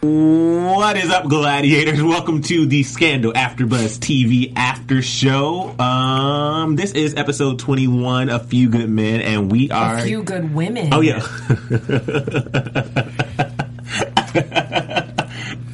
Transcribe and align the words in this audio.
What 0.00 0.96
is 0.96 1.10
up, 1.10 1.26
gladiators? 1.26 2.00
Welcome 2.00 2.40
to 2.42 2.66
the 2.66 2.84
Scandal 2.84 3.32
AfterBuzz 3.32 3.98
TV 3.98 4.52
After 4.54 5.02
Show. 5.02 5.76
Um, 5.76 6.76
this 6.76 6.92
is 6.92 7.16
episode 7.16 7.58
twenty-one. 7.58 8.28
A 8.28 8.38
few 8.38 8.68
good 8.68 8.88
men, 8.88 9.20
and 9.20 9.50
we 9.50 9.72
are 9.72 9.98
A 9.98 10.02
few 10.02 10.22
good 10.22 10.54
women. 10.54 10.94
Oh 10.94 11.00
yeah. 11.00 11.18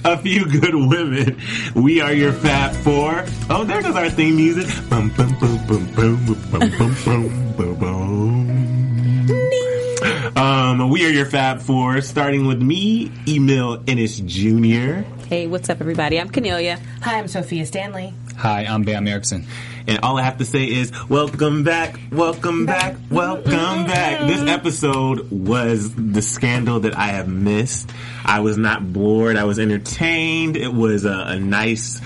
A 0.07 0.17
few 0.19 0.47
good 0.47 0.75
women. 0.75 1.39
We 1.75 2.01
are 2.01 2.13
your 2.15 2.33
Fab 2.33 2.75
Four. 2.77 3.27
Oh, 3.51 3.65
there 3.65 3.83
goes 3.83 3.95
our 3.95 4.09
theme 4.09 4.37
music. 4.37 4.69
Bum, 4.89 5.11
bum, 5.17 5.37
bum, 5.39 5.67
bum, 5.67 5.87
bum, 5.95 6.25
bum, 6.25 6.41
bum, 6.51 6.71
bum, 7.05 7.53
bum, 7.57 7.75
bum. 7.79 8.84
Um, 10.37 10.91
we 10.91 11.07
are 11.07 11.11
your 11.11 11.27
Fab 11.27 11.61
Four, 11.61 12.01
starting 12.01 12.47
with 12.47 12.61
me, 12.61 13.13
Emil 13.29 13.85
Ennis 13.87 14.19
Jr. 14.19 15.03
Hey, 15.29 15.47
what's 15.47 15.71
up, 15.71 15.81
everybody? 15.81 16.21
I'm 16.21 16.29
Cornelia. 16.29 16.81
Hi, 17.03 17.19
I'm 17.19 17.29
Sophia 17.29 17.65
Stanley. 17.67 18.13
Hi, 18.39 18.65
I'm 18.65 18.83
Bam 18.83 19.07
Erickson. 19.07 19.47
And 19.87 20.01
all 20.01 20.19
I 20.19 20.23
have 20.23 20.39
to 20.39 20.45
say 20.45 20.65
is, 20.65 20.91
welcome 21.09 21.63
back, 21.63 22.01
welcome 22.11 22.67
back, 22.67 22.97
welcome 23.13 23.87
back. 23.87 24.27
This 24.27 24.41
episode 24.51 25.31
was 25.31 25.95
the 25.95 26.21
scandal 26.21 26.81
that 26.81 26.99
I 26.99 27.09
have 27.09 27.29
missed. 27.29 27.91
I 28.25 28.41
was 28.41 28.59
not 28.59 28.93
bored. 28.93 29.37
I 29.37 29.45
was 29.45 29.61
entertained. 29.61 30.57
It 30.57 30.73
was 30.75 31.05
a, 31.05 31.13
a 31.29 31.39
nice 31.39 32.01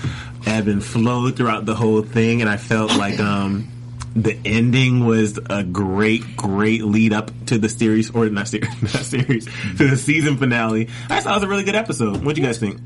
ebb 0.45 0.67
and 0.67 0.83
flow 0.83 1.31
throughout 1.31 1.65
the 1.65 1.73
whole 1.75 2.03
thing. 2.03 2.41
And 2.41 2.49
I 2.49 2.57
felt 2.57 2.95
like, 2.95 3.19
um, 3.19 3.69
the 4.15 4.37
ending 4.45 5.05
was 5.05 5.39
a 5.49 5.63
great, 5.63 6.35
great 6.35 6.83
lead 6.83 7.13
up 7.13 7.31
to 7.47 7.57
the 7.57 7.69
series, 7.69 8.09
or 8.11 8.27
not 8.29 8.47
series, 8.47 8.81
not 8.93 9.03
series, 9.03 9.45
to 9.77 9.87
the 9.87 9.97
season 9.97 10.37
finale. 10.37 10.89
I 11.09 11.19
thought 11.21 11.31
it 11.31 11.35
was 11.35 11.43
a 11.43 11.47
really 11.47 11.63
good 11.63 11.75
episode. 11.75 12.23
What 12.23 12.35
do 12.35 12.41
you 12.41 12.47
guys 12.47 12.57
think? 12.59 12.79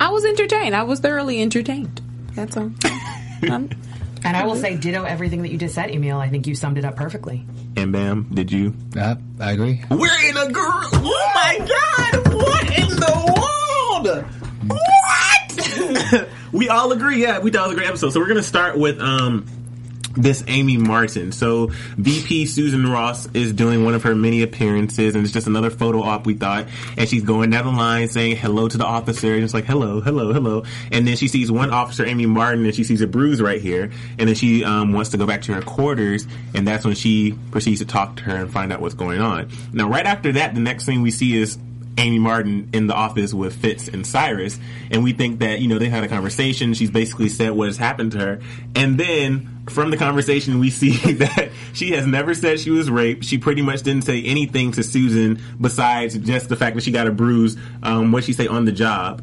I 0.00 0.10
was 0.10 0.24
entertained. 0.24 0.74
I 0.76 0.84
was 0.84 1.00
thoroughly 1.00 1.40
entertained. 1.42 2.00
That's 2.34 2.56
all. 2.56 2.70
Um, 3.48 3.68
And 4.24 4.36
I 4.36 4.44
will 4.46 4.56
say 4.56 4.76
ditto 4.76 5.04
everything 5.04 5.42
that 5.42 5.52
you 5.52 5.58
just 5.58 5.72
said, 5.72 5.90
Emil. 5.92 6.18
I 6.18 6.28
think 6.28 6.48
you 6.48 6.56
summed 6.56 6.76
it 6.76 6.84
up 6.84 6.96
perfectly. 6.96 7.46
And 7.76 7.92
bam, 7.92 8.26
did 8.34 8.50
you? 8.50 8.74
Uh, 8.98 9.14
I 9.38 9.52
agree. 9.52 9.84
We're 9.88 10.28
in 10.28 10.36
a 10.36 10.50
group. 10.50 10.88
Oh 10.94 11.30
my 11.36 11.58
god! 11.58 12.34
What 12.34 12.78
in 12.78 12.88
the 12.88 14.02
world? 14.02 14.24
What? 14.66 16.28
we 16.52 16.68
all 16.68 16.90
agree. 16.90 17.22
Yeah, 17.22 17.38
we 17.38 17.52
thought 17.52 17.66
it 17.66 17.68
was 17.68 17.72
a 17.74 17.78
great 17.78 17.88
episode. 17.88 18.10
So 18.10 18.18
we're 18.18 18.26
gonna 18.26 18.42
start 18.42 18.76
with 18.76 19.00
um 19.00 19.46
this 20.18 20.44
Amy 20.48 20.76
Martin. 20.76 21.32
So 21.32 21.68
VP 21.96 22.46
Susan 22.46 22.90
Ross 22.90 23.26
is 23.34 23.52
doing 23.52 23.84
one 23.84 23.94
of 23.94 24.02
her 24.02 24.14
many 24.14 24.42
appearances, 24.42 25.14
and 25.14 25.24
it's 25.24 25.32
just 25.32 25.46
another 25.46 25.70
photo 25.70 26.02
op. 26.02 26.26
We 26.26 26.34
thought, 26.34 26.66
and 26.96 27.08
she's 27.08 27.22
going 27.22 27.50
down 27.50 27.64
the 27.64 27.72
line 27.72 28.08
saying 28.08 28.36
hello 28.36 28.68
to 28.68 28.76
the 28.76 28.84
officer, 28.84 29.34
and 29.34 29.44
it's 29.44 29.54
like 29.54 29.64
hello, 29.64 30.00
hello, 30.00 30.32
hello. 30.32 30.64
And 30.90 31.06
then 31.06 31.16
she 31.16 31.28
sees 31.28 31.50
one 31.50 31.70
officer, 31.70 32.04
Amy 32.04 32.26
Martin, 32.26 32.64
and 32.64 32.74
she 32.74 32.84
sees 32.84 33.00
a 33.00 33.06
bruise 33.06 33.40
right 33.40 33.60
here, 33.60 33.90
and 34.18 34.28
then 34.28 34.34
she 34.34 34.64
um, 34.64 34.92
wants 34.92 35.10
to 35.10 35.16
go 35.16 35.26
back 35.26 35.42
to 35.42 35.54
her 35.54 35.62
quarters, 35.62 36.26
and 36.54 36.66
that's 36.66 36.84
when 36.84 36.94
she 36.94 37.38
proceeds 37.50 37.80
to 37.80 37.86
talk 37.86 38.16
to 38.16 38.22
her 38.24 38.36
and 38.36 38.52
find 38.52 38.72
out 38.72 38.80
what's 38.80 38.94
going 38.94 39.20
on. 39.20 39.48
Now, 39.72 39.88
right 39.88 40.06
after 40.06 40.32
that, 40.32 40.54
the 40.54 40.60
next 40.60 40.84
thing 40.84 41.02
we 41.02 41.10
see 41.10 41.36
is 41.36 41.58
Amy 41.98 42.18
Martin 42.18 42.70
in 42.72 42.86
the 42.86 42.94
office 42.94 43.34
with 43.34 43.54
Fitz 43.54 43.88
and 43.88 44.06
Cyrus, 44.06 44.58
and 44.90 45.02
we 45.02 45.12
think 45.12 45.40
that 45.40 45.60
you 45.60 45.68
know 45.68 45.78
they 45.78 45.88
had 45.88 46.04
a 46.04 46.08
conversation. 46.08 46.74
She's 46.74 46.90
basically 46.90 47.28
said 47.28 47.50
what 47.50 47.66
has 47.66 47.76
happened 47.76 48.12
to 48.12 48.18
her, 48.18 48.40
and 48.74 48.98
then 48.98 49.64
from 49.68 49.90
the 49.90 49.96
conversation 49.96 50.58
we 50.58 50.70
see 50.70 50.92
that 51.14 51.50
she 51.72 51.90
has 51.92 52.06
never 52.06 52.34
said 52.34 52.60
she 52.60 52.70
was 52.70 52.90
raped. 52.90 53.24
She 53.24 53.38
pretty 53.38 53.62
much 53.62 53.82
didn't 53.82 54.04
say 54.04 54.22
anything 54.22 54.72
to 54.72 54.82
Susan 54.82 55.40
besides 55.60 56.16
just 56.16 56.48
the 56.48 56.56
fact 56.56 56.76
that 56.76 56.82
she 56.82 56.92
got 56.92 57.06
a 57.06 57.12
bruise. 57.12 57.56
Um, 57.82 58.12
what 58.12 58.24
she 58.24 58.32
say 58.32 58.46
on 58.46 58.64
the 58.64 58.72
job. 58.72 59.22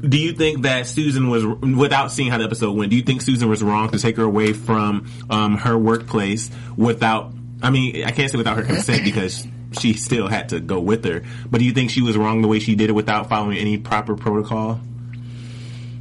Do 0.00 0.18
you 0.18 0.32
think 0.32 0.62
that 0.62 0.88
Susan 0.88 1.28
was, 1.28 1.46
without 1.46 2.10
seeing 2.10 2.28
how 2.28 2.38
the 2.38 2.42
episode 2.44 2.76
went, 2.76 2.90
do 2.90 2.96
you 2.96 3.04
think 3.04 3.22
Susan 3.22 3.48
was 3.48 3.62
wrong 3.62 3.88
to 3.90 4.00
take 4.00 4.16
her 4.16 4.24
away 4.24 4.52
from 4.52 5.08
um, 5.30 5.58
her 5.58 5.78
workplace 5.78 6.50
without? 6.76 7.32
I 7.62 7.70
mean, 7.70 8.02
I 8.02 8.10
can't 8.10 8.28
say 8.28 8.36
without 8.36 8.56
her 8.56 8.64
consent 8.64 9.04
because 9.04 9.46
she 9.78 9.94
still 9.94 10.28
had 10.28 10.50
to 10.50 10.60
go 10.60 10.80
with 10.80 11.04
her. 11.04 11.22
But 11.50 11.58
do 11.58 11.64
you 11.64 11.72
think 11.72 11.90
she 11.90 12.02
was 12.02 12.16
wrong 12.16 12.42
the 12.42 12.48
way 12.48 12.58
she 12.58 12.74
did 12.74 12.90
it 12.90 12.92
without 12.92 13.28
following 13.28 13.58
any 13.58 13.78
proper 13.78 14.16
protocol? 14.16 14.80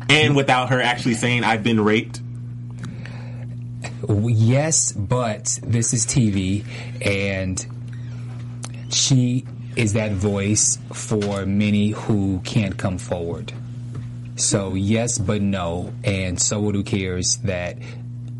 And 0.09 0.35
without 0.35 0.69
her 0.69 0.81
actually 0.81 1.13
saying, 1.13 1.43
I've 1.43 1.63
been 1.63 1.79
raped? 1.79 2.21
Yes, 4.09 4.91
but 4.91 5.59
this 5.63 5.93
is 5.93 6.05
TV, 6.05 6.65
and 7.05 7.65
she 8.89 9.45
is 9.75 9.93
that 9.93 10.11
voice 10.11 10.77
for 10.93 11.45
many 11.45 11.91
who 11.91 12.41
can't 12.43 12.77
come 12.77 12.97
forward. 12.97 13.53
So 14.35 14.73
yes, 14.73 15.17
but 15.17 15.41
no, 15.41 15.93
and 16.03 16.41
so 16.41 16.61
who 16.61 16.83
cares 16.83 17.37
that 17.37 17.77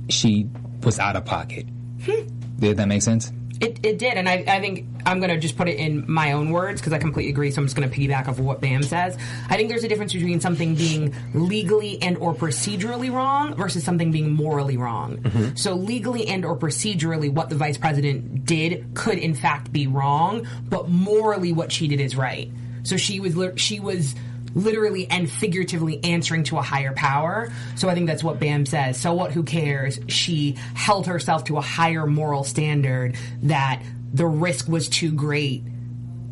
she 0.09 0.49
was 0.83 0.99
out 0.99 1.15
of 1.15 1.25
pocket? 1.25 1.67
Hmm. 2.03 2.27
Did 2.59 2.77
that 2.77 2.87
make 2.87 3.01
sense? 3.01 3.31
It, 3.61 3.85
it 3.85 3.99
did, 3.99 4.15
and 4.15 4.27
I, 4.27 4.43
I 4.47 4.59
think 4.59 4.87
I'm 5.05 5.19
going 5.19 5.29
to 5.29 5.37
just 5.37 5.55
put 5.55 5.67
it 5.67 5.77
in 5.77 6.11
my 6.11 6.31
own 6.31 6.49
words 6.49 6.81
because 6.81 6.93
I 6.93 6.97
completely 6.97 7.31
agree. 7.31 7.51
So 7.51 7.61
I'm 7.61 7.67
just 7.67 7.77
going 7.77 7.87
to 7.87 7.95
piggyback 7.95 8.27
off 8.27 8.39
of 8.39 8.45
what 8.45 8.59
Bam 8.59 8.81
says. 8.81 9.15
I 9.49 9.55
think 9.55 9.69
there's 9.69 9.83
a 9.83 9.87
difference 9.87 10.13
between 10.13 10.39
something 10.39 10.73
being 10.73 11.13
legally 11.35 12.01
and 12.01 12.17
or 12.17 12.33
procedurally 12.33 13.13
wrong 13.13 13.53
versus 13.53 13.83
something 13.83 14.11
being 14.11 14.31
morally 14.31 14.77
wrong. 14.77 15.17
Mm-hmm. 15.17 15.55
So 15.55 15.75
legally 15.75 16.27
and 16.27 16.43
or 16.43 16.57
procedurally, 16.57 17.31
what 17.31 17.49
the 17.49 17.55
vice 17.55 17.77
president 17.77 18.45
did 18.45 18.95
could 18.95 19.19
in 19.19 19.35
fact 19.35 19.71
be 19.71 19.85
wrong, 19.85 20.47
but 20.67 20.89
morally, 20.89 21.53
what 21.53 21.71
she 21.71 21.87
did 21.87 22.01
is 22.01 22.15
right. 22.15 22.51
So 22.83 22.97
she 22.97 23.19
was 23.19 23.37
she 23.59 23.79
was 23.79 24.15
literally 24.53 25.07
and 25.09 25.29
figuratively 25.29 26.03
answering 26.03 26.43
to 26.45 26.57
a 26.57 26.61
higher 26.61 26.93
power. 26.93 27.51
So 27.75 27.89
I 27.89 27.93
think 27.93 28.07
that's 28.07 28.23
what 28.23 28.39
Bam 28.39 28.65
says. 28.65 28.99
So 28.99 29.13
what? 29.13 29.31
Who 29.31 29.43
cares? 29.43 29.99
She 30.07 30.57
held 30.73 31.07
herself 31.07 31.45
to 31.45 31.57
a 31.57 31.61
higher 31.61 32.05
moral 32.05 32.43
standard 32.43 33.15
that 33.43 33.81
the 34.13 34.25
risk 34.25 34.67
was 34.67 34.89
too 34.89 35.11
great 35.11 35.63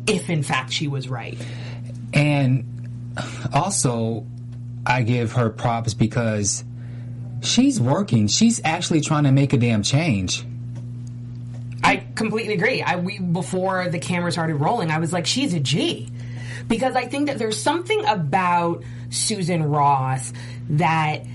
if 0.06 0.28
in 0.28 0.42
fact 0.42 0.72
she 0.72 0.88
was 0.88 1.08
right. 1.08 1.38
And 2.12 2.64
also, 3.52 4.26
I 4.86 5.02
give 5.02 5.32
her 5.32 5.50
props 5.50 5.94
because 5.94 6.64
she's 7.42 7.80
working. 7.80 8.26
She's 8.26 8.60
actually 8.64 9.00
trying 9.00 9.24
to 9.24 9.32
make 9.32 9.52
a 9.52 9.56
damn 9.56 9.82
change. 9.82 10.44
I 11.82 12.04
completely 12.14 12.54
agree. 12.54 12.82
I 12.82 12.96
we 12.96 13.18
before 13.18 13.88
the 13.88 13.98
camera 13.98 14.30
started 14.32 14.56
rolling, 14.56 14.90
I 14.90 14.98
was 14.98 15.12
like, 15.12 15.26
she's 15.26 15.54
a 15.54 15.60
G. 15.60 16.08
Because 16.70 16.96
I 16.96 17.06
think 17.06 17.26
that 17.26 17.38
there's 17.38 17.60
something 17.60 18.06
about 18.06 18.82
Susan 19.10 19.64
Ross 19.64 20.32
that 20.70 21.26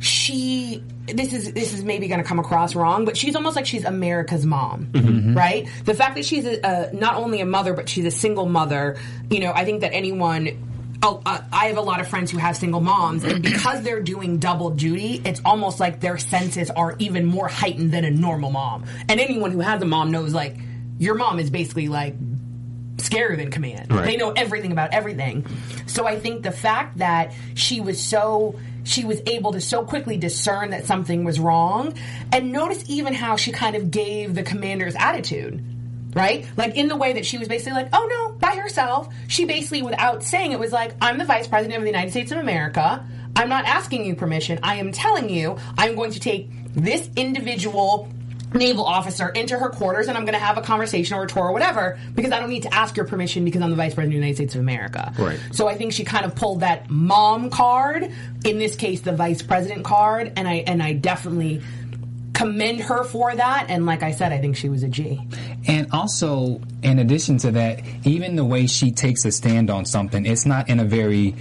she 0.00 0.82
this 1.06 1.32
is 1.32 1.52
this 1.52 1.72
is 1.72 1.82
maybe 1.82 2.08
going 2.08 2.20
to 2.20 2.26
come 2.26 2.38
across 2.38 2.74
wrong, 2.74 3.04
but 3.04 3.16
she's 3.16 3.34
almost 3.36 3.56
like 3.56 3.66
she's 3.66 3.84
America's 3.84 4.44
mom, 4.44 4.90
right? 5.34 5.68
The 5.84 5.94
fact 5.94 6.16
that 6.16 6.24
she's 6.24 6.44
a, 6.44 6.60
a, 6.62 6.92
not 6.92 7.16
only 7.16 7.40
a 7.40 7.46
mother, 7.46 7.72
but 7.72 7.88
she's 7.88 8.04
a 8.04 8.10
single 8.10 8.46
mother. 8.46 8.96
You 9.30 9.40
know, 9.40 9.52
I 9.54 9.64
think 9.64 9.80
that 9.80 9.92
anyone. 9.94 10.66
Oh, 11.02 11.22
uh, 11.24 11.40
I 11.50 11.68
have 11.68 11.78
a 11.78 11.80
lot 11.80 12.00
of 12.00 12.08
friends 12.08 12.30
who 12.30 12.36
have 12.36 12.58
single 12.58 12.82
moms, 12.82 13.24
and 13.24 13.42
because 13.42 13.80
they're 13.80 14.02
doing 14.02 14.38
double 14.38 14.68
duty, 14.68 15.22
it's 15.24 15.40
almost 15.46 15.80
like 15.80 16.00
their 16.00 16.18
senses 16.18 16.68
are 16.68 16.94
even 16.98 17.24
more 17.24 17.48
heightened 17.48 17.90
than 17.90 18.04
a 18.04 18.10
normal 18.10 18.50
mom. 18.50 18.84
And 19.08 19.18
anyone 19.18 19.50
who 19.50 19.60
has 19.60 19.80
a 19.80 19.86
mom 19.86 20.10
knows, 20.10 20.34
like, 20.34 20.58
your 20.98 21.14
mom 21.14 21.38
is 21.38 21.48
basically 21.48 21.88
like 21.88 22.14
scarier 23.00 23.36
than 23.36 23.50
command. 23.50 23.92
Right. 23.92 24.04
They 24.04 24.16
know 24.16 24.30
everything 24.30 24.72
about 24.72 24.92
everything. 24.92 25.46
So 25.86 26.06
I 26.06 26.18
think 26.18 26.42
the 26.42 26.52
fact 26.52 26.98
that 26.98 27.32
she 27.54 27.80
was 27.80 28.02
so 28.02 28.58
she 28.84 29.04
was 29.04 29.20
able 29.26 29.52
to 29.52 29.60
so 29.60 29.84
quickly 29.84 30.16
discern 30.16 30.70
that 30.70 30.86
something 30.86 31.24
was 31.24 31.38
wrong 31.38 31.94
and 32.32 32.50
notice 32.52 32.84
even 32.88 33.12
how 33.12 33.36
she 33.36 33.52
kind 33.52 33.76
of 33.76 33.90
gave 33.90 34.34
the 34.34 34.42
commander's 34.42 34.94
attitude. 34.96 35.64
Right? 36.14 36.44
Like 36.56 36.76
in 36.76 36.88
the 36.88 36.96
way 36.96 37.12
that 37.12 37.24
she 37.24 37.38
was 37.38 37.46
basically 37.46 37.74
like, 37.82 37.90
oh 37.92 38.06
no, 38.10 38.38
by 38.38 38.56
herself. 38.56 39.08
She 39.28 39.44
basically, 39.44 39.82
without 39.82 40.24
saying 40.24 40.50
it, 40.50 40.58
was 40.58 40.72
like, 40.72 40.94
I'm 41.00 41.18
the 41.18 41.24
vice 41.24 41.46
president 41.46 41.76
of 41.76 41.82
the 41.82 41.88
United 41.88 42.10
States 42.10 42.32
of 42.32 42.38
America. 42.38 43.06
I'm 43.36 43.48
not 43.48 43.64
asking 43.64 44.04
you 44.04 44.16
permission. 44.16 44.58
I 44.62 44.76
am 44.76 44.90
telling 44.90 45.30
you, 45.30 45.56
I'm 45.78 45.94
going 45.94 46.10
to 46.10 46.20
take 46.20 46.50
this 46.74 47.08
individual 47.16 48.08
naval 48.52 48.84
officer 48.84 49.28
into 49.28 49.58
her 49.58 49.68
quarters 49.68 50.08
and 50.08 50.16
I'm 50.16 50.24
going 50.24 50.34
to 50.34 50.44
have 50.44 50.58
a 50.58 50.62
conversation 50.62 51.16
or 51.16 51.24
a 51.24 51.26
tour 51.28 51.44
or 51.44 51.52
whatever 51.52 51.98
because 52.14 52.32
I 52.32 52.40
don't 52.40 52.50
need 52.50 52.64
to 52.64 52.74
ask 52.74 52.96
your 52.96 53.06
permission 53.06 53.44
because 53.44 53.62
I'm 53.62 53.70
the 53.70 53.76
vice 53.76 53.94
president 53.94 54.16
of 54.16 54.20
the 54.20 54.26
United 54.26 54.36
States 54.36 54.54
of 54.54 54.60
America. 54.60 55.12
Right. 55.18 55.38
So 55.52 55.68
I 55.68 55.76
think 55.76 55.92
she 55.92 56.04
kind 56.04 56.24
of 56.24 56.34
pulled 56.34 56.60
that 56.60 56.90
mom 56.90 57.50
card, 57.50 58.10
in 58.44 58.58
this 58.58 58.74
case 58.74 59.02
the 59.02 59.12
vice 59.12 59.42
president 59.42 59.84
card, 59.84 60.32
and 60.36 60.48
I 60.48 60.64
and 60.66 60.82
I 60.82 60.94
definitely 60.94 61.62
commend 62.32 62.80
her 62.80 63.04
for 63.04 63.34
that 63.34 63.66
and 63.68 63.84
like 63.84 64.02
I 64.02 64.12
said 64.12 64.32
I 64.32 64.38
think 64.38 64.56
she 64.56 64.68
was 64.68 64.82
a 64.82 64.88
G. 64.88 65.20
And 65.66 65.88
also, 65.92 66.60
in 66.82 66.98
addition 66.98 67.38
to 67.38 67.50
that, 67.52 67.82
even 68.04 68.36
the 68.36 68.44
way 68.44 68.66
she 68.66 68.90
takes 68.90 69.24
a 69.24 69.32
stand 69.32 69.70
on 69.70 69.84
something, 69.84 70.26
it's 70.26 70.46
not 70.46 70.68
in 70.68 70.80
a 70.80 70.84
very 70.84 71.36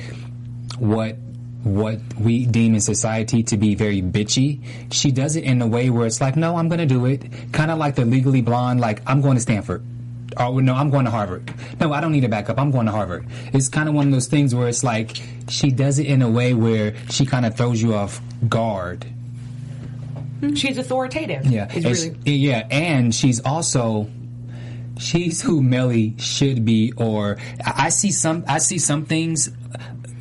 what 0.78 1.18
what 1.64 2.00
we 2.20 2.46
deem 2.46 2.74
in 2.74 2.80
society 2.82 3.44
to 3.44 3.58
be 3.58 3.76
very 3.76 4.02
bitchy. 4.02 4.62
She 4.92 5.12
does 5.12 5.36
it 5.36 5.44
in 5.44 5.62
a 5.62 5.68
way 5.68 5.90
where 5.90 6.08
it's 6.08 6.22
like, 6.22 6.36
no, 6.36 6.56
I'm 6.56 6.70
going 6.70 6.80
to 6.80 6.86
do 6.86 7.06
it. 7.06 7.24
Kind 7.52 7.70
of 7.70 7.78
like 7.78 7.96
the 7.96 8.06
legally 8.06 8.42
blonde, 8.42 8.80
like 8.80 9.02
I'm 9.06 9.22
going 9.22 9.36
to 9.36 9.42
Stanford. 9.42 9.84
Or 10.38 10.62
no, 10.62 10.76
I'm 10.76 10.90
going 10.90 11.06
to 11.06 11.12
Harvard. 11.12 11.52
No, 11.82 11.92
I 11.92 12.00
don't 12.02 12.12
need 12.12 12.24
a 12.24 12.30
backup. 12.30 12.60
I'm 12.60 12.72
going 12.72 12.86
to 12.86 12.92
Harvard. 12.92 13.26
It's 13.52 13.68
kind 13.68 13.90
of 13.90 13.96
one 13.96 14.08
of 14.08 14.14
those 14.14 14.28
things 14.28 14.54
where 14.56 14.68
it's 14.70 14.84
like 14.84 15.18
she 15.50 15.72
does 15.72 16.00
it 16.00 16.06
in 16.06 16.22
a 16.22 16.30
way 16.30 16.54
where 16.54 16.96
she 17.10 17.26
kind 17.26 17.46
of 17.46 17.58
throws 17.58 17.82
you 17.82 17.94
off 17.96 18.22
guard. 18.48 19.06
She's 20.56 20.78
authoritative. 20.78 21.46
Yeah, 21.46 21.68
and 21.70 21.84
really 21.84 22.16
she- 22.26 22.32
yeah, 22.36 22.66
and 22.72 23.14
she's 23.14 23.42
also 23.42 24.08
she's 24.98 25.42
who 25.42 25.62
Mellie 25.62 26.16
should 26.18 26.64
be. 26.64 26.94
Or 26.96 27.38
I 27.66 27.90
see 27.90 28.12
some 28.12 28.46
I 28.48 28.60
see 28.60 28.78
some 28.78 29.06
things 29.06 29.50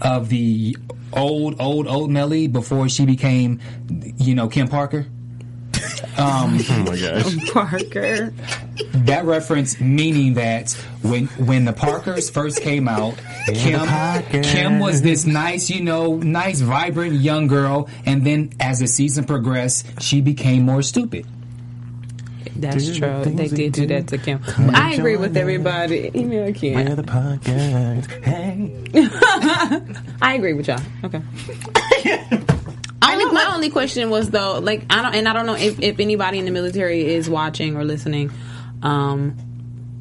of 0.00 0.28
the 0.28 0.76
old 1.12 1.60
old 1.60 1.86
old 1.86 2.10
Mellie 2.10 2.46
before 2.48 2.88
she 2.88 3.06
became, 3.06 3.60
you 4.16 4.34
know, 4.34 4.48
Kim 4.48 4.68
Parker. 4.68 5.06
Um, 6.16 6.58
Oh 6.70 6.84
my 6.86 6.98
gosh. 6.98 7.50
Parker. 7.52 8.32
that 8.92 9.24
reference 9.24 9.80
meaning 9.80 10.34
that 10.34 10.72
when 11.02 11.26
when 11.26 11.64
the 11.64 11.72
Parkers 11.72 12.28
first 12.30 12.60
came 12.62 12.88
out, 12.88 13.14
Kim 13.46 13.80
Kim 14.42 14.78
was 14.80 15.02
this 15.02 15.24
nice, 15.26 15.70
you 15.70 15.82
know, 15.82 16.16
nice, 16.16 16.60
vibrant 16.60 17.14
young 17.14 17.46
girl, 17.46 17.88
and 18.06 18.24
then 18.26 18.50
as 18.60 18.80
the 18.80 18.86
season 18.86 19.24
progressed, 19.24 19.86
she 20.02 20.20
became 20.20 20.62
more 20.62 20.82
stupid. 20.82 21.26
That's 22.58 22.96
true. 22.96 23.24
things 23.24 23.50
They 23.50 23.56
did 23.56 23.72
do 23.72 23.86
that 23.86 24.08
to 24.08 24.18
Kim. 24.18 24.40
I 24.74 24.94
agree 24.94 25.16
with 25.16 25.36
everybody. 25.36 26.10
Email 26.14 26.52
Kim. 26.52 26.96
the 26.96 27.02
podcast. 27.02 28.24
Hey. 28.24 28.72
I 30.22 30.34
agree 30.34 30.54
with 30.54 30.66
y'all. 30.68 30.80
Okay. 31.04 31.22
only, 33.02 33.24
my 33.32 33.52
only 33.54 33.70
question 33.70 34.10
was 34.10 34.30
though, 34.30 34.58
like 34.58 34.84
I 34.90 35.02
don't, 35.02 35.14
and 35.14 35.28
I 35.28 35.32
don't 35.32 35.46
know 35.46 35.56
if, 35.56 35.80
if 35.80 36.00
anybody 36.00 36.38
in 36.38 36.44
the 36.44 36.50
military 36.50 37.14
is 37.14 37.28
watching 37.28 37.76
or 37.76 37.84
listening. 37.84 38.30
Um, 38.82 39.36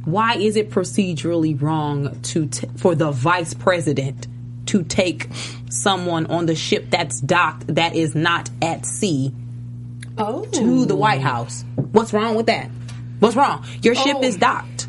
why 0.05 0.35
is 0.35 0.55
it 0.55 0.69
procedurally 0.69 1.59
wrong 1.61 2.19
to 2.21 2.47
t- 2.47 2.67
for 2.77 2.95
the 2.95 3.11
vice 3.11 3.53
president 3.53 4.27
to 4.67 4.83
take 4.83 5.27
someone 5.69 6.27
on 6.27 6.45
the 6.45 6.55
ship 6.55 6.89
that's 6.89 7.19
docked 7.19 7.67
that 7.75 7.95
is 7.95 8.15
not 8.15 8.49
at 8.61 8.85
sea 8.85 9.33
oh. 10.17 10.45
to 10.45 10.85
the 10.85 10.95
White 10.95 11.21
House? 11.21 11.63
What's 11.75 12.13
wrong 12.13 12.35
with 12.35 12.47
that? 12.47 12.69
What's 13.19 13.35
wrong? 13.35 13.65
Your 13.81 13.95
ship 13.95 14.17
Oh. 14.19 14.23
is 14.23 14.37
docked. 14.37 14.87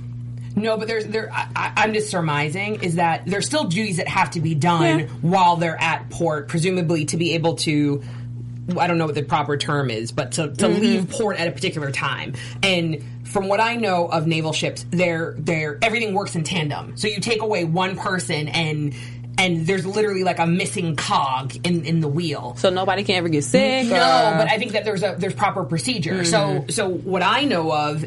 No, 0.57 0.77
but 0.77 0.89
there's 0.89 1.07
there. 1.07 1.31
I, 1.33 1.73
I'm 1.77 1.95
just 1.95 2.11
surmising 2.11 2.83
is 2.83 2.97
that 2.97 3.23
there's 3.27 3.47
still 3.47 3.65
duties 3.65 3.99
that 3.99 4.09
have 4.09 4.33
to 4.33 4.41
be 4.41 4.55
done 4.55 4.99
Yeah. 5.01 5.07
while 5.23 5.57
they're 5.57 5.81
at 5.81 6.11
port, 6.11 6.49
presumably 6.49 7.05
to 7.07 7.17
be 7.17 7.35
able 7.35 7.55
to. 7.57 8.03
I 8.77 8.87
don't 8.87 8.99
know 8.99 9.07
what 9.07 9.15
the 9.15 9.23
proper 9.23 9.57
term 9.57 9.89
is, 9.89 10.13
but 10.13 10.33
to, 10.33 10.49
to 10.49 10.67
Mm-hmm. 10.67 10.81
leave 10.81 11.11
port 11.11 11.39
at 11.39 11.49
a 11.49 11.53
particular 11.53 11.91
time. 11.91 12.35
And 12.63 13.03
from 13.25 13.49
what 13.49 13.61
I 13.61 13.77
know 13.77 14.07
of 14.09 14.27
naval 14.27 14.53
ships, 14.53 14.85
they're 14.91 15.35
they're 15.39 15.79
everything 15.81 16.13
works 16.13 16.35
in 16.35 16.43
tandem. 16.45 16.97
So 16.97 17.07
you 17.09 17.21
take 17.21 17.41
away 17.43 17.65
one 17.65 17.97
person 17.97 18.49
and. 18.49 18.95
And 19.39 19.67
there's 19.67 19.87
literally 19.87 20.25
like 20.25 20.39
a 20.41 20.47
missing 20.47 20.97
cog 20.97 21.55
in, 21.65 21.85
in 21.85 22.01
the 22.01 22.09
wheel. 22.09 22.57
So 22.59 22.71
nobody 22.71 23.05
can 23.05 23.15
ever 23.15 23.29
get 23.29 23.45
sick. 23.45 23.87
No, 23.87 23.95
or- 23.97 24.39
but 24.39 24.51
I 24.51 24.59
think 24.59 24.73
that 24.73 24.85
there's 24.85 25.03
a 25.03 25.15
there's 25.17 25.35
proper 25.35 25.65
procedure. 25.65 26.25
So 26.25 26.39
Mm-hmm. 26.39 26.69
so 26.71 26.89
what 26.89 27.23
I 27.23 27.45
know 27.45 27.73
of 27.73 28.05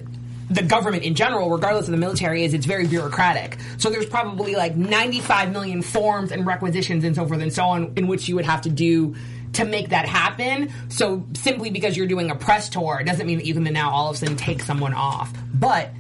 the 0.50 0.62
government 0.64 1.04
in 1.04 1.16
general, 1.16 1.50
regardless 1.50 1.86
of 1.88 1.92
the 1.92 1.98
military, 1.98 2.44
is 2.44 2.54
it's 2.54 2.66
very 2.66 2.86
bureaucratic. 2.86 3.58
So 3.78 3.90
there's 3.90 4.06
probably 4.06 4.56
like 4.56 4.76
95 4.76 5.52
million 5.54 5.82
forms 5.82 6.34
and 6.34 6.46
requisitions 6.46 7.06
and 7.06 7.16
so 7.16 7.26
forth 7.26 7.40
and 7.42 7.54
so 7.54 7.64
on 7.64 7.94
in 7.96 8.08
which 8.08 8.28
you 8.28 8.36
would 8.36 8.44
have 8.46 8.62
to 8.64 8.70
do 8.70 9.16
to 9.54 9.64
make 9.64 9.90
that 9.90 10.06
happen. 10.10 10.70
So 10.90 11.26
simply 11.34 11.70
because 11.70 11.96
you're 11.96 12.08
doing 12.08 12.30
a 12.32 12.36
press 12.36 12.68
tour 12.68 13.00
it 13.00 13.06
doesn't 13.06 13.26
mean 13.26 13.38
that 13.38 13.46
you 13.46 13.54
can 13.54 13.64
then 13.64 13.74
now 13.74 13.92
all 13.92 14.10
of 14.10 14.16
a 14.16 14.20
sudden 14.20 14.36
take 14.36 14.62
someone 14.62 14.94
off. 14.94 15.32
But 15.54 15.92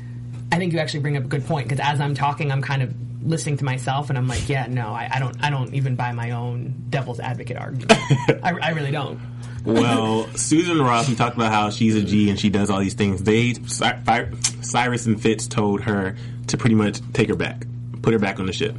I 0.51 0.57
think 0.57 0.74
you 0.74 0.80
actually 0.80 1.00
bring 1.00 1.16
up 1.16 1.24
a 1.24 1.28
good 1.28 1.45
point 1.45 1.69
because 1.69 1.80
as 1.86 2.01
I'm 2.01 2.13
talking, 2.16 2.51
I'm 2.51 2.62
kind 2.62 2.81
of 2.83 2.94
listening 3.23 3.57
to 3.57 3.65
myself 3.65 4.09
and 4.09 4.18
I'm 4.18 4.27
like, 4.27 4.50
yeah, 4.50 4.68
no, 4.68 4.89
I, 4.89 5.09
I 5.13 5.19
don't, 5.19 5.44
I 5.44 5.50
don't 5.50 5.73
even 5.73 5.95
buy 5.95 6.12
my 6.12 6.31
own 6.31 6.85
devil's 6.89 7.19
advocate 7.19 7.57
argument. 7.57 7.91
I, 8.44 8.57
I 8.62 8.69
really 8.71 8.91
don't. 8.91 9.19
Well, 9.65 10.27
Susan 10.35 10.81
Ross, 10.81 11.07
we 11.07 11.15
talked 11.15 11.35
about 11.35 11.51
how 11.51 11.69
she's 11.69 11.95
a 11.95 12.03
G 12.03 12.29
and 12.29 12.39
she 12.39 12.50
does 12.50 12.69
all 12.69 12.79
these 12.79 12.94
things. 12.94 13.23
They, 13.23 13.53
Cyrus 13.53 15.06
and 15.06 15.21
Fitz 15.21 15.47
told 15.47 15.81
her 15.81 16.15
to 16.47 16.57
pretty 16.57 16.75
much 16.75 17.00
take 17.13 17.29
her 17.29 17.35
back, 17.35 17.65
put 18.01 18.13
her 18.13 18.19
back 18.19 18.39
on 18.39 18.45
the 18.45 18.53
ship. 18.53 18.75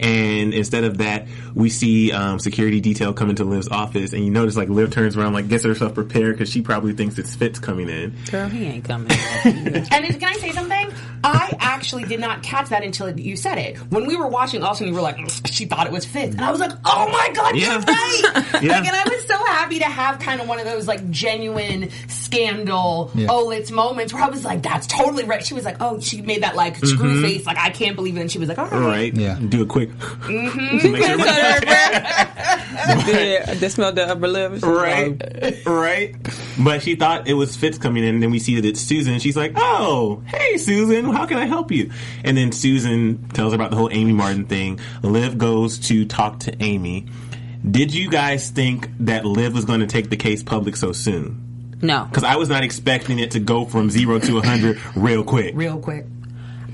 And 0.00 0.52
instead 0.54 0.84
of 0.84 0.98
that, 0.98 1.26
we 1.54 1.70
see 1.70 2.12
um, 2.12 2.38
security 2.38 2.80
detail 2.80 3.12
come 3.12 3.30
into 3.30 3.44
Liv's 3.44 3.68
office, 3.68 4.12
and 4.12 4.24
you 4.24 4.30
notice 4.30 4.56
like 4.56 4.68
Liv 4.68 4.90
turns 4.90 5.16
around, 5.16 5.32
like 5.34 5.48
gets 5.48 5.64
herself 5.64 5.94
prepared 5.94 6.34
because 6.36 6.50
she 6.50 6.62
probably 6.62 6.92
thinks 6.94 7.18
it's 7.18 7.34
Fitz 7.34 7.58
coming 7.58 7.88
in. 7.88 8.14
Girl, 8.30 8.48
he 8.48 8.64
ain't 8.66 8.84
coming. 8.84 9.10
And 9.44 10.04
is- 10.04 10.16
can 10.16 10.24
I 10.24 10.34
say 10.34 10.50
something? 10.52 10.92
I 11.22 11.56
actually 11.58 12.04
did 12.04 12.20
not 12.20 12.42
catch 12.42 12.68
that 12.68 12.82
until 12.84 13.18
you 13.18 13.36
said 13.36 13.56
it. 13.58 13.76
When 13.90 14.06
we 14.06 14.16
were 14.16 14.26
watching, 14.28 14.62
also, 14.62 14.84
you 14.84 14.92
were 14.92 15.00
like, 15.00 15.16
"Mm, 15.16 15.50
she 15.52 15.64
thought 15.64 15.86
it 15.86 15.92
was 15.92 16.04
Fitz. 16.04 16.34
And 16.34 16.44
I 16.44 16.50
was 16.50 16.60
like, 16.60 16.72
oh 16.84 17.08
my 17.10 17.30
God, 17.34 17.56
Yeah. 17.56 17.72
you're 17.72 17.80
right. 17.80 18.22
Yeah. 18.62 18.78
Like, 18.78 18.86
and 18.88 18.96
I 18.96 19.04
was 19.08 19.26
so 19.26 19.36
happy 19.46 19.78
to 19.78 19.84
have 19.86 20.18
kind 20.18 20.40
of 20.40 20.48
one 20.48 20.58
of 20.58 20.64
those 20.66 20.86
like 20.86 21.08
genuine 21.10 21.88
scandal, 22.08 23.10
Yeah. 23.14 23.28
oh, 23.30 23.50
it's 23.50 23.70
moments 23.70 24.12
where 24.12 24.22
I 24.22 24.28
was 24.28 24.44
like, 24.44 24.62
that's 24.62 24.86
totally 24.86 25.24
right. 25.24 25.44
She 25.44 25.54
was 25.54 25.64
like, 25.64 25.76
oh, 25.80 26.00
she 26.00 26.20
made 26.22 26.42
that 26.42 26.56
like 26.56 26.76
screw 26.84 27.22
face, 27.22 27.46
like, 27.46 27.58
I 27.58 27.70
can't 27.70 27.96
believe 27.96 28.16
it. 28.16 28.20
And 28.20 28.30
she 28.30 28.38
was 28.38 28.48
like, 28.48 28.58
all 28.58 28.66
right. 28.68 28.80
Right? 28.80 29.14
Yeah. 29.14 29.38
Do 29.48 29.62
a 29.62 29.66
quick. 29.66 29.83
Mm-hmm. 29.90 30.78
to 30.78 30.88
make 30.92 31.02
sure- 31.04 31.18
yeah, 33.14 33.54
they 33.54 33.68
smelled 33.68 33.96
the 33.96 34.06
upper 34.08 34.28
lip. 34.28 34.62
right, 34.62 35.62
right. 35.66 36.14
But 36.58 36.82
she 36.82 36.94
thought 36.96 37.26
it 37.28 37.34
was 37.34 37.56
Fitz 37.56 37.78
coming 37.78 38.04
in, 38.04 38.14
and 38.14 38.22
then 38.22 38.30
we 38.30 38.38
see 38.38 38.56
that 38.56 38.64
it's 38.64 38.80
Susan. 38.80 39.18
She's 39.18 39.36
like, 39.36 39.52
"Oh, 39.56 40.22
hey, 40.26 40.56
Susan, 40.56 41.04
how 41.06 41.26
can 41.26 41.38
I 41.38 41.46
help 41.46 41.70
you?" 41.72 41.90
And 42.24 42.36
then 42.36 42.52
Susan 42.52 43.28
tells 43.30 43.52
her 43.52 43.56
about 43.56 43.70
the 43.70 43.76
whole 43.76 43.88
Amy 43.92 44.12
Martin 44.12 44.44
thing. 44.46 44.78
Liv 45.02 45.38
goes 45.38 45.78
to 45.88 46.04
talk 46.04 46.40
to 46.40 46.62
Amy. 46.62 47.06
Did 47.68 47.94
you 47.94 48.10
guys 48.10 48.50
think 48.50 48.88
that 49.00 49.24
Liv 49.24 49.54
was 49.54 49.64
going 49.64 49.80
to 49.80 49.86
take 49.86 50.10
the 50.10 50.16
case 50.16 50.42
public 50.42 50.76
so 50.76 50.92
soon? 50.92 51.40
No, 51.82 52.04
Because 52.04 52.24
I 52.24 52.36
was 52.36 52.48
not 52.48 52.62
expecting 52.64 53.18
it 53.18 53.32
to 53.32 53.40
go 53.40 53.64
from 53.64 53.90
zero 53.90 54.18
to 54.18 54.38
a 54.38 54.46
hundred 54.46 54.80
real 54.96 55.24
quick. 55.24 55.54
Real 55.54 55.78
quick. 55.78 56.06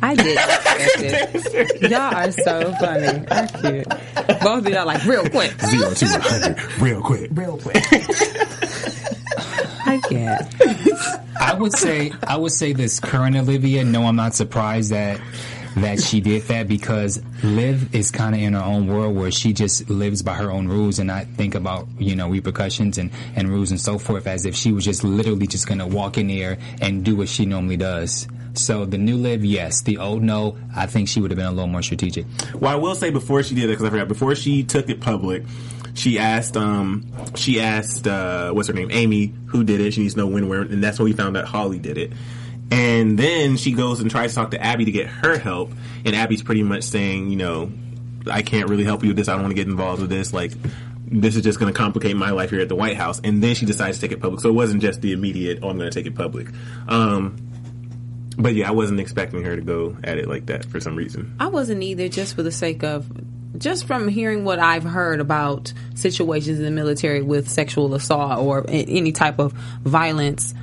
I 0.03 0.15
did. 0.15 0.37
expect 0.37 1.55
it. 1.83 1.91
y'all 1.91 2.15
are 2.15 2.33
so 2.33 2.73
funny. 2.81 3.25
I 3.31 3.47
cute. 3.47 3.89
Both 4.41 4.67
of 4.67 4.69
y'all 4.73 4.87
like 4.87 5.05
real 5.05 5.29
quick. 5.29 5.53
Zero 5.61 5.93
to 5.93 6.07
hundred 6.07 6.81
real 6.81 7.03
quick. 7.03 7.31
Real 7.33 7.59
quick. 7.59 7.77
I 9.87 10.01
can't. 10.09 10.43
I 11.41 11.55
would 11.55 11.73
say 11.77 12.13
I 12.27 12.37
would 12.37 12.53
say 12.53 12.73
this 12.73 13.01
current 13.01 13.37
Olivia. 13.37 13.85
No, 13.85 14.05
I'm 14.07 14.17
not 14.17 14.35
surprised 14.35 14.93
that 14.93 15.21
that 15.77 16.01
she 16.01 16.21
did 16.21 16.43
that 16.45 16.67
because 16.67 17.23
Liv 17.45 17.95
is 17.95 18.11
kind 18.11 18.35
of 18.35 18.41
in 18.41 18.55
her 18.55 18.63
own 18.63 18.89
world 18.89 19.15
where 19.17 19.31
she 19.31 19.53
just 19.53 19.89
lives 19.89 20.21
by 20.23 20.35
her 20.35 20.51
own 20.51 20.67
rules 20.67 20.99
and 20.99 21.07
not 21.07 21.27
think 21.37 21.55
about 21.55 21.87
you 21.99 22.17
know 22.17 22.29
repercussions 22.29 22.99
and 22.99 23.11
and 23.37 23.49
rules 23.49 23.71
and 23.71 23.81
so 23.81 23.99
forth 23.99 24.27
as 24.27 24.47
if 24.47 24.55
she 24.55 24.73
was 24.73 24.85
just 24.85 25.05
literally 25.05 25.47
just 25.47 25.67
gonna 25.67 25.87
walk 25.87 26.19
in 26.19 26.27
there 26.29 26.59
and 26.81 27.05
do 27.05 27.17
what 27.17 27.29
she 27.29 27.47
normally 27.47 27.77
does. 27.77 28.27
So 28.61 28.85
the 28.85 28.99
new 28.99 29.17
Liv, 29.17 29.45
yes. 29.45 29.83
The 29.83 29.99
old 29.99 30.23
no, 30.23 30.57
I 30.75 30.87
think 30.87 31.09
she 31.09 31.21
would 31.21 31.31
have 31.31 31.39
been 31.39 31.47
a 31.47 31.53
little 31.53 31.67
more 31.67 31.83
strategic. 31.83 32.27
Well, 32.55 32.73
I 32.73 32.77
will 32.77 32.95
say 32.95 33.11
before 33.11 33.43
she 33.43 33.55
did 33.55 33.65
it, 33.65 33.69
because 33.69 33.85
I 33.85 33.91
forgot, 33.91 34.09
before 34.09 34.35
she 34.35 34.65
took 34.65 34.89
it 34.89 35.01
public, 35.01 35.45
she 35.95 36.19
asked, 36.19 36.57
um, 36.57 37.07
she 37.35 37.61
asked, 37.61 38.07
uh, 38.07 38.53
what's 38.53 38.69
her 38.69 38.75
name? 38.75 38.91
Amy, 38.91 39.35
who 39.47 39.65
did 39.65 39.81
it. 39.81 39.93
She 39.93 40.03
needs 40.03 40.15
to 40.15 40.21
know 40.21 40.27
when, 40.27 40.49
where, 40.49 40.63
and 40.63 40.83
that's 40.83 40.99
when 40.99 41.07
we 41.07 41.13
found 41.13 41.37
out 41.37 41.47
Hawley 41.47 41.79
did 41.79 41.99
it. 41.99 42.13
And 42.71 43.19
then 43.19 43.57
she 43.57 43.73
goes 43.73 43.99
and 44.01 44.11
tries 44.11 44.31
to 44.31 44.37
talk 44.37 44.53
to 44.53 44.63
Abby 44.63 44.85
to 44.85 44.93
get 44.93 45.09
her 45.09 45.37
help, 45.37 45.73
and 46.05 46.15
Abby's 46.15 46.43
pretty 46.43 46.63
much 46.63 46.85
saying, 46.85 47.29
you 47.29 47.37
know, 47.37 47.73
I 48.31 48.43
can't 48.43 48.69
really 48.69 48.85
help 48.85 49.03
you 49.03 49.09
with 49.09 49.17
this. 49.17 49.29
I 49.29 49.33
don't 49.33 49.43
want 49.43 49.51
to 49.51 49.57
get 49.57 49.67
involved 49.67 50.01
with 50.01 50.11
this. 50.11 50.33
Like, 50.33 50.53
this 51.13 51.35
is 51.35 51.43
just 51.43 51.59
going 51.59 51.73
to 51.73 51.77
complicate 51.77 52.15
my 52.17 52.31
life 52.31 52.51
here 52.51 52.61
at 52.61 52.69
the 52.69 52.77
White 52.77 52.97
House. 52.97 53.21
And 53.25 53.43
then 53.43 53.57
she 53.57 53.67
decides 53.67 53.99
to 53.99 54.07
take 54.07 54.13
it 54.13 54.21
public. 54.21 54.41
So 54.41 54.49
it 54.49 54.53
wasn't 54.53 54.83
just 54.83 55.01
the 55.01 55.13
immediate, 55.13 55.59
oh, 55.63 55.71
I'm 55.71 55.79
going 55.79 55.91
to 55.91 55.95
take 55.95 56.07
it 56.07 56.15
public. 56.15 56.49
Um, 56.87 57.50
But 58.37 58.55
yeah, 58.55 58.69
I 58.69 58.73
wasn't 58.73 59.01
expecting 59.01 59.43
her 59.45 59.57
to 59.57 59.63
go 59.63 59.97
at 60.05 60.19
it 60.19 60.29
like 60.29 60.47
that 60.47 60.65
for 60.65 60.81
some 60.81 60.97
reason. 60.97 61.35
I 61.41 61.49
wasn't 61.49 61.83
either, 61.83 62.09
just 62.09 62.35
for 62.35 62.43
the 62.43 62.53
sake 62.53 62.83
of, 62.83 63.11
just 63.59 63.87
from 63.87 64.09
hearing 64.09 64.45
what 64.45 64.59
I've 64.59 64.85
heard 64.85 65.21
about 65.21 65.73
situations 65.95 66.59
in 66.59 66.65
the 66.65 66.71
military 66.71 67.23
with 67.23 67.49
sexual 67.49 67.95
assault 67.95 68.39
or 68.41 68.65
any 68.69 69.13
type 69.13 69.39
of 69.39 69.53
violence, 69.83 70.55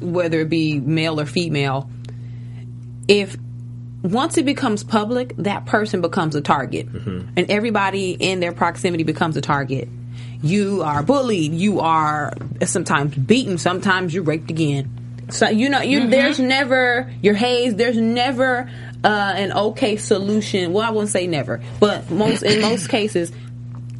whether 0.00 0.40
it 0.40 0.48
be 0.48 0.80
male 0.80 1.20
or 1.20 1.26
female. 1.26 1.88
If 3.08 3.36
once 4.02 4.36
it 4.36 4.44
becomes 4.44 4.82
public, 4.82 5.34
that 5.38 5.64
person 5.66 6.00
becomes 6.00 6.34
a 6.34 6.40
target, 6.40 6.92
mm-hmm. 6.92 7.30
and 7.36 7.50
everybody 7.50 8.10
in 8.10 8.40
their 8.40 8.52
proximity 8.52 9.04
becomes 9.04 9.36
a 9.36 9.40
target. 9.40 9.88
You 10.42 10.82
are 10.82 11.04
bullied. 11.04 11.52
You 11.52 11.80
are 11.80 12.34
sometimes 12.64 13.14
beaten. 13.14 13.58
Sometimes 13.58 14.12
you're 14.12 14.24
raped 14.24 14.50
again. 14.50 14.98
So 15.30 15.48
you 15.48 15.68
know, 15.68 15.80
you 15.80 16.08
there's 16.08 16.38
never 16.38 17.10
your 17.22 17.34
haze. 17.34 17.74
There's 17.74 17.96
never 17.96 18.70
uh, 19.04 19.32
an 19.36 19.52
okay 19.52 19.96
solution. 19.96 20.72
Well, 20.72 20.86
I 20.86 20.90
wouldn't 20.90 21.10
say 21.10 21.26
never, 21.26 21.60
but 21.80 22.10
most 22.10 22.42
in 22.42 22.60
most 22.60 22.88
cases, 22.88 23.32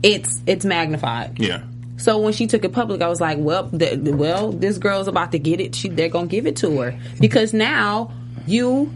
it's 0.02 0.40
it's 0.46 0.64
magnified. 0.64 1.38
Yeah. 1.38 1.62
So 1.96 2.18
when 2.18 2.32
she 2.32 2.46
took 2.46 2.64
it 2.64 2.72
public, 2.72 3.00
I 3.00 3.08
was 3.08 3.20
like, 3.20 3.38
well, 3.38 3.70
th- 3.70 4.00
well, 4.00 4.50
this 4.50 4.78
girl's 4.78 5.06
about 5.06 5.32
to 5.32 5.38
get 5.38 5.60
it. 5.60 5.74
She 5.74 5.88
they're 5.88 6.08
gonna 6.08 6.26
give 6.26 6.46
it 6.46 6.56
to 6.56 6.80
her 6.80 6.98
because 7.20 7.54
now 7.54 8.12
you 8.46 8.92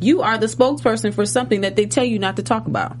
you 0.00 0.22
are 0.22 0.38
the 0.38 0.46
spokesperson 0.46 1.14
for 1.14 1.26
something 1.26 1.62
that 1.62 1.76
they 1.76 1.86
tell 1.86 2.04
you 2.04 2.18
not 2.18 2.36
to 2.36 2.42
talk 2.42 2.66
about. 2.66 2.96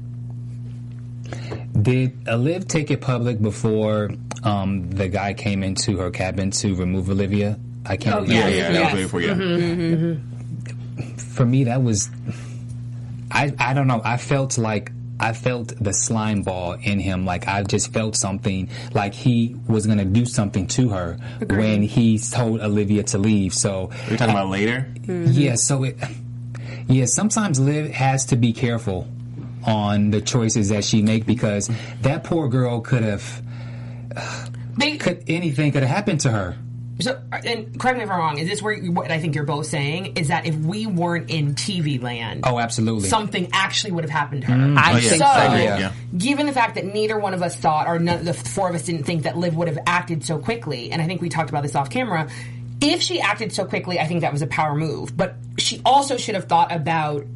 Did 1.80 2.28
Olive 2.28 2.66
take 2.66 2.90
it 2.90 3.00
public 3.00 3.40
before 3.40 4.10
um, 4.42 4.90
the 4.90 5.08
guy 5.08 5.34
came 5.34 5.62
into 5.62 5.96
her 5.98 6.10
cabin 6.10 6.50
to 6.52 6.74
remove 6.74 7.08
Olivia? 7.10 7.58
I 7.88 7.96
can't 7.96 8.16
Oh, 8.16 8.20
remember. 8.22 8.48
Yeah, 8.50 8.54
yeah, 8.54 8.72
that 8.72 8.72
yes. 8.74 8.92
was 8.92 8.94
way 8.94 9.02
before. 9.04 9.20
Yeah, 9.22 9.34
Mm-hmm. 9.34 11.16
For 11.16 11.46
me, 11.46 11.64
that 11.64 11.82
was. 11.82 12.10
I 13.30 13.54
I 13.58 13.74
don't 13.74 13.86
know. 13.86 14.00
I 14.04 14.16
felt 14.16 14.58
like 14.58 14.90
I 15.20 15.32
felt 15.32 15.72
the 15.80 15.92
slime 15.92 16.42
ball 16.42 16.72
in 16.74 16.98
him. 16.98 17.24
Like 17.24 17.46
I 17.48 17.62
just 17.62 17.92
felt 17.92 18.16
something. 18.16 18.68
Like 18.94 19.14
he 19.14 19.56
was 19.68 19.86
gonna 19.86 20.04
do 20.04 20.24
something 20.26 20.66
to 20.68 20.88
her 20.90 21.16
when 21.48 21.82
he 21.82 22.18
told 22.18 22.60
Olivia 22.60 23.02
to 23.04 23.18
leave. 23.18 23.54
So 23.54 23.90
we're 24.10 24.16
talking 24.16 24.34
about 24.34 24.48
later. 24.48 24.88
Yeah, 25.06 25.54
so 25.54 25.84
it 25.84 25.96
yeah, 26.88 27.04
sometimes 27.04 27.60
Liv 27.60 27.90
has 27.92 28.26
to 28.26 28.36
be 28.36 28.52
careful 28.52 29.06
on 29.64 30.10
the 30.10 30.20
choices 30.20 30.70
that 30.70 30.84
she 30.84 31.02
make 31.02 31.26
because 31.26 31.70
that 32.02 32.24
poor 32.24 32.48
girl 32.48 32.80
could 32.80 33.02
have 33.02 33.42
They, 34.78 34.96
could 34.96 35.24
anything 35.28 35.72
could 35.72 35.82
have 35.82 35.90
happened 35.94 36.20
to 36.20 36.30
her. 36.30 36.56
So, 37.00 37.20
and 37.44 37.78
correct 37.78 37.96
me 37.98 38.02
if 38.04 38.10
I'm 38.10 38.18
wrong. 38.18 38.38
Is 38.38 38.48
this 38.48 38.60
where 38.60 38.72
you, 38.72 38.90
what 38.90 39.10
I 39.12 39.20
think 39.20 39.36
you're 39.36 39.44
both 39.44 39.66
saying 39.66 40.16
is 40.16 40.28
that 40.28 40.46
if 40.46 40.56
we 40.56 40.86
weren't 40.86 41.30
in 41.30 41.54
TV 41.54 42.02
land, 42.02 42.40
Oh, 42.44 42.58
absolutely. 42.58 43.08
something 43.08 43.48
actually 43.52 43.92
would 43.92 44.02
have 44.04 44.10
happened 44.10 44.42
to 44.42 44.48
her. 44.48 44.54
I 44.78 44.92
Oh, 44.94 44.96
yeah. 44.96 45.00
think 45.08 45.22
So, 45.22 45.26
so. 45.26 45.54
Yeah. 45.54 45.78
Yeah. 45.78 45.92
given 46.16 46.46
the 46.46 46.52
fact 46.52 46.74
that 46.74 46.84
neither 46.84 47.16
one 47.16 47.34
of 47.34 47.42
us 47.42 47.54
thought, 47.54 47.86
or 47.86 48.00
none, 48.00 48.24
the 48.24 48.34
four 48.34 48.68
of 48.68 48.74
us 48.74 48.82
didn't 48.82 49.04
think 49.04 49.22
that 49.22 49.36
Liv 49.38 49.54
would 49.56 49.68
have 49.68 49.78
acted 49.86 50.24
so 50.24 50.38
quickly, 50.38 50.90
and 50.90 51.00
I 51.00 51.06
think 51.06 51.20
we 51.22 51.28
talked 51.28 51.50
about 51.50 51.62
this 51.62 51.76
off 51.76 51.88
camera. 51.88 52.28
If 52.80 53.00
she 53.00 53.20
acted 53.20 53.52
so 53.52 53.64
quickly, 53.64 54.00
I 54.00 54.06
think 54.06 54.22
that 54.22 54.32
was 54.32 54.42
a 54.42 54.46
power 54.48 54.74
move. 54.74 55.16
But 55.16 55.36
she 55.56 55.80
also 55.84 56.16
should 56.16 56.34
have 56.34 56.44
thought 56.46 56.72
about 56.72 57.26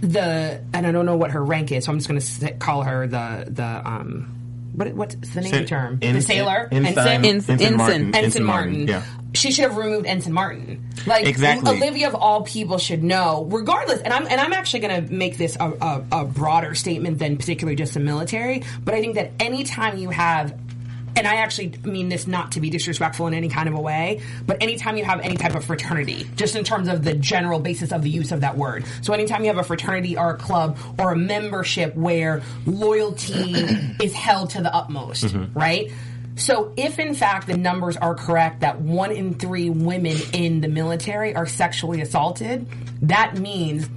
the, 0.00 0.62
and 0.72 0.86
I 0.86 0.92
don't 0.92 1.06
know 1.06 1.16
what 1.16 1.30
her 1.32 1.44
rank 1.44 1.72
is, 1.72 1.84
so 1.84 1.92
I'm 1.92 1.98
just 1.98 2.08
going 2.08 2.20
to 2.20 2.52
call 2.58 2.82
her 2.82 3.06
the 3.06 3.46
the 3.48 3.64
um, 3.88 4.34
what 4.72 4.92
what's 4.94 5.14
the 5.14 5.40
name 5.40 5.52
of 5.54 5.60
the 5.60 5.66
term? 5.66 5.98
the 5.98 6.06
Ensign- 6.06 6.22
sailor, 6.22 6.68
Ensign, 6.72 7.24
Ensign. 7.24 7.60
Ensign 7.60 7.76
Martin. 7.76 8.02
Ensign. 8.06 8.24
Ensign 8.24 8.44
Martin. 8.44 8.88
Yeah. 8.88 9.02
She 9.34 9.50
should 9.50 9.62
have 9.64 9.76
removed 9.76 10.06
Ensign 10.06 10.32
Martin. 10.34 10.88
Like 11.06 11.26
Exactly. 11.26 11.70
Olivia 11.76 12.08
of 12.08 12.14
all 12.14 12.42
people 12.42 12.76
should 12.78 13.02
know, 13.02 13.46
regardless. 13.50 14.00
And 14.02 14.12
I'm 14.12 14.26
and 14.26 14.40
I'm 14.40 14.52
actually 14.52 14.80
going 14.80 15.06
to 15.06 15.12
make 15.12 15.38
this 15.38 15.56
a, 15.58 15.70
a, 15.70 16.04
a 16.12 16.24
broader 16.24 16.74
statement 16.74 17.18
than 17.18 17.36
particularly 17.38 17.76
just 17.76 17.94
the 17.94 18.00
military. 18.00 18.62
But 18.84 18.94
I 18.94 19.00
think 19.00 19.14
that 19.14 19.32
anytime 19.40 19.98
you 19.98 20.10
have. 20.10 20.58
And 21.16 21.26
I 21.26 21.36
actually 21.36 21.74
mean 21.84 22.08
this 22.08 22.26
not 22.26 22.52
to 22.52 22.60
be 22.60 22.70
disrespectful 22.70 23.26
in 23.26 23.34
any 23.34 23.48
kind 23.48 23.68
of 23.68 23.74
a 23.74 23.80
way, 23.80 24.22
but 24.46 24.62
anytime 24.62 24.96
you 24.96 25.04
have 25.04 25.20
any 25.20 25.36
type 25.36 25.54
of 25.54 25.64
fraternity, 25.64 26.26
just 26.36 26.56
in 26.56 26.64
terms 26.64 26.88
of 26.88 27.04
the 27.04 27.14
general 27.14 27.60
basis 27.60 27.92
of 27.92 28.02
the 28.02 28.10
use 28.10 28.32
of 28.32 28.40
that 28.40 28.56
word. 28.56 28.84
So 29.02 29.12
anytime 29.12 29.42
you 29.42 29.48
have 29.48 29.58
a 29.58 29.64
fraternity 29.64 30.16
or 30.16 30.30
a 30.30 30.36
club 30.36 30.78
or 30.98 31.12
a 31.12 31.16
membership 31.16 31.94
where 31.94 32.42
loyalty 32.66 33.52
is 34.02 34.12
held 34.12 34.50
to 34.50 34.62
the 34.62 34.74
utmost, 34.74 35.24
mm-hmm. 35.24 35.58
right? 35.58 35.92
So, 36.34 36.72
if 36.76 36.98
in 36.98 37.14
fact 37.14 37.46
the 37.46 37.58
numbers 37.58 37.96
are 37.98 38.14
correct 38.14 38.60
that 38.60 38.80
one 38.80 39.12
in 39.12 39.34
three 39.34 39.68
women 39.68 40.16
in 40.32 40.62
the 40.62 40.68
military 40.68 41.34
are 41.36 41.46
sexually 41.46 42.00
assaulted, 42.00 42.66
that 43.02 43.36
means 43.36 43.88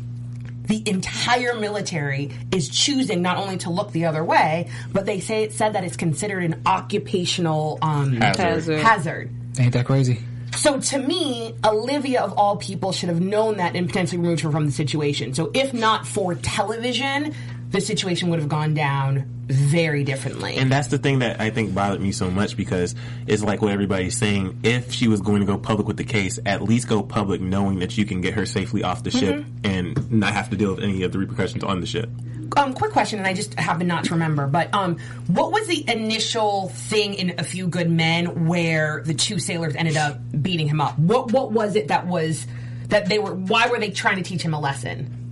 the 0.68 0.84
entire 0.88 1.56
military 1.56 2.32
is 2.52 2.70
choosing 2.70 3.22
not 3.22 3.38
only 3.38 3.58
to 3.58 3.70
look 3.70 3.92
the 3.92 4.06
other 4.06 4.24
way, 4.24 4.70
but 4.92 5.06
they 5.06 5.20
say 5.20 5.44
it 5.44 5.54
said 5.54 5.74
that 5.74 5.84
it's 5.84 5.98
considered 5.98 6.44
an 6.44 6.62
occupational 6.66 7.78
um, 7.82 8.14
Hazard. 8.14 8.80
hazard. 8.80 9.32
Ain't 9.60 9.74
that 9.74 9.86
crazy? 9.86 10.20
So 10.56 10.80
to 10.80 10.98
me, 10.98 11.54
Olivia 11.66 12.22
of 12.22 12.34
all 12.38 12.56
people 12.56 12.92
should 12.92 13.10
have 13.10 13.22
known 13.22 13.58
that 13.58 13.76
and 13.76 13.88
potentially 13.88 14.22
removed 14.22 14.42
her 14.42 14.52
from 14.52 14.66
the 14.66 14.72
situation. 14.72 15.34
So 15.34 15.52
if 15.54 15.74
not 15.74 16.08
for 16.08 16.36
television, 16.36 17.34
the 17.70 17.82
situation 17.82 18.30
would 18.30 18.40
have 18.40 18.50
gone 18.50 18.74
down 18.74 19.35
very 19.48 20.04
differently. 20.04 20.56
And 20.56 20.72
that's 20.72 20.88
the 20.88 20.98
thing 20.98 21.20
that 21.20 21.40
I 21.40 21.50
think 21.50 21.74
bothered 21.74 22.02
me 22.02 22.12
so 22.12 22.30
much 22.32 22.58
because 22.58 22.96
it's 23.28 23.44
like 23.44 23.62
what 23.62 23.72
everybody's 23.72 24.18
saying. 24.18 24.60
If 24.64 24.92
she 24.92 25.08
was 25.08 25.22
going 25.22 25.42
to 25.42 25.46
go 25.46 25.58
public 25.58 25.88
with 25.88 25.98
the 25.98 26.04
case, 26.04 26.40
at 26.46 26.62
least 26.64 26.88
go 26.88 27.04
public 27.04 27.42
knowing 27.42 27.80
that 27.80 27.98
you 27.98 28.06
can 28.06 28.22
get 28.22 28.34
her 28.36 28.46
safely 28.46 28.84
off 28.84 29.04
the 29.04 29.12
ship 29.12 29.36
Mm-hmm. 29.36 29.66
and 29.66 30.12
not 30.12 30.34
have 30.34 30.50
to 30.52 30.56
deal 30.56 30.74
with 30.76 30.84
any 30.84 31.04
of 31.04 31.12
the 31.12 31.18
repercussions 31.20 31.64
on 31.64 31.80
the 31.82 31.86
ship. 31.88 32.10
um, 32.58 32.74
quick 32.74 32.92
question, 32.92 33.20
and 33.20 33.28
I 33.28 33.34
just 33.34 33.54
happen 33.60 33.88
not 33.88 34.06
to 34.06 34.12
remember, 34.14 34.48
but 34.48 34.74
um, 34.74 34.98
what 35.28 35.52
was 35.52 35.68
the 35.68 35.84
initial 35.90 36.70
thing 36.70 37.16
in 37.16 37.40
A 37.40 37.44
Few 37.44 37.68
Good 37.68 37.90
Men 37.90 38.46
where 38.48 39.02
the 39.06 39.14
two 39.14 39.40
sailors 39.40 39.76
ended 39.76 39.98
up 39.98 40.20
beating 40.42 40.68
him 40.68 40.80
up? 40.80 40.98
What 41.00 41.32
what 41.32 41.52
was 41.52 41.76
it 41.76 41.88
that 41.90 42.08
was 42.08 42.46
that 42.90 43.08
they 43.10 43.20
were? 43.20 43.34
Why 43.34 43.68
were 43.68 43.80
they 43.80 43.90
trying 43.90 44.18
to 44.18 44.22
teach 44.24 44.42
him 44.44 44.54
a 44.54 44.60
lesson? 44.60 45.25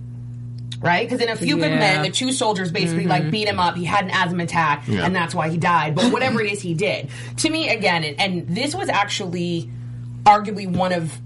Right, 0.80 1.08
because 1.08 1.22
in 1.22 1.30
A 1.30 1.36
Few 1.36 1.56
Good 1.56 1.78
Men, 1.78 2.02
the 2.02 2.10
two 2.10 2.32
soldiers 2.32 2.70
basically 2.70 3.06
like 3.06 3.22
mm-hmm. 3.22 3.30
beat 3.30 3.48
him 3.48 3.58
up. 3.58 3.76
He 3.76 3.84
had 3.84 4.04
an 4.04 4.10
asthma 4.10 4.44
attack, 4.44 4.84
Yeah. 4.86 5.04
and 5.04 5.14
that's 5.14 5.34
why 5.34 5.48
he 5.48 5.56
died. 5.56 5.94
But 5.94 6.12
whatever 6.12 6.40
it 6.42 6.52
is, 6.52 6.60
he 6.60 6.74
did. 6.74 7.08
To 7.38 7.50
me, 7.50 7.68
again, 7.68 8.04
and, 8.04 8.20
and 8.20 8.48
this 8.48 8.74
was 8.74 8.88
actually 8.88 9.70
arguably 10.24 10.70
one 10.70 10.92
of 10.92 11.18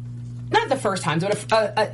not 0.51 0.69
the 0.69 0.77
first 0.77 1.03
times, 1.03 1.25
but 1.25 1.53
a, 1.53 1.55
a, 1.55 1.83
a 1.83 1.93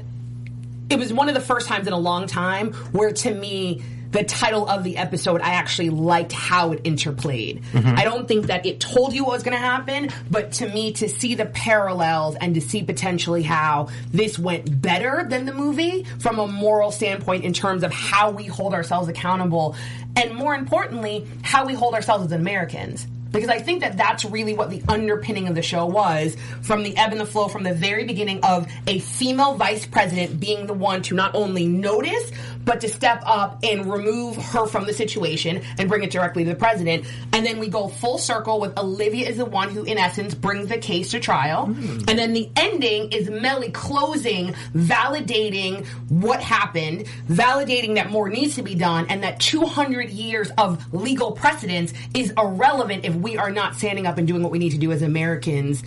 it 0.91 0.99
was 0.99 1.13
one 1.13 1.29
of 1.29 1.35
the 1.35 1.41
first 1.41 1.67
times 1.67 1.87
in 1.87 1.93
a 1.93 1.99
long 1.99 2.27
time 2.27 2.73
where 2.93 3.13
to 3.13 3.35
me 3.35 3.83
the 4.15 4.23
title 4.23 4.69
of 4.69 4.85
the 4.85 4.97
episode 4.97 5.41
I 5.41 5.55
actually 5.55 5.91
liked 5.91 6.31
how 6.31 6.71
it 6.71 6.85
interplayed. 6.85 7.63
Mm-hmm. 7.73 7.99
I 7.99 8.05
don't 8.05 8.29
think 8.29 8.47
that 8.47 8.65
it 8.65 8.79
told 8.79 9.13
you 9.13 9.25
what 9.25 9.33
was 9.33 9.43
going 9.43 9.57
to 9.57 9.61
happen, 9.61 10.09
but 10.31 10.53
to 10.53 10.69
me 10.69 10.93
to 10.93 11.09
see 11.09 11.35
the 11.35 11.47
parallels 11.47 12.37
and 12.37 12.55
to 12.55 12.61
see 12.61 12.85
potentially 12.85 13.43
how 13.43 13.89
this 14.13 14.39
went 14.39 14.81
better 14.81 15.27
than 15.29 15.47
the 15.47 15.53
movie 15.53 16.05
from 16.21 16.39
a 16.39 16.47
moral 16.47 16.93
standpoint 16.93 17.43
in 17.43 17.53
terms 17.53 17.83
of 17.83 17.93
how 17.93 18.31
we 18.31 18.45
hold 18.45 18.73
ourselves 18.73 19.09
accountable 19.09 19.75
and 20.15 20.33
more 20.33 20.55
importantly 20.55 21.27
how 21.43 21.67
we 21.67 21.75
hold 21.75 21.95
ourselves 21.95 22.25
as 22.25 22.31
Americans 22.31 23.09
because 23.35 23.49
I 23.49 23.59
think 23.59 23.81
that 23.81 23.97
that's 23.97 24.25
really 24.25 24.55
what 24.55 24.71
the 24.71 24.83
underpinning 24.89 25.49
of 25.49 25.55
the 25.55 25.63
show 25.63 25.87
was 25.87 26.37
from 26.63 26.85
the 26.85 26.97
ebb 26.97 27.11
and 27.11 27.21
the 27.21 27.27
flow 27.27 27.49
from 27.49 27.65
the 27.65 27.75
very 27.75 28.05
beginning 28.05 28.45
of 28.45 28.71
a 28.87 29.01
female 29.01 29.55
vice 29.55 29.85
president 29.85 30.39
being 30.39 30.67
the 30.67 30.73
one 30.73 31.03
to 31.03 31.15
not 31.15 31.35
only 31.35 31.67
notice 31.67 32.31
but 32.65 32.81
to 32.81 32.89
step 32.89 33.23
up 33.27 33.59
and 33.63 33.91
remove 33.91 34.37
her 34.37 34.67
from 34.67 34.87
the 34.87 34.93
situation 34.93 35.63
and 35.79 35.89
bring 35.89 36.03
it 36.03 36.11
directly 36.11 36.45
to 36.45 36.51
the 36.51 36.57
president. 36.57 37.05
And 37.33 37.45
then 37.45 37.59
we 37.59 37.69
go 37.69 37.89
full 37.89 38.19
circle 38.19 38.61
with 38.61 38.79
Olivia 38.79 39.29
is 39.29 39.37
the 39.37 39.45
one 39.45 39.71
who 39.71 39.85
in 39.85 39.99
essence 39.99 40.35
brings 40.35 40.69
the 40.69 40.79
case 40.79 41.11
to 41.11 41.21
trial. 41.21 41.67
Mm. 41.67 42.09
And 42.09 42.19
then 42.19 42.33
the 42.33 42.51
ending 42.57 43.13
is 43.13 43.29
Mellie 43.31 43.71
closing 43.71 44.55
validating 44.75 45.87
what 46.09 46.41
happened 46.41 47.07
validating 47.29 47.95
that 47.97 48.11
more 48.11 48.29
needs 48.29 48.57
to 48.57 48.63
be 48.63 48.75
done 48.75 49.07
and 49.09 49.23
that 49.23 49.41
200 49.41 50.11
years 50.11 50.51
of 50.59 50.93
legal 50.93 51.33
precedence 51.33 51.93
is 52.15 52.33
irrelevant 52.37 53.05
if 53.05 53.15
we 53.15 53.37
are 53.37 53.51
not 53.51 53.75
standing 53.75 54.07
up 54.07 54.19
and 54.19 54.27
doing 54.27 54.43
what 54.43 54.53
we 54.53 54.59
need 54.59 54.71
to 54.71 54.79
do 54.79 54.93
as 54.93 55.03
Americans 55.03 55.83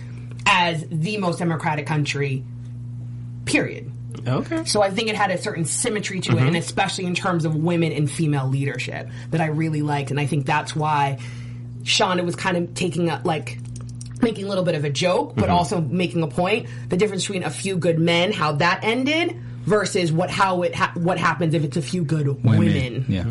as 0.46 0.84
the 0.90 1.16
most 1.18 1.38
democratic 1.38 1.86
country 1.86 2.44
period 3.44 3.90
Okay. 4.26 4.64
so 4.64 4.82
I 4.82 4.90
think 4.90 5.08
it 5.08 5.16
had 5.16 5.30
a 5.30 5.38
certain 5.38 5.64
symmetry 5.64 6.20
to 6.20 6.32
it, 6.32 6.36
mm-hmm. 6.36 6.46
and 6.48 6.56
especially 6.56 7.06
in 7.06 7.14
terms 7.14 7.44
of 7.44 7.54
women 7.54 7.92
and 7.92 8.10
female 8.10 8.48
leadership 8.48 9.08
that 9.30 9.40
I 9.40 9.46
really 9.46 9.82
liked, 9.82 10.10
and 10.10 10.18
I 10.18 10.26
think 10.26 10.46
that's 10.46 10.74
why 10.74 11.18
Shonda 11.82 12.24
was 12.24 12.36
kind 12.36 12.56
of 12.56 12.74
taking 12.74 13.10
a 13.10 13.20
like 13.24 13.58
making 14.20 14.46
a 14.46 14.48
little 14.48 14.64
bit 14.64 14.74
of 14.74 14.84
a 14.84 14.90
joke, 14.90 15.34
but 15.34 15.44
mm-hmm. 15.44 15.52
also 15.52 15.80
making 15.80 16.22
a 16.22 16.28
point. 16.28 16.68
The 16.88 16.96
difference 16.96 17.24
between 17.24 17.44
a 17.44 17.50
few 17.50 17.76
good 17.76 17.98
men, 17.98 18.32
how 18.32 18.52
that 18.52 18.80
ended, 18.82 19.36
versus 19.64 20.10
what 20.10 20.30
how 20.30 20.62
it 20.62 20.74
ha- 20.74 20.92
what 20.94 21.18
happens 21.18 21.54
if 21.54 21.64
it's 21.64 21.76
a 21.76 21.82
few 21.82 22.04
good 22.04 22.42
women. 22.44 23.04
Yeah. 23.08 23.24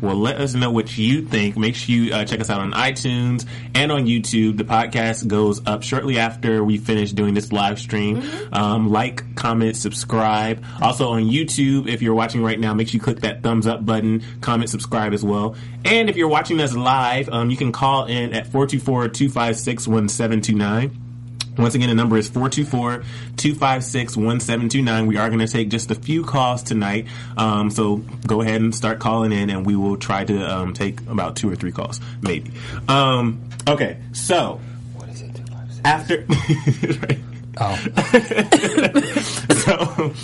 Well, 0.00 0.16
let 0.16 0.40
us 0.40 0.54
know 0.54 0.70
what 0.70 0.96
you 0.96 1.22
think. 1.22 1.56
Make 1.56 1.74
sure 1.74 1.94
you 1.94 2.14
uh, 2.14 2.24
check 2.24 2.40
us 2.40 2.50
out 2.50 2.60
on 2.60 2.72
iTunes 2.72 3.46
and 3.74 3.92
on 3.92 4.06
YouTube. 4.06 4.56
The 4.56 4.64
podcast 4.64 5.26
goes 5.26 5.64
up 5.66 5.82
shortly 5.82 6.18
after 6.18 6.64
we 6.64 6.78
finish 6.78 7.12
doing 7.12 7.34
this 7.34 7.52
live 7.52 7.78
stream. 7.78 8.22
Um, 8.52 8.90
like, 8.90 9.34
comment, 9.34 9.76
subscribe. 9.76 10.64
Also 10.80 11.08
on 11.08 11.24
YouTube, 11.24 11.88
if 11.88 12.02
you're 12.02 12.14
watching 12.14 12.42
right 12.42 12.58
now, 12.58 12.72
make 12.74 12.88
sure 12.88 12.98
you 12.98 13.00
click 13.00 13.20
that 13.20 13.42
thumbs 13.42 13.66
up 13.66 13.84
button, 13.84 14.22
comment, 14.40 14.70
subscribe 14.70 15.12
as 15.12 15.24
well. 15.24 15.54
And 15.84 16.08
if 16.08 16.16
you're 16.16 16.28
watching 16.28 16.60
us 16.60 16.74
live, 16.74 17.28
um, 17.28 17.50
you 17.50 17.56
can 17.56 17.72
call 17.72 18.06
in 18.06 18.32
at 18.32 18.46
424 18.46 19.08
256 19.08 19.88
1729. 19.88 21.09
Once 21.58 21.74
again, 21.74 21.88
the 21.88 21.94
number 21.94 22.16
is 22.16 22.30
424-256-1729. 22.30 25.06
We 25.06 25.16
are 25.16 25.28
going 25.28 25.40
to 25.40 25.48
take 25.48 25.68
just 25.68 25.90
a 25.90 25.94
few 25.94 26.24
calls 26.24 26.62
tonight. 26.62 27.06
Um, 27.36 27.70
so 27.70 27.96
go 28.26 28.40
ahead 28.40 28.60
and 28.60 28.74
start 28.74 28.98
calling 28.98 29.32
in 29.32 29.50
and 29.50 29.66
we 29.66 29.76
will 29.76 29.96
try 29.96 30.24
to 30.24 30.50
um, 30.50 30.72
take 30.72 31.00
about 31.02 31.36
two 31.36 31.50
or 31.50 31.56
three 31.56 31.72
calls, 31.72 32.00
maybe. 32.22 32.50
Um, 32.88 33.42
okay, 33.68 33.98
so 34.12 34.60
What 34.94 35.08
is 35.08 35.22
it? 35.22 35.40
After... 35.84 36.24
right. 36.28 37.18
Oh, 37.62 37.74
so 39.64 40.14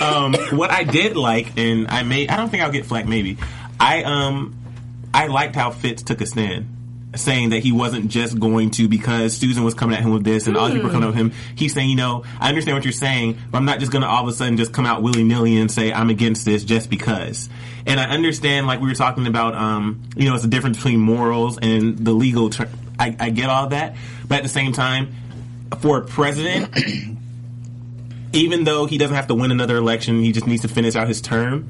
um, 0.00 0.34
what 0.56 0.70
I 0.70 0.84
did 0.84 1.16
like, 1.16 1.58
and 1.58 1.88
I 1.88 2.02
may, 2.04 2.28
I 2.28 2.36
don't 2.36 2.48
think 2.48 2.62
I'll 2.62 2.70
get 2.72 2.86
flack. 2.86 3.06
Maybe 3.06 3.36
I 3.78 4.02
um, 4.04 4.56
I 5.12 5.26
liked 5.26 5.56
how 5.56 5.70
Fitz 5.70 6.02
took 6.02 6.20
a 6.20 6.26
stand, 6.26 6.68
saying 7.14 7.50
that 7.50 7.60
he 7.60 7.72
wasn't 7.72 8.08
just 8.08 8.38
going 8.38 8.70
to 8.72 8.88
because 8.88 9.36
Susan 9.36 9.64
was 9.64 9.74
coming 9.74 9.96
at 9.96 10.02
him 10.02 10.12
with 10.12 10.24
this 10.24 10.46
and 10.46 10.56
all 10.56 10.66
the 10.66 10.74
people 10.74 10.88
were 10.88 10.92
coming 10.92 11.08
at 11.08 11.14
him. 11.14 11.32
He's 11.54 11.72
saying, 11.72 11.88
you 11.88 11.96
know, 11.96 12.24
I 12.40 12.48
understand 12.48 12.76
what 12.76 12.84
you're 12.84 12.92
saying, 12.92 13.38
but 13.50 13.58
I'm 13.58 13.64
not 13.64 13.80
just 13.80 13.92
going 13.92 14.02
to 14.02 14.08
all 14.08 14.22
of 14.22 14.28
a 14.28 14.32
sudden 14.32 14.56
just 14.56 14.72
come 14.72 14.86
out 14.86 15.02
willy 15.02 15.24
nilly 15.24 15.56
and 15.56 15.70
say 15.70 15.92
I'm 15.92 16.10
against 16.10 16.44
this 16.44 16.64
just 16.64 16.90
because. 16.90 17.48
And 17.86 18.00
I 18.00 18.04
understand, 18.04 18.66
like 18.66 18.80
we 18.80 18.88
were 18.88 18.94
talking 18.94 19.26
about, 19.26 19.54
um, 19.54 20.02
you 20.16 20.28
know, 20.28 20.34
it's 20.34 20.42
the 20.42 20.50
difference 20.50 20.76
between 20.78 21.00
morals 21.00 21.58
and 21.58 21.96
the 21.98 22.12
legal. 22.12 22.50
Ter- 22.50 22.68
I, 22.98 23.16
I 23.18 23.30
get 23.30 23.48
all 23.48 23.68
that, 23.68 23.96
but 24.26 24.38
at 24.38 24.42
the 24.42 24.48
same 24.48 24.72
time, 24.72 25.14
for 25.80 25.98
a 25.98 26.04
president 26.04 26.74
even 28.32 28.64
though 28.64 28.86
he 28.86 28.98
doesn't 28.98 29.16
have 29.16 29.26
to 29.28 29.34
win 29.34 29.50
another 29.50 29.76
election, 29.76 30.20
he 30.20 30.32
just 30.32 30.46
needs 30.46 30.62
to 30.62 30.68
finish 30.68 30.94
out 30.94 31.08
his 31.08 31.20
term. 31.20 31.68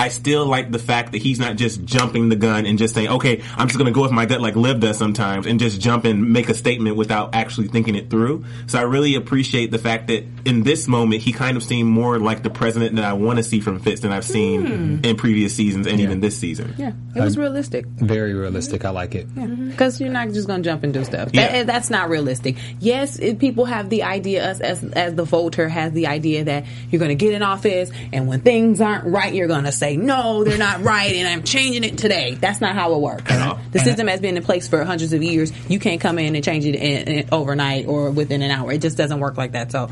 I 0.00 0.08
still 0.08 0.46
like 0.46 0.70
the 0.70 0.78
fact 0.78 1.12
that 1.12 1.18
he's 1.18 1.38
not 1.38 1.56
just 1.56 1.84
jumping 1.84 2.30
the 2.30 2.36
gun 2.36 2.64
and 2.64 2.78
just 2.78 2.94
saying, 2.94 3.08
okay, 3.08 3.42
I'm 3.58 3.68
just 3.68 3.78
going 3.78 3.84
to 3.84 3.92
go 3.92 4.00
with 4.00 4.12
my 4.12 4.24
gut 4.24 4.40
like 4.40 4.56
Liv 4.56 4.80
does 4.80 4.96
sometimes 4.96 5.44
and 5.44 5.60
just 5.60 5.78
jump 5.78 6.06
and 6.06 6.32
make 6.32 6.48
a 6.48 6.54
statement 6.54 6.96
without 6.96 7.34
actually 7.34 7.68
thinking 7.68 7.94
it 7.94 8.08
through. 8.08 8.46
So 8.66 8.78
I 8.78 8.82
really 8.82 9.14
appreciate 9.14 9.70
the 9.70 9.78
fact 9.78 10.06
that 10.06 10.24
in 10.46 10.62
this 10.62 10.88
moment, 10.88 11.20
he 11.20 11.34
kind 11.34 11.58
of 11.58 11.62
seemed 11.62 11.90
more 11.90 12.18
like 12.18 12.42
the 12.42 12.48
president 12.48 12.96
that 12.96 13.04
I 13.04 13.12
want 13.12 13.40
to 13.40 13.42
see 13.42 13.60
from 13.60 13.78
Fitz 13.78 14.00
than 14.00 14.10
I've 14.10 14.24
seen 14.24 14.66
hmm. 14.66 15.04
in 15.04 15.16
previous 15.16 15.54
seasons 15.54 15.86
and 15.86 16.00
even 16.00 16.20
this 16.20 16.38
season. 16.38 16.74
Yeah, 16.78 16.92
it 17.14 17.20
was 17.20 17.36
realistic. 17.36 17.84
very 17.84 18.32
realistic. 18.32 18.86
I 18.86 18.90
like 18.90 19.14
it. 19.14 19.28
Because 19.34 20.00
you're 20.00 20.08
not 20.08 20.28
just 20.28 20.46
going 20.46 20.62
to 20.62 20.66
jump 20.66 20.82
and 20.82 20.94
do 20.94 21.04
stuff. 21.04 21.28
Yeah. 21.34 21.52
That, 21.52 21.66
that's 21.66 21.90
not 21.90 22.08
realistic. 22.08 22.56
Yes, 22.78 23.18
it, 23.18 23.38
people 23.38 23.66
have 23.66 23.90
the 23.90 24.04
idea, 24.04 24.50
us 24.50 24.60
as, 24.60 24.82
as 24.82 25.14
the 25.14 25.24
voter 25.24 25.68
has 25.68 25.92
the 25.92 26.06
idea 26.06 26.44
that 26.44 26.64
you're 26.90 27.00
going 27.00 27.10
to 27.10 27.22
get 27.22 27.34
in 27.34 27.42
office 27.42 27.90
and 28.14 28.28
when 28.28 28.40
things 28.40 28.80
aren't 28.80 29.04
right, 29.04 29.34
you're 29.34 29.48
going 29.48 29.64
to 29.64 29.72
say, 29.72 29.89
no, 29.96 30.44
they're 30.44 30.58
not 30.58 30.82
right 30.82 31.14
and 31.14 31.28
I'm 31.28 31.42
changing 31.42 31.84
it 31.84 31.98
today. 31.98 32.34
That's 32.34 32.60
not 32.60 32.74
how 32.74 32.94
it 32.94 33.00
works. 33.00 33.30
The 33.72 33.78
system 33.78 34.06
has 34.08 34.20
been 34.20 34.36
in 34.36 34.42
place 34.42 34.68
for 34.68 34.84
hundreds 34.84 35.12
of 35.12 35.22
years. 35.22 35.52
You 35.68 35.78
can't 35.78 36.00
come 36.00 36.18
in 36.18 36.34
and 36.34 36.44
change 36.44 36.64
it 36.64 36.74
in, 36.74 37.08
in, 37.08 37.28
overnight 37.32 37.86
or 37.86 38.10
within 38.10 38.42
an 38.42 38.50
hour. 38.50 38.72
It 38.72 38.82
just 38.82 38.96
doesn't 38.96 39.20
work 39.20 39.36
like 39.36 39.52
that. 39.52 39.72
So 39.72 39.90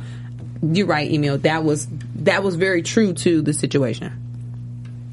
you're 0.62 0.87
right, 0.87 1.11
Emil. 1.11 1.38
That 1.38 1.64
was, 1.64 1.87
that 2.17 2.43
was 2.43 2.57
very 2.57 2.83
true 2.83 3.12
to 3.14 3.43
the 3.43 3.52
situation. 3.52 4.28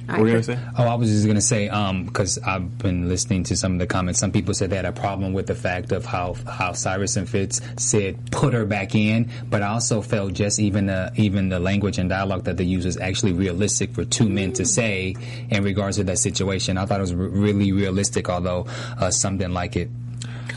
What 0.08 0.20
were 0.20 0.28
you 0.28 0.34
going 0.34 0.44
to 0.44 0.56
say? 0.56 0.60
Oh, 0.78 0.84
I 0.84 0.96
was 0.96 1.10
just 1.10 1.26
gonna 1.26 1.42
say, 1.42 1.68
um, 1.68 2.06
because 2.06 2.38
I've 2.40 2.78
been 2.78 3.10
listening 3.10 3.44
to 3.46 3.56
some 3.56 3.74
of 3.74 3.80
the 3.80 3.88
comments. 3.88 4.20
Some 4.20 4.32
people 4.32 4.54
said 4.54 4.70
they 4.70 4.76
had 4.76 4.86
a 4.86 4.92
problem 4.92 5.34
with 5.34 5.48
the 5.48 5.56
fact 5.56 5.92
of 5.92 6.06
how 6.06 6.36
how 6.48 6.74
Cyrus 6.74 7.16
and 7.16 7.28
Fitz 7.28 7.60
said 7.78 8.32
put 8.32 8.54
her 8.54 8.66
back 8.66 8.94
in, 8.94 9.32
but 9.50 9.64
I 9.64 9.68
also 9.68 10.02
felt 10.02 10.34
just 10.34 10.60
even 10.60 10.86
the 10.86 11.12
even 11.16 11.50
the 11.50 11.60
language 11.60 11.98
and 11.98 12.08
dialogue 12.08 12.44
that 12.44 12.58
they 12.58 12.64
use 12.64 12.86
was 12.86 12.98
actually 12.98 13.34
realistic 13.34 13.94
for 13.94 14.06
two 14.06 14.30
men 14.30 14.54
to 14.54 14.66
say 14.66 15.16
in 15.50 15.64
regards 15.64 15.98
to 15.98 16.04
that 16.04 16.20
situation. 16.20 16.78
I 16.78 16.86
thought 16.86 17.00
it 17.00 17.02
was 17.02 17.16
re- 17.16 17.28
really 17.28 17.72
realistic, 17.72 18.30
although 18.30 18.68
uh, 19.00 19.10
some 19.10 19.38
didn't 19.38 19.56
like 19.56 19.76
it. 19.76 19.90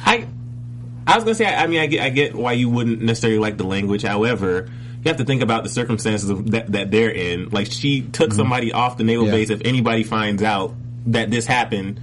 I 0.04 0.26
I 1.06 1.14
was 1.14 1.24
gonna 1.24 1.34
say 1.34 1.46
I, 1.46 1.64
I 1.64 1.66
mean 1.68 1.80
I 1.80 1.86
get 1.86 2.00
I 2.02 2.10
get 2.10 2.34
why 2.34 2.52
you 2.52 2.68
wouldn't 2.68 3.00
necessarily 3.00 3.38
like 3.38 3.56
the 3.56 3.66
language. 3.66 4.02
However, 4.02 4.68
you 5.08 5.12
have 5.12 5.18
to 5.18 5.24
think 5.24 5.42
about 5.42 5.62
the 5.64 5.70
circumstances 5.70 6.28
of 6.30 6.50
that, 6.50 6.70
that 6.72 6.90
they're 6.90 7.10
in. 7.10 7.48
Like 7.48 7.72
she 7.72 8.02
took 8.02 8.32
somebody 8.32 8.72
off 8.72 8.96
the 8.98 9.04
naval 9.04 9.26
Yeah. 9.26 9.32
base. 9.32 9.50
If 9.50 9.62
anybody 9.64 10.04
finds 10.04 10.42
out 10.42 10.74
that 11.06 11.30
this 11.30 11.46
happened, 11.46 12.00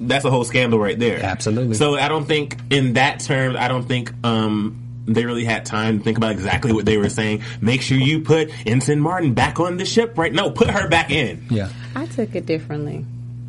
that's 0.00 0.24
a 0.24 0.30
whole 0.30 0.44
scandal 0.44 0.78
right 0.78 0.98
there. 0.98 1.22
Absolutely. 1.22 1.74
So 1.74 1.94
I 1.96 2.08
don't 2.08 2.24
think 2.26 2.56
in 2.70 2.94
that 2.94 3.20
term, 3.20 3.56
I 3.56 3.68
don't 3.68 3.84
think 3.86 4.12
um 4.24 4.78
they 5.04 5.26
really 5.26 5.44
had 5.44 5.66
time 5.66 5.98
to 5.98 6.04
think 6.04 6.16
about 6.16 6.30
exactly 6.30 6.72
what 6.72 6.86
they 6.86 6.96
were 6.96 7.08
saying. 7.08 7.42
Make 7.60 7.82
sure 7.82 7.98
you 7.98 8.20
put 8.20 8.50
Ensign 8.66 9.00
Martin 9.00 9.34
back 9.34 9.58
on 9.60 9.76
the 9.76 9.84
ship 9.84 10.16
right 10.16 10.32
No, 10.32 10.50
put 10.50 10.70
her 10.70 10.88
back 10.88 11.10
in. 11.10 11.44
Yeah. 11.50 11.68
I 11.94 12.06
took 12.06 12.34
it 12.36 12.46
differently. 12.46 13.04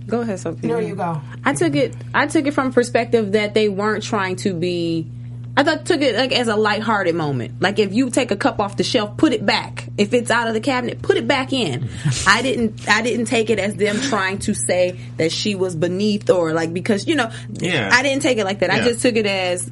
Go 0.08 0.22
ahead, 0.22 0.39
Sophie. 0.39 0.67
No, 0.67 0.80
you 0.80 0.96
go. 0.96 1.22
I 1.46 1.54
took 1.54 1.76
it. 1.76 1.96
I 2.13 2.28
took 2.28 2.46
it 2.46 2.54
from 2.54 2.74
perspective 2.74 3.32
that 3.34 3.54
they 3.54 3.69
weren't 3.69 4.04
trying 4.04 4.36
to 4.38 4.54
be. 4.54 5.08
I 5.56 5.63
thought 5.63 5.86
took 5.86 6.02
it 6.02 6.16
like 6.16 6.32
as 6.32 6.48
a 6.48 6.56
lighthearted 6.56 7.13
moment. 7.13 7.62
Like 7.62 7.78
if 7.78 7.94
you 7.94 8.10
take 8.10 8.32
a 8.32 8.36
cup 8.36 8.60
off 8.60 8.76
the 8.76 8.84
shelf, 8.84 9.18
put 9.18 9.34
it 9.34 9.46
back. 9.46 9.88
If 9.98 10.13
it's 10.13 10.32
out 10.32 10.48
of 10.48 10.56
the 10.56 10.62
cabinet, 10.62 11.02
put 11.02 11.18
it 11.18 11.28
back 11.28 11.54
in. 11.54 11.89
I 12.26 12.42
didn't. 12.42 12.89
I 12.89 13.04
didn't 13.04 13.26
take 13.26 13.50
it 13.50 13.60
as 13.60 13.76
them 13.76 14.00
trying 14.00 14.39
to 14.39 14.56
say 14.56 15.00
that 15.18 15.32
she 15.32 15.54
was 15.54 15.76
beneath 15.76 16.30
or 16.30 16.54
like 16.54 16.74
because 16.74 17.08
you 17.08 17.16
know. 17.16 17.32
Yeah. 17.52 17.89
I 17.92 18.02
didn't 18.02 18.24
take 18.24 18.39
it 18.39 18.46
like 18.46 18.60
that. 18.60 18.72
I 18.72 18.80
just 18.80 19.02
took 19.02 19.16
it 19.16 19.28
as 19.28 19.70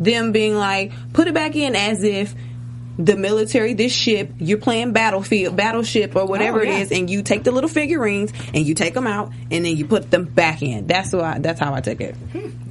them 0.00 0.32
being 0.32 0.56
like, 0.56 0.92
put 1.12 1.28
it 1.28 1.34
back 1.34 1.54
in 1.54 1.76
as 1.76 2.02
if 2.02 2.34
the 3.04 3.16
military, 3.16 3.74
this 3.74 3.92
ship, 3.92 4.30
you're 4.38 4.58
playing 4.58 4.92
battlefield, 4.92 5.56
battleship, 5.56 6.14
or 6.16 6.26
whatever 6.26 6.60
Oh, 6.60 6.62
yeah. 6.64 6.78
it 6.78 6.82
is, 6.82 6.92
and 6.92 7.08
you 7.08 7.22
take 7.22 7.44
the 7.44 7.50
little 7.50 7.70
figurines 7.70 8.32
and 8.52 8.66
you 8.66 8.74
take 8.74 8.94
them 8.94 9.06
out 9.06 9.32
and 9.50 9.64
then 9.64 9.76
you 9.76 9.86
put 9.86 10.10
them 10.10 10.24
back 10.24 10.62
in. 10.62 10.86
That's 10.86 11.12
why. 11.12 11.38
That's 11.38 11.58
how 11.60 11.72
I 11.74 11.80
took 11.80 12.00
it. 12.00 12.14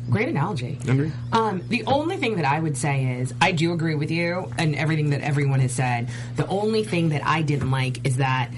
Great 0.10 0.28
analogy. 0.30 0.78
Agree. 0.88 1.12
Um, 1.32 1.62
the 1.68 1.84
only 1.86 2.18
thing 2.18 2.38
that 2.38 2.46
I 2.46 2.60
would 2.60 2.78
say 2.78 3.20
is 3.20 3.34
I 3.42 3.52
do 3.52 3.74
agree 3.74 3.96
with 3.96 4.10
you 4.12 4.52
and 4.58 4.76
everything 4.76 5.12
that 5.12 5.22
everyone 5.22 5.60
has 5.60 5.72
said. 5.72 6.10
The 6.36 6.48
only 6.48 6.84
thing 6.84 7.10
that 7.10 7.26
I 7.26 7.42
didn't 7.44 7.70
like 7.72 8.06
is 8.08 8.18
that 8.18 8.50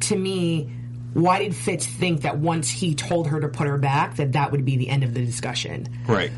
to 0.00 0.16
me, 0.16 0.68
why 1.14 1.38
did 1.38 1.54
Fitz 1.54 1.86
think 1.86 2.22
that 2.22 2.38
once 2.38 2.68
he 2.68 2.94
told 2.94 3.28
her 3.28 3.40
to 3.40 3.48
put 3.48 3.66
her 3.68 3.78
back, 3.78 4.16
that 4.16 4.32
that 4.32 4.52
would 4.52 4.64
be 4.64 4.76
the 4.76 4.88
end 4.88 5.02
of 5.04 5.14
the 5.14 5.24
discussion? 5.24 5.86
Right. 6.06 6.30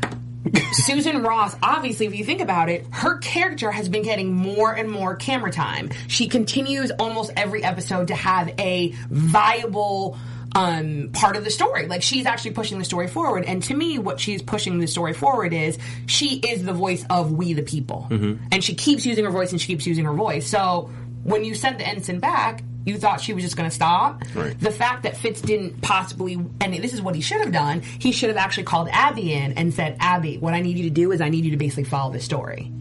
Susan 0.71 1.21
Ross, 1.21 1.55
obviously, 1.61 2.05
if 2.05 2.15
you 2.15 2.23
think 2.23 2.41
about 2.41 2.69
it, 2.69 2.85
her 2.91 3.17
character 3.17 3.71
has 3.71 3.89
been 3.89 4.03
getting 4.03 4.33
more 4.33 4.71
and 4.73 4.89
more 4.89 5.15
camera 5.15 5.51
time. 5.51 5.89
She 6.07 6.27
continues 6.27 6.91
almost 6.91 7.31
every 7.35 7.63
episode 7.63 8.07
to 8.07 8.15
have 8.15 8.53
a 8.59 8.93
viable 9.09 10.17
um, 10.55 11.09
part 11.13 11.35
of 11.35 11.43
the 11.43 11.51
story. 11.51 11.87
Like 11.87 12.01
she's 12.01 12.25
actually 12.25 12.51
pushing 12.51 12.79
the 12.79 12.85
story 12.85 13.07
forward. 13.07 13.45
And 13.45 13.61
to 13.63 13.73
me, 13.73 13.99
what 13.99 14.19
she's 14.19 14.41
pushing 14.41 14.79
the 14.79 14.87
story 14.87 15.13
forward 15.13 15.53
is 15.53 15.77
she 16.07 16.39
is 16.39 16.63
the 16.63 16.73
voice 16.73 17.05
of 17.09 17.31
we 17.31 17.53
the 17.53 17.63
people, 17.63 18.07
and 18.51 18.63
she 18.63 18.75
keeps 18.75 19.05
using 19.05 19.25
her 19.25 19.31
voice 19.31 19.51
and 19.51 19.61
she 19.61 19.67
keeps 19.67 19.85
using 19.85 20.05
her 20.05 20.13
voice. 20.13 20.47
So 20.47 20.89
when 21.23 21.43
you 21.43 21.55
send 21.55 21.79
the 21.79 21.87
ensign 21.87 22.19
back. 22.19 22.63
You 22.85 22.97
thought 22.97 23.21
she 23.21 23.33
was 23.33 23.43
just 23.43 23.57
going 23.57 23.69
to 23.69 23.75
stop. 23.75 24.23
Right. 24.33 24.59
The 24.59 24.71
fact 24.71 25.03
that 25.03 25.17
Fitz 25.17 25.41
didn't 25.41 25.81
possibly, 25.81 26.33
and 26.33 26.73
this 26.73 26.93
is 26.93 27.01
what 27.01 27.13
he 27.13 27.21
should 27.21 27.41
have 27.41 27.51
done, 27.51 27.81
he 27.81 28.11
should 28.11 28.29
have 28.29 28.37
actually 28.37 28.63
called 28.63 28.89
Abby 28.91 29.33
in 29.33 29.53
and 29.53 29.73
said, 29.73 29.97
Abby, 29.99 30.37
what 30.37 30.53
I 30.53 30.61
need 30.61 30.77
you 30.77 30.83
to 30.83 30.89
do 30.89 31.11
is 31.11 31.21
I 31.21 31.29
need 31.29 31.45
you 31.45 31.51
to 31.51 31.57
basically 31.57 31.83
follow 31.83 32.11
this 32.11 32.25
story. 32.25 32.71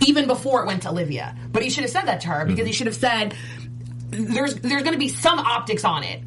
Even 0.00 0.26
before 0.26 0.62
it 0.62 0.66
went 0.66 0.82
to 0.82 0.90
Olivia. 0.90 1.36
But 1.52 1.62
he 1.62 1.70
should 1.70 1.84
have 1.84 1.90
said 1.90 2.06
that 2.06 2.22
to 2.22 2.28
her 2.28 2.44
because 2.44 2.60
mm-hmm. 2.60 2.66
he 2.66 2.72
should 2.72 2.86
have 2.86 2.96
said, 2.96 3.34
there's 4.14 4.54
there's 4.56 4.82
going 4.82 4.92
to 4.92 4.98
be 4.98 5.08
some 5.08 5.38
optics 5.38 5.84
on 5.84 6.04
it, 6.04 6.20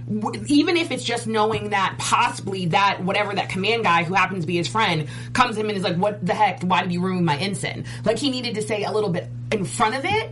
even 0.48 0.78
if 0.78 0.92
it's 0.92 1.04
just 1.04 1.28
knowing 1.28 1.70
that 1.70 1.96
possibly 1.98 2.68
that 2.68 3.02
whatever 3.04 3.34
that 3.34 3.50
command 3.50 3.84
guy 3.84 4.04
who 4.04 4.14
happens 4.14 4.44
to 4.44 4.48
be 4.48 4.58
his 4.58 4.68
friend 4.68 5.08
comes 5.34 5.56
to 5.56 5.62
him 5.62 5.70
and 5.70 5.78
is 5.78 5.84
like, 5.84 5.96
"What 5.96 6.26
the 6.26 6.34
heck? 6.34 6.64
Why 6.64 6.82
did 6.82 6.92
you 6.92 7.02
ruin 7.02 7.24
my 7.24 7.38
ensign?" 7.38 7.86
Like 8.04 8.18
he 8.18 8.30
needed 8.30 8.56
to 8.56 8.62
say 8.62 8.84
a 8.84 8.92
little 8.92 9.10
bit 9.10 9.30
in 9.52 9.64
front 9.64 9.96
of 9.96 10.04
it, 10.04 10.30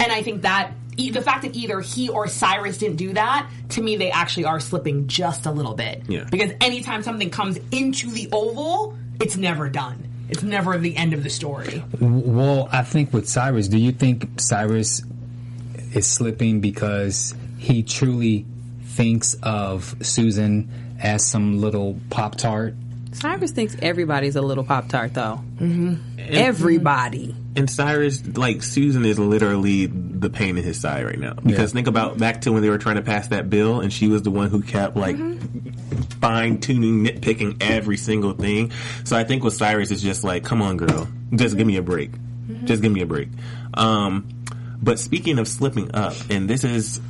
and 0.00 0.12
I 0.12 0.22
think 0.22 0.42
that 0.42 0.72
e- 0.96 1.10
the 1.10 1.22
fact 1.22 1.42
that 1.42 1.54
either 1.54 1.80
he 1.80 2.08
or 2.08 2.28
Cyrus 2.28 2.78
didn't 2.78 2.96
do 2.96 3.12
that, 3.14 3.48
to 3.70 3.82
me, 3.82 3.96
they 3.96 4.10
actually 4.10 4.44
are 4.46 4.60
slipping 4.60 5.06
just 5.06 5.46
a 5.46 5.50
little 5.50 5.74
bit. 5.74 6.02
Yeah. 6.08 6.24
Because 6.30 6.52
anytime 6.60 7.02
something 7.02 7.30
comes 7.30 7.58
into 7.70 8.10
the 8.10 8.28
oval, 8.32 8.96
it's 9.20 9.36
never 9.36 9.68
done. 9.68 10.08
It's 10.28 10.42
never 10.42 10.78
the 10.78 10.96
end 10.96 11.12
of 11.12 11.22
the 11.22 11.30
story. 11.30 11.84
Well, 12.00 12.68
I 12.72 12.82
think 12.82 13.12
with 13.12 13.28
Cyrus, 13.28 13.68
do 13.68 13.78
you 13.78 13.92
think 13.92 14.40
Cyrus 14.40 15.02
is 15.92 16.06
slipping 16.06 16.60
because 16.60 17.34
he 17.58 17.82
truly 17.82 18.46
thinks 18.82 19.34
of 19.42 19.94
Susan 20.02 20.96
as 21.00 21.26
some 21.26 21.60
little 21.60 21.98
Pop 22.10 22.36
Tart? 22.36 22.74
Cyrus 23.14 23.52
thinks 23.52 23.76
everybody's 23.80 24.36
a 24.36 24.42
little 24.42 24.64
pop 24.64 24.88
tart, 24.88 25.14
though. 25.14 25.40
Mm-hmm. 25.56 25.94
Everybody. 26.18 27.34
And 27.56 27.70
Cyrus, 27.70 28.26
like 28.36 28.62
Susan, 28.62 29.04
is 29.04 29.18
literally 29.18 29.86
the 29.86 30.28
pain 30.30 30.58
in 30.58 30.64
his 30.64 30.80
side 30.80 31.04
right 31.04 31.18
now. 31.18 31.34
Because 31.34 31.70
Yeah. 31.70 31.74
think 31.76 31.86
about 31.86 32.18
back 32.18 32.40
to 32.42 32.52
when 32.52 32.62
they 32.62 32.68
were 32.70 32.78
trying 32.78 32.96
to 32.96 33.02
pass 33.02 33.28
that 33.28 33.48
bill, 33.48 33.80
and 33.80 33.92
she 33.92 34.08
was 34.08 34.22
the 34.22 34.30
one 34.30 34.50
who 34.50 34.60
kept 34.62 34.96
like 34.96 35.16
fine 36.20 36.58
tuning, 36.58 37.04
nitpicking 37.04 37.62
every 37.62 37.96
single 37.96 38.32
thing. 38.32 38.72
So 39.04 39.16
I 39.16 39.24
think 39.24 39.44
with 39.44 39.54
Cyrus 39.54 39.90
is 39.90 40.02
just 40.02 40.24
like, 40.24 40.44
come 40.44 40.60
on, 40.62 40.76
girl, 40.76 41.06
just 41.34 41.56
give 41.56 41.66
me 41.66 41.76
a 41.76 41.82
break, 41.82 42.10
just 42.64 42.82
give 42.82 42.90
me 42.92 43.02
a 43.02 43.06
break. 43.06 43.28
Um, 43.74 44.26
but 44.82 44.98
speaking 44.98 45.38
of 45.38 45.46
slipping 45.46 45.94
up, 45.94 46.14
and 46.30 46.48
this 46.50 46.64
is 46.64 47.00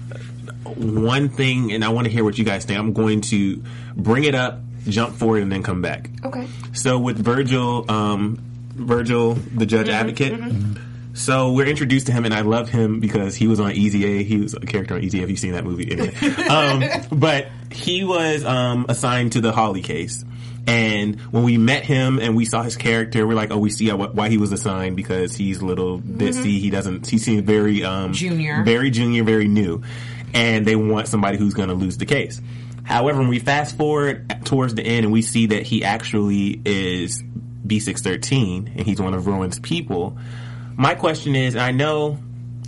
one 0.77 1.29
thing, 1.31 1.73
and 1.73 1.85
I 1.85 1.89
want 1.89 2.07
to 2.07 2.13
hear 2.13 2.25
what 2.25 2.37
you 2.39 2.45
guys 2.45 2.65
think. 2.65 2.79
I'm 2.79 2.93
going 2.93 3.21
to 3.23 3.63
bring 3.97 4.25
it 4.25 4.35
up, 4.35 4.61
jump 4.89 5.15
forward, 5.17 5.43
and 5.43 5.51
then 5.51 5.63
come 5.63 5.83
back. 5.83 6.11
Okay. 6.25 6.47
So 6.73 6.99
with 6.99 7.19
Virgil, 7.19 7.91
um, 7.91 8.39
Virgil, 8.75 9.35
the 9.35 9.67
judge 9.67 9.89
advocate. 9.89 10.41
So 11.15 11.53
we're 11.53 11.67
introduced 11.67 12.07
to 12.07 12.13
him, 12.13 12.25
and 12.25 12.35
I 12.35 12.41
love 12.41 12.69
him 12.69 12.99
because 12.99 13.37
he 13.37 13.47
was 13.47 13.61
on 13.61 13.73
Easy 13.73 14.05
A. 14.05 14.25
He 14.25 14.39
was 14.39 14.55
a 14.55 14.61
character 14.61 14.95
on 14.95 15.03
Easy 15.03 15.21
A. 15.21 15.23
If 15.23 15.31
you've 15.31 15.39
seen 15.39 15.53
that 15.53 15.65
movie, 15.65 15.91
anyway. 15.93 16.15
um, 16.49 16.83
but 17.13 17.47
he 17.71 18.03
was 18.03 18.45
um, 18.45 18.87
assigned 18.89 19.33
to 19.33 19.41
the 19.41 19.53
Hawley 19.53 19.81
case. 19.81 20.25
And 20.67 21.21
when 21.31 21.45
we 21.45 21.57
met 21.57 21.85
him 21.85 22.19
and 22.19 22.35
we 22.35 22.47
saw 22.47 22.63
his 22.63 22.77
character, 22.77 23.27
we're 23.27 23.35
like, 23.35 23.51
oh, 23.53 23.59
we 23.59 23.71
see 23.71 23.91
why 23.91 24.29
he 24.29 24.39
was 24.39 24.51
assigned 24.51 24.97
because 24.97 25.37
he's 25.37 25.61
a 25.61 25.67
little 25.67 26.01
ditzy. 26.01 26.59
He 26.59 26.71
doesn't. 26.71 27.07
He 27.07 27.19
seems 27.19 27.43
very 27.43 27.85
um, 27.85 28.13
Junior. 28.13 28.65
very 28.65 28.91
junior, 28.91 29.25
very 29.25 29.47
new, 29.47 29.83
and 30.33 30.67
they 30.67 30.75
want 30.75 31.07
somebody 31.07 31.37
who's 31.37 31.55
going 31.55 31.69
to 31.69 31.75
lose 31.75 31.99
the 31.99 32.07
case. 32.07 32.41
However, 32.85 33.21
when 33.21 33.29
we 33.29 33.39
fast 33.39 33.77
forward 33.77 34.45
towards 34.45 34.75
the 34.75 34.83
end 34.83 35.05
and 35.05 35.13
we 35.13 35.23
see 35.23 35.47
that 35.47 35.63
he 35.63 35.85
actually 35.85 36.61
is 36.65 37.23
B613 37.67 38.77
and 38.77 38.81
he's 38.81 39.01
one 39.01 39.15
of 39.15 39.27
Rowan's 39.27 39.59
people, 39.59 40.19
my 40.77 40.95
question 40.95 41.35
is, 41.35 41.57
I 41.57 41.73
know, 41.73 42.19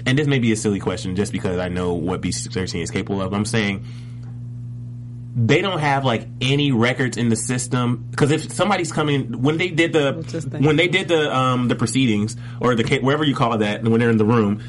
and 0.07 0.19
this 0.19 0.27
may 0.27 0.39
be 0.39 0.53
a 0.53 0.57
silly 0.57 0.81
question 0.81 1.17
just 1.17 1.33
because 1.33 1.59
I 1.59 1.69
know 1.69 1.95
what 1.95 2.23
B613 2.23 2.83
is 2.83 2.91
capable 2.91 3.21
of. 3.21 3.35
I'm 3.35 3.45
saying 3.45 3.85
they 5.39 5.61
don't 5.61 5.81
have 5.81 6.05
like 6.05 6.27
any 6.41 6.73
records 6.73 7.19
in 7.19 7.29
the 7.29 7.37
system 7.37 8.09
because 8.11 8.31
if 8.31 8.51
somebody's 8.51 8.91
coming 8.91 9.43
when 9.43 9.59
they 9.59 9.69
did 9.69 9.93
the 9.93 10.15
when 10.63 10.77
they 10.77 10.89
did 10.89 11.09
the 11.09 11.37
um 11.37 11.69
the 11.69 11.75
proceedings 11.77 12.37
or 12.59 12.75
the 12.75 13.01
wherever 13.01 13.23
you 13.23 13.35
call 13.35 13.59
that 13.59 13.83
when 13.83 14.01
they're 14.01 14.09
in 14.09 14.17
the 14.17 14.25
room 14.25 14.63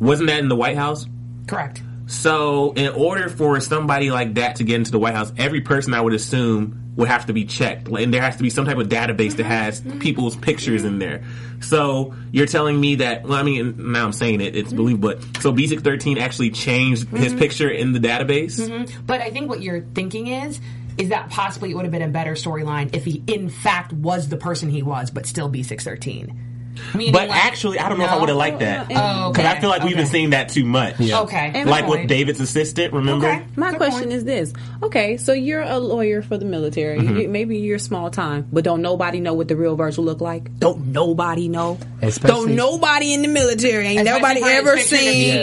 wasn't 0.00 0.28
that 0.28 0.40
in 0.40 0.48
the 0.48 0.56
White 0.56 0.76
House? 0.76 1.06
Correct. 1.46 1.82
So, 2.10 2.72
in 2.72 2.88
order 2.88 3.28
for 3.28 3.60
somebody 3.60 4.10
like 4.10 4.34
that 4.34 4.56
to 4.56 4.64
get 4.64 4.74
into 4.74 4.90
the 4.90 4.98
White 4.98 5.14
House, 5.14 5.32
every 5.38 5.60
person 5.60 5.94
I 5.94 6.00
would 6.00 6.12
assume 6.12 6.92
would 6.96 7.06
have 7.06 7.26
to 7.26 7.32
be 7.32 7.44
checked, 7.44 7.86
and 7.86 8.12
there 8.12 8.20
has 8.20 8.36
to 8.36 8.42
be 8.42 8.50
some 8.50 8.64
type 8.64 8.78
of 8.78 8.88
database 8.88 9.36
that 9.36 9.44
has 9.44 9.80
people's 10.00 10.34
pictures 10.34 10.82
in 10.82 10.98
there. 10.98 11.22
So, 11.60 12.12
you're 12.32 12.48
telling 12.48 12.80
me 12.80 12.96
that? 12.96 13.22
Well, 13.22 13.38
I 13.38 13.44
mean, 13.44 13.92
now 13.92 14.06
I'm 14.06 14.12
saying 14.12 14.40
it; 14.40 14.56
it's 14.56 14.72
believable. 14.72 15.10
But 15.10 15.40
so, 15.40 15.52
B613 15.52 16.18
actually 16.18 16.50
changed 16.50 17.08
his 17.10 17.28
mm-hmm. 17.28 17.38
picture 17.38 17.70
in 17.70 17.92
the 17.92 18.00
database. 18.00 18.58
Mm-hmm. 18.58 19.06
But 19.06 19.20
I 19.20 19.30
think 19.30 19.48
what 19.48 19.62
you're 19.62 19.82
thinking 19.82 20.26
is 20.26 20.60
is 20.98 21.10
that 21.10 21.30
possibly 21.30 21.70
it 21.70 21.74
would 21.74 21.84
have 21.84 21.92
been 21.92 22.02
a 22.02 22.08
better 22.08 22.32
storyline 22.32 22.92
if 22.92 23.04
he 23.04 23.22
in 23.28 23.48
fact 23.48 23.92
was 23.92 24.28
the 24.28 24.36
person 24.36 24.68
he 24.68 24.82
was, 24.82 25.12
but 25.12 25.26
still 25.26 25.48
B613. 25.48 26.49
Meaning, 26.94 27.12
But 27.12 27.28
like- 27.28 27.44
actually, 27.46 27.78
I 27.78 27.88
don't 27.88 27.98
know 27.98 28.04
if 28.04 28.10
I 28.10 28.18
would 28.18 28.28
have 28.28 28.38
liked 28.38 28.60
that 28.60 28.86
Oh, 28.94 29.30
because 29.30 29.44
I 29.46 29.58
feel 29.60 29.70
like 29.70 29.82
we've 29.84 29.96
been 29.96 30.06
seeing 30.06 30.30
that 30.30 30.48
too 30.48 30.64
much. 30.64 31.00
Okay. 31.00 31.52
And 31.54 31.68
Like 31.70 31.86
with. 31.86 32.08
David's 32.08 32.40
assistant, 32.40 32.92
remember? 32.92 33.28
Okay. 33.28 33.42
My 33.56 33.70
Good 33.70 33.76
question 33.78 34.00
point. 34.08 34.12
is 34.14 34.24
this: 34.24 34.52
Okay, 34.82 35.16
so 35.16 35.32
you're 35.32 35.60
a 35.62 35.78
lawyer 35.78 36.22
for 36.22 36.36
the 36.38 36.44
military. 36.44 36.98
Mm-hmm. 36.98 37.16
You- 37.18 37.28
maybe 37.28 37.58
you're 37.58 37.78
small 37.78 38.10
time, 38.10 38.46
but 38.52 38.64
don't 38.64 38.82
nobody 38.82 39.20
know 39.20 39.34
what 39.34 39.48
the 39.48 39.56
real 39.56 39.76
Virgil 39.76 40.02
look 40.04 40.20
like? 40.20 40.58
Don't 40.58 40.86
nobody 40.88 41.48
know? 41.48 41.78
Especially- 42.02 42.34
don't 42.46 42.54
nobody 42.56 43.12
in 43.12 43.22
the 43.22 43.28
military 43.28 43.86
ain't 43.86 44.04
nobody 44.04 44.42
ever 44.42 44.78
seen 44.78 45.00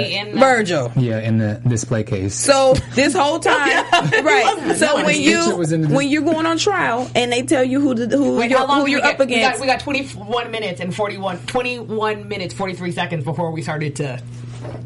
be 0.10 0.16
in 0.16 0.32
the- 0.34 0.40
Virgil. 0.40 0.92
Yeah, 0.98 1.20
in 1.20 1.38
the 1.38 1.62
display 1.68 2.04
case. 2.04 2.34
So 2.36 2.74
this 2.96 3.14
whole 3.14 3.40
time, 3.52 3.86
right? 4.24 4.76
So 4.78 4.98
No, 4.98 5.06
when 5.06 5.22
you 5.22 5.38
picture 5.38 5.56
was 5.56 5.72
in 5.72 5.82
the- 5.82 5.96
when 5.96 6.08
you're 6.10 6.24
going 6.24 6.46
on 6.46 6.58
trial 6.58 7.10
and 7.16 7.32
they 7.32 7.44
tell 7.44 7.64
you 7.64 7.80
who 7.80 7.94
the, 7.94 8.08
who 8.18 8.38
Wait, 8.38 8.50
you're, 8.50 8.60
how 8.60 8.68
long 8.68 8.82
who 8.82 8.88
you're 8.88 9.02
we 9.02 9.08
up 9.08 9.18
get? 9.18 9.28
We 9.28 9.36
got, 9.36 9.56
against, 9.56 9.62
we 9.62 9.68
got 9.68 9.80
21 9.82 10.52
minutes 10.52 10.80
and 10.82 10.94
41, 10.96 11.27
21 11.36 12.28
minutes, 12.28 12.54
43 12.54 12.92
seconds 12.92 13.24
before 13.24 13.52
we 13.52 13.62
started 13.62 13.96
to 13.98 14.22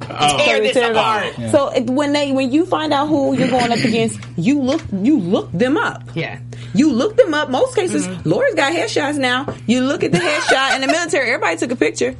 oh. 0.10 0.38
tear 0.38 0.60
this 0.60 0.74
Tear 0.74 0.92
apart. 0.92 1.34
apart. 1.34 1.52
So 1.52 1.82
when 1.94 2.14
they 2.14 2.32
when 2.32 2.52
you 2.52 2.66
find 2.66 2.94
out 2.94 3.08
who 3.08 3.36
you're 3.36 3.50
going 3.50 3.72
up 3.72 3.80
against, 3.80 4.20
you 4.38 4.62
look 4.62 4.82
you 4.92 5.20
look 5.20 5.52
them 5.52 5.78
up. 5.78 6.04
Yeah. 6.16 6.40
You 6.74 6.92
look 6.92 7.18
them 7.18 7.34
up. 7.34 7.50
Most 7.50 7.76
cases, 7.76 8.08
mm-hmm. 8.08 8.30
lawyers 8.30 8.56
got 8.56 8.74
headshots 8.74 9.18
now. 9.18 9.54
You 9.68 9.82
look 9.82 10.04
at 10.04 10.12
the 10.12 10.20
headshot 10.20 10.76
in 10.76 10.82
the 10.82 10.88
military. 10.88 11.30
Everybody 11.30 11.58
took 11.58 11.72
a 11.72 11.76
picture. 11.76 12.16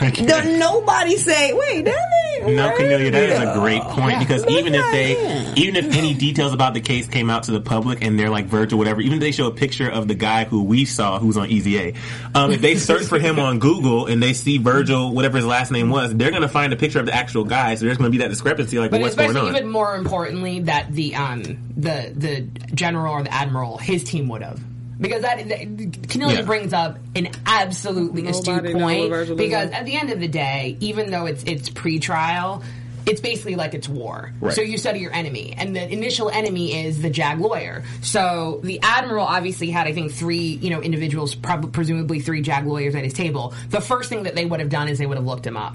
Don't 0.00 0.58
nobody 0.58 1.16
say, 1.16 1.52
"Wait, 1.52 1.84
that 1.84 1.94
ain't 2.42 2.56
No, 2.56 2.68
right." 2.68 2.76
Cornelia, 2.76 3.10
that 3.10 3.22
is 3.30 3.38
a 3.38 3.52
great 3.58 3.82
point 3.82 4.18
because 4.18 4.42
Look 4.42 4.50
even 4.52 4.74
if 4.74 4.82
at 4.82 4.92
they, 4.92 5.14
him. 5.14 5.52
even 5.56 5.76
if 5.76 5.94
any 5.96 6.14
details 6.14 6.54
about 6.54 6.72
the 6.74 6.80
case 6.80 7.06
came 7.06 7.28
out 7.28 7.42
to 7.44 7.50
the 7.52 7.60
public 7.60 8.02
and 8.02 8.18
they're 8.18 8.30
like 8.30 8.46
Virgil, 8.46 8.78
whatever, 8.78 9.00
even 9.02 9.14
if 9.14 9.20
they 9.20 9.30
show 9.32 9.46
a 9.46 9.50
picture 9.52 9.90
of 9.90 10.08
the 10.08 10.14
guy 10.14 10.44
who 10.44 10.62
we 10.64 10.84
saw 10.86 11.18
who's 11.18 11.36
on 11.36 11.50
Easy 11.50 11.78
A, 11.78 11.94
um, 12.34 12.50
if 12.50 12.60
they 12.62 12.76
search 12.76 13.04
for 13.04 13.18
him 13.18 13.38
on 13.38 13.58
Google 13.58 14.06
and 14.06 14.22
they 14.22 14.32
see 14.32 14.56
Virgil, 14.58 15.12
whatever 15.14 15.36
his 15.36 15.46
last 15.46 15.70
name 15.70 15.90
was, 15.90 16.14
they're 16.14 16.30
going 16.30 16.42
to 16.42 16.48
find 16.48 16.72
a 16.72 16.76
picture 16.76 16.98
of 17.00 17.06
the 17.06 17.14
actual 17.14 17.44
guy. 17.44 17.74
So 17.74 17.84
there's 17.84 17.98
going 17.98 18.10
to 18.10 18.16
be 18.16 18.22
that 18.24 18.30
discrepancy, 18.30 18.78
like, 18.78 18.90
But 18.90 19.00
well, 19.00 19.06
what's 19.06 19.16
going 19.16 19.30
especially 19.30 19.50
on? 19.50 19.56
even 19.56 19.70
more 19.70 19.94
importantly, 19.96 20.60
that 20.60 20.90
the 20.92 21.14
um 21.16 21.42
the 21.76 22.12
the 22.16 22.40
general 22.74 23.12
or 23.12 23.22
the 23.22 23.32
admiral, 23.32 23.76
his 23.76 24.02
team 24.04 24.28
would 24.28 24.42
have. 24.42 24.60
Because 25.00 25.22
that, 25.22 25.48
that 25.48 26.08
Cornelia 26.10 26.40
Yeah. 26.40 26.42
brings 26.42 26.72
up 26.72 26.98
an 27.16 27.28
absolutely 27.46 28.26
astute 28.26 28.56
Nobody 28.56 28.74
know 28.74 28.84
what 28.84 29.26
point. 29.28 29.36
Because 29.38 29.70
at 29.70 29.86
the 29.86 29.96
end 29.96 30.10
of 30.10 30.20
the 30.20 30.28
day, 30.28 30.76
even 30.80 31.10
though 31.10 31.26
it's 31.26 31.42
it's 31.44 31.70
pre-trial, 31.70 32.62
it's 33.06 33.20
basically 33.22 33.56
like 33.56 33.72
it's 33.72 33.88
war. 33.88 34.30
Right. 34.40 34.52
So 34.54 34.60
you 34.60 34.76
study 34.76 35.00
your 35.00 35.12
enemy, 35.12 35.54
and 35.56 35.74
the 35.74 35.90
initial 35.90 36.28
enemy 36.28 36.84
is 36.84 37.00
the 37.00 37.08
JAG 37.08 37.40
lawyer. 37.40 37.82
So 38.02 38.60
the 38.62 38.80
admiral 38.82 39.24
obviously 39.24 39.70
had, 39.70 39.86
I 39.86 39.92
think, 39.94 40.12
three 40.12 40.58
you 40.60 40.68
know 40.70 40.82
individuals, 40.82 41.34
prob- 41.34 41.72
presumably 41.72 42.20
three 42.20 42.42
JAG 42.42 42.66
lawyers 42.66 42.94
at 42.94 43.02
his 43.02 43.14
table. 43.14 43.54
The 43.70 43.80
first 43.80 44.10
thing 44.10 44.24
that 44.24 44.34
they 44.34 44.44
would 44.44 44.60
have 44.60 44.68
done 44.68 44.88
is 44.88 44.98
they 44.98 45.06
would 45.06 45.16
have 45.16 45.26
looked 45.26 45.46
him 45.46 45.56
up. 45.56 45.74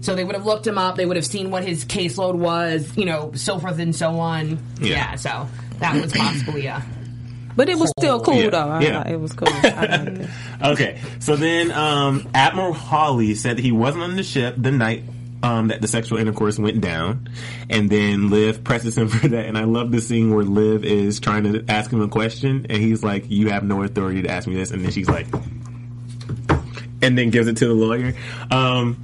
So 0.00 0.14
they 0.14 0.24
would 0.24 0.34
have 0.36 0.44
looked 0.44 0.66
him 0.66 0.76
up. 0.76 0.96
They 0.96 1.06
would 1.06 1.16
have 1.16 1.26
seen 1.26 1.50
what 1.50 1.64
his 1.64 1.84
caseload 1.84 2.34
was, 2.34 2.96
you 2.96 3.06
know, 3.06 3.32
so 3.34 3.58
forth 3.58 3.78
and 3.78 3.94
so 3.94 4.18
on. 4.18 4.58
Yeah. 4.80 4.88
Yeah. 4.88 5.14
so 5.16 5.48
that 5.78 6.00
was 6.00 6.12
possibly 6.12 6.66
a. 6.66 6.84
But 7.56 7.68
it 7.70 7.78
was 7.78 7.90
still 7.98 8.20
cool 8.20 8.34
Yeah. 8.42 8.50
though. 8.50 8.68
I, 8.68 8.80
Yeah. 8.82 9.08
It 9.08 9.18
was 9.20 9.32
cool. 9.32 9.48
It. 9.50 10.28
Okay, 10.62 11.00
so 11.18 11.36
then 11.36 11.70
um, 11.72 12.28
Admiral 12.34 12.72
Hawley 12.74 13.34
said 13.34 13.56
that 13.58 13.62
he 13.62 13.72
wasn't 13.72 14.04
on 14.04 14.16
the 14.16 14.22
ship 14.22 14.54
the 14.58 14.70
night 14.70 15.04
um, 15.42 15.68
that 15.68 15.80
the 15.82 15.86
sexual 15.88 16.18
intercourse 16.18 16.58
went 16.58 16.80
down, 16.80 17.28
and 17.70 17.88
then 17.90 18.30
Liv 18.30 18.64
presses 18.64 18.96
him 18.98 19.08
for 19.10 19.28
that. 19.28 19.46
And 19.46 19.56
I 19.56 19.64
love 19.64 19.92
the 19.92 20.00
scene 20.00 20.34
where 20.34 20.44
Liv 20.44 20.84
is 20.84 21.20
trying 21.20 21.44
to 21.44 21.64
ask 21.68 21.90
him 21.90 22.00
a 22.00 22.08
question, 22.08 22.66
and 22.68 22.78
he's 22.82 23.02
like, 23.04 23.30
"You 23.30 23.50
have 23.50 23.62
no 23.62 23.82
authority 23.82 24.22
to 24.22 24.30
ask 24.30 24.46
me 24.48 24.54
this," 24.54 24.70
and 24.70 24.82
then 24.84 24.90
she's 24.92 25.08
like, 25.08 25.26
and 27.02 27.16
then 27.18 27.30
gives 27.30 27.46
it 27.48 27.58
to 27.58 27.66
the 27.68 27.74
lawyer. 27.74 28.14
Um, 28.50 28.96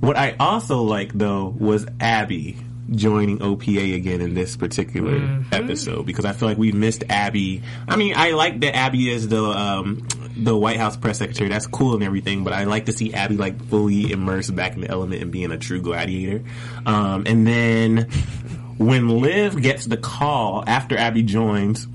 what 0.00 0.16
I 0.16 0.36
also 0.38 0.82
like 0.82 1.12
though 1.14 1.54
was 1.58 1.86
Abby 1.98 2.58
joining 2.90 3.38
OPA 3.38 3.94
again 3.94 4.20
in 4.20 4.34
this 4.34 4.56
particular 4.56 5.42
episode 5.52 6.06
because 6.06 6.24
I 6.24 6.32
feel 6.32 6.48
like 6.48 6.58
we 6.58 6.72
missed 6.72 7.04
Abby. 7.08 7.62
I 7.88 7.96
mean, 7.96 8.14
I 8.16 8.30
like 8.30 8.60
that 8.60 8.76
Abby 8.76 9.10
is 9.10 9.28
the 9.28 9.42
um, 9.42 10.06
the 10.36 10.56
White 10.56 10.76
House 10.76 10.96
press 10.96 11.18
secretary. 11.18 11.48
That's 11.48 11.66
cool 11.66 11.94
and 11.94 12.02
everything, 12.02 12.44
but 12.44 12.52
I 12.52 12.64
like 12.64 12.86
to 12.86 12.92
see 12.92 13.14
Abby 13.14 13.36
like 13.36 13.62
fully 13.66 14.12
immersed 14.12 14.54
back 14.54 14.74
in 14.74 14.82
the 14.82 14.88
element 14.88 15.22
and 15.22 15.32
being 15.32 15.50
a 15.50 15.58
true 15.58 15.80
gladiator. 15.80 16.44
Um, 16.84 17.24
and 17.26 17.46
then 17.46 18.08
when 18.78 19.08
Liv 19.20 19.60
gets 19.60 19.86
the 19.86 19.96
call 19.96 20.62
after 20.66 20.96
Abby 20.96 21.22
joins 21.22 21.88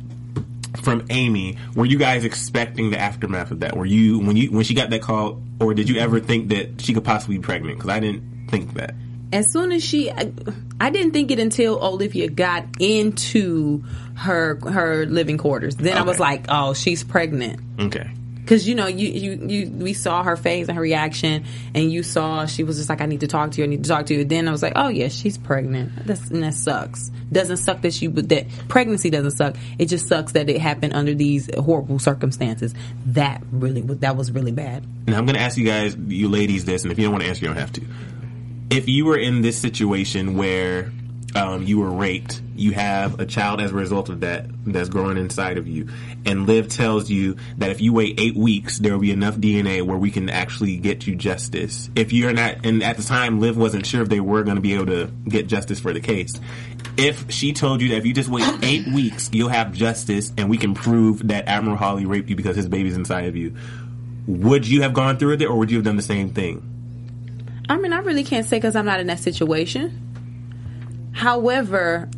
from 0.81 1.05
Amy, 1.09 1.57
were 1.75 1.85
you 1.85 1.97
guys 1.97 2.25
expecting 2.25 2.91
the 2.91 2.99
aftermath 2.99 3.51
of 3.51 3.59
that? 3.59 3.77
Were 3.77 3.85
you 3.85 4.19
when 4.19 4.35
you 4.35 4.51
when 4.51 4.63
she 4.63 4.73
got 4.73 4.89
that 4.89 5.01
call, 5.01 5.41
or 5.59 5.73
did 5.73 5.89
you 5.89 5.99
ever 5.99 6.19
think 6.19 6.49
that 6.49 6.81
she 6.81 6.93
could 6.93 7.03
possibly 7.03 7.37
be 7.37 7.43
pregnant? 7.43 7.77
Because 7.77 7.91
I 7.91 7.99
didn't 7.99 8.47
think 8.49 8.73
that. 8.73 8.95
As 9.31 9.51
soon 9.51 9.71
as 9.71 9.83
she 9.83 10.11
I, 10.11 10.31
I 10.79 10.89
didn't 10.89 11.11
think 11.11 11.31
it 11.31 11.39
until 11.39 11.83
Olivia 11.83 12.29
got 12.29 12.65
into 12.79 13.83
her 14.15 14.59
her 14.69 15.05
living 15.05 15.37
quarters. 15.37 15.75
Then 15.75 15.97
I 15.97 16.03
was 16.03 16.19
like, 16.19 16.45
"Oh, 16.49 16.73
she's 16.73 17.03
pregnant." 17.03 17.59
Okay. 17.79 18.09
Cuz 18.45 18.67
you 18.67 18.75
know, 18.75 18.87
you, 18.87 19.07
you 19.07 19.47
you 19.47 19.69
we 19.69 19.93
saw 19.93 20.23
her 20.23 20.35
face 20.35 20.67
and 20.67 20.75
her 20.75 20.81
reaction 20.81 21.45
and 21.73 21.91
you 21.91 22.03
saw 22.03 22.45
she 22.45 22.63
was 22.63 22.77
just 22.77 22.89
like, 22.89 22.99
"I 22.99 23.05
need 23.05 23.21
to 23.21 23.27
talk 23.27 23.51
to 23.51 23.57
you. 23.59 23.63
I 23.63 23.67
need 23.67 23.83
to 23.83 23.89
talk 23.89 24.07
to 24.07 24.13
you." 24.13 24.25
Then 24.25 24.47
I 24.47 24.51
was 24.51 24.61
like, 24.61 24.73
"Oh, 24.75 24.89
yeah, 24.89 25.07
she's 25.07 25.37
pregnant." 25.37 26.05
That's 26.05 26.29
and 26.29 26.43
that 26.43 26.55
sucks. 26.55 27.11
Doesn't 27.31 27.57
suck 27.57 27.81
that 27.81 27.93
she 27.93 28.07
but 28.07 28.27
that 28.29 28.47
pregnancy 28.67 29.09
doesn't 29.09 29.31
suck. 29.31 29.55
It 29.79 29.85
just 29.85 30.07
sucks 30.07 30.33
that 30.33 30.49
it 30.49 30.59
happened 30.59 30.93
under 30.93 31.13
these 31.13 31.49
horrible 31.57 31.99
circumstances. 31.99 32.73
That 33.05 33.41
really 33.51 33.81
was 33.81 33.99
that 33.99 34.17
was 34.17 34.31
really 34.31 34.51
bad. 34.51 34.83
Now 35.07 35.17
I'm 35.17 35.25
going 35.25 35.35
to 35.35 35.41
ask 35.41 35.57
you 35.57 35.65
guys, 35.65 35.95
you 35.95 36.27
ladies, 36.27 36.65
this, 36.65 36.83
and 36.83 36.91
if 36.91 36.97
you 36.97 37.05
don't 37.05 37.13
want 37.13 37.23
to 37.23 37.29
answer, 37.29 37.41
you 37.41 37.47
don't 37.47 37.57
have 37.57 37.71
to. 37.73 37.81
If 38.71 38.87
you 38.87 39.03
were 39.03 39.17
in 39.17 39.41
this 39.41 39.59
situation 39.59 40.37
where 40.37 40.93
um, 41.35 41.63
you 41.63 41.79
were 41.79 41.91
raped, 41.91 42.41
you 42.55 42.71
have 42.71 43.19
a 43.19 43.25
child 43.25 43.59
as 43.59 43.71
a 43.71 43.73
result 43.73 44.07
of 44.07 44.21
that 44.21 44.45
that's 44.65 44.87
growing 44.87 45.17
inside 45.17 45.57
of 45.57 45.67
you, 45.67 45.89
and 46.25 46.47
Liv 46.47 46.69
tells 46.69 47.09
you 47.09 47.35
that 47.57 47.69
if 47.69 47.81
you 47.81 47.91
wait 47.91 48.17
eight 48.17 48.37
weeks, 48.37 48.79
there 48.79 48.93
will 48.93 49.01
be 49.01 49.11
enough 49.11 49.35
DNA 49.35 49.81
where 49.81 49.97
we 49.97 50.09
can 50.09 50.29
actually 50.29 50.77
get 50.77 51.05
you 51.05 51.17
justice. 51.17 51.89
If 51.97 52.13
you're 52.13 52.31
not, 52.31 52.65
and 52.65 52.81
at 52.81 52.95
the 52.95 53.03
time, 53.03 53.41
Liv 53.41 53.57
wasn't 53.57 53.85
sure 53.85 54.03
if 54.03 54.07
they 54.07 54.21
were 54.21 54.41
going 54.43 54.55
to 54.55 54.61
be 54.61 54.73
able 54.73 54.85
to 54.85 55.11
get 55.27 55.47
justice 55.47 55.81
for 55.81 55.91
the 55.91 55.99
case. 55.99 56.39
if 56.95 57.29
she 57.29 57.51
told 57.51 57.81
you 57.81 57.89
that 57.89 57.97
if 57.97 58.05
you 58.05 58.13
just 58.13 58.29
wait 58.29 58.45
eight 58.63 58.87
weeks, 58.87 59.29
you'll 59.33 59.49
have 59.49 59.73
justice 59.73 60.31
and 60.37 60.49
we 60.49 60.57
can 60.57 60.75
prove 60.75 61.27
that 61.27 61.49
Admiral 61.49 61.75
Hawley 61.75 62.05
raped 62.05 62.29
you 62.29 62.37
because 62.37 62.55
his 62.55 62.69
baby's 62.69 62.95
inside 62.95 63.25
of 63.25 63.35
you, 63.35 63.53
would 64.27 64.65
you 64.65 64.83
have 64.83 64.93
gone 64.93 65.17
through 65.17 65.31
with 65.31 65.41
it 65.41 65.47
or 65.47 65.57
would 65.57 65.69
you 65.69 65.75
have 65.75 65.83
done 65.83 65.97
the 65.97 66.01
same 66.01 66.29
thing? 66.29 66.70
I 67.71 67.77
mean, 67.77 67.93
I 67.93 67.99
really 67.99 68.25
can't 68.25 68.45
say 68.45 68.57
because 68.57 68.75
I'm 68.75 68.85
not 68.85 68.99
in 68.99 69.07
that 69.07 69.19
situation. 69.19 71.11
However, 71.13 72.09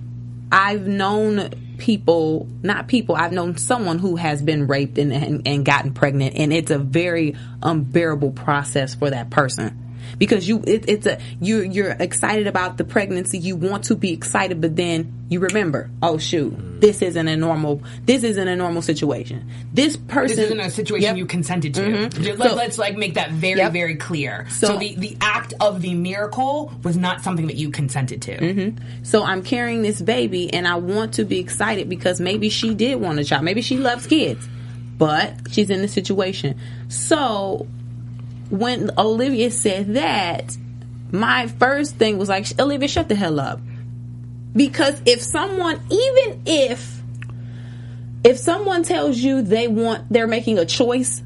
I've 0.52 0.88
known 0.88 1.50
people, 1.78 2.48
not 2.64 2.88
people, 2.88 3.16
I've 3.16 3.32
known 3.32 3.58
someone 3.58 4.00
who 4.00 4.16
has 4.16 4.42
been 4.42 4.66
raped 4.66 4.98
and, 4.98 5.14
and, 5.14 5.48
and 5.48 5.64
gotten 5.64 5.94
pregnant, 5.94 6.36
and 6.38 6.52
it's 6.52 6.72
a 6.72 6.80
very 6.80 7.36
unbearable 7.62 8.32
process 8.32 8.96
for 8.96 9.12
that 9.12 9.30
person 9.30 9.83
because 10.18 10.48
you 10.48 10.64
it, 10.68 10.86
it's 10.88 11.06
a 11.06 11.20
you 11.42 11.62
you're 11.62 11.92
excited 11.92 12.48
about 12.48 12.78
the 12.78 12.84
pregnancy 12.84 13.38
you 13.38 13.56
want 13.56 13.86
to 13.86 13.96
be 13.96 14.12
excited 14.14 14.62
but 14.62 14.76
then 14.76 15.12
you 15.30 15.40
remember 15.40 15.90
oh 16.02 16.18
shoot 16.18 16.54
this 16.80 17.02
isn't 17.02 17.28
a 17.28 17.36
normal 17.36 17.82
this 18.06 18.24
isn't 18.24 18.48
a 18.48 18.56
normal 18.56 18.82
situation 18.82 19.50
this 19.74 19.96
person 19.98 20.36
This 20.36 20.46
isn't 20.46 20.60
a 20.60 20.70
situation 20.70 21.04
Yep. 21.04 21.18
you 21.18 21.26
consented 21.26 21.74
to. 21.76 21.82
Mhm. 21.82 22.38
Let, 22.40 22.50
So- 22.52 22.58
us 22.60 22.78
like 22.78 22.96
make 22.98 23.16
that 23.16 23.32
very, 23.32 23.58
Yep. 23.60 23.74
very 23.74 23.96
clear. 23.96 24.46
So, 24.50 24.68
So- 24.68 24.78
the, 24.78 24.96
the 24.96 25.18
act 25.20 25.54
of 25.60 25.82
the 25.82 25.96
miracle 25.96 26.72
was 26.84 26.96
not 26.96 27.24
something 27.24 27.48
that 27.48 27.56
you 27.56 27.72
consented 27.72 28.22
to. 28.24 28.38
Mm-hmm. 28.38 29.04
So 29.04 29.24
I'm 29.24 29.42
carrying 29.42 29.82
this 29.82 30.00
baby 30.02 30.54
and 30.54 30.68
I 30.68 30.76
want 30.76 31.16
to 31.16 31.26
be 31.26 31.40
excited 31.40 31.90
because 31.90 32.20
maybe 32.22 32.50
she 32.50 32.76
did 32.76 33.02
want 33.02 33.18
a 33.20 33.24
child. 33.24 33.44
Maybe 33.44 33.62
she 33.64 33.78
loves 33.78 34.06
kids, 34.06 34.48
but 34.98 35.34
she's 35.50 35.70
in 35.72 35.82
this 35.82 35.94
situation. 35.94 36.56
So 36.90 37.66
when 38.50 38.92
Olivia 38.98 39.52
said 39.52 39.96
that, 39.96 40.58
my 41.12 41.48
first 41.48 41.96
thing 41.96 42.18
was 42.18 42.30
like, 42.30 42.48
Olivia, 42.60 42.88
shut 42.88 43.10
the 43.10 43.16
hell 43.16 43.40
up. 43.40 43.60
Because 44.56 45.02
if 45.06 45.22
someone, 45.22 45.80
even 45.90 46.44
if, 46.46 47.02
if 48.24 48.38
someone 48.38 48.84
tells 48.84 49.18
you 49.18 49.42
they 49.42 49.68
want, 49.68 50.10
they're 50.12 50.28
making 50.28 50.60
a 50.60 50.66
choice 50.66 51.22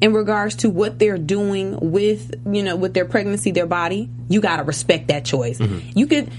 in 0.00 0.12
regards 0.12 0.56
to 0.56 0.70
what 0.70 0.98
they're 0.98 1.18
doing 1.18 1.78
with 1.80 2.34
you 2.50 2.62
know 2.62 2.76
with 2.76 2.94
their 2.94 3.04
pregnancy 3.04 3.50
their 3.50 3.66
body 3.66 4.08
you 4.28 4.40
got 4.40 4.58
to 4.58 4.62
respect 4.62 5.08
that 5.08 5.24
choice 5.24 5.58
mm-hmm. 5.58 5.78
you 5.98 6.06
could 6.06 6.30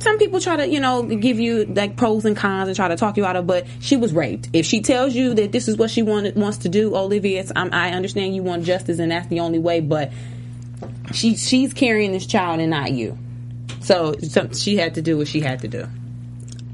some 0.00 0.18
people 0.18 0.40
try 0.40 0.56
to 0.56 0.68
you 0.68 0.80
know 0.80 1.02
give 1.02 1.38
you 1.38 1.64
like 1.66 1.96
pros 1.96 2.24
and 2.24 2.36
cons 2.36 2.68
and 2.68 2.76
try 2.76 2.88
to 2.88 2.96
talk 2.96 3.16
you 3.16 3.24
out 3.24 3.36
of 3.36 3.46
but 3.46 3.66
she 3.80 3.96
was 3.96 4.12
raped. 4.12 4.48
If 4.52 4.66
she 4.66 4.80
tells 4.80 5.14
you 5.14 5.34
that 5.34 5.52
this 5.52 5.68
is 5.68 5.76
what 5.76 5.90
she 5.90 6.02
wanted, 6.02 6.36
wants 6.36 6.58
to 6.58 6.68
do 6.68 6.94
olivia 6.94 7.40
it's, 7.40 7.52
I'm, 7.54 7.72
i 7.72 7.90
understand 7.90 8.34
you 8.34 8.42
want 8.42 8.64
justice 8.64 8.98
and 8.98 9.10
that's 9.10 9.28
the 9.28 9.40
only 9.40 9.58
way 9.58 9.80
but 9.80 10.12
she 11.12 11.36
she's 11.36 11.72
carrying 11.72 12.12
this 12.12 12.26
child 12.26 12.60
and 12.60 12.70
not 12.70 12.92
you. 12.92 13.18
So, 13.80 14.16
so 14.18 14.48
she 14.52 14.76
had 14.76 14.94
to 14.94 15.02
do 15.02 15.18
what 15.18 15.28
she 15.28 15.40
had 15.40 15.60
to 15.60 15.68
do. 15.68 15.86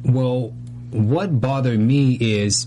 Well, 0.05 0.53
what 0.91 1.41
bothered 1.41 1.79
me 1.79 2.17
is 2.21 2.67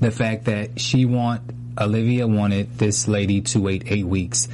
the 0.00 0.10
fact 0.10 0.44
that 0.44 0.80
she 0.80 1.04
want 1.04 1.42
Olivia 1.78 2.26
wanted 2.26 2.78
this 2.78 3.08
lady 3.08 3.40
to 3.42 3.60
wait 3.60 3.84
eight 3.86 4.06
weeks. 4.06 4.48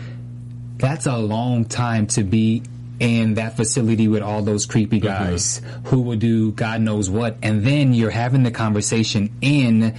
That's 0.76 1.06
a 1.06 1.16
long 1.16 1.64
time 1.64 2.06
to 2.08 2.24
be 2.24 2.62
in 3.02 3.34
that 3.34 3.56
facility 3.56 4.06
with 4.06 4.22
all 4.22 4.42
those 4.42 4.64
creepy 4.64 5.00
mm-hmm. 5.00 5.08
guys 5.08 5.60
who 5.86 6.00
will 6.00 6.16
do 6.16 6.52
God 6.52 6.80
knows 6.80 7.10
what, 7.10 7.36
and 7.42 7.64
then 7.64 7.92
you're 7.94 8.10
having 8.10 8.44
the 8.44 8.52
conversation 8.52 9.28
in 9.40 9.94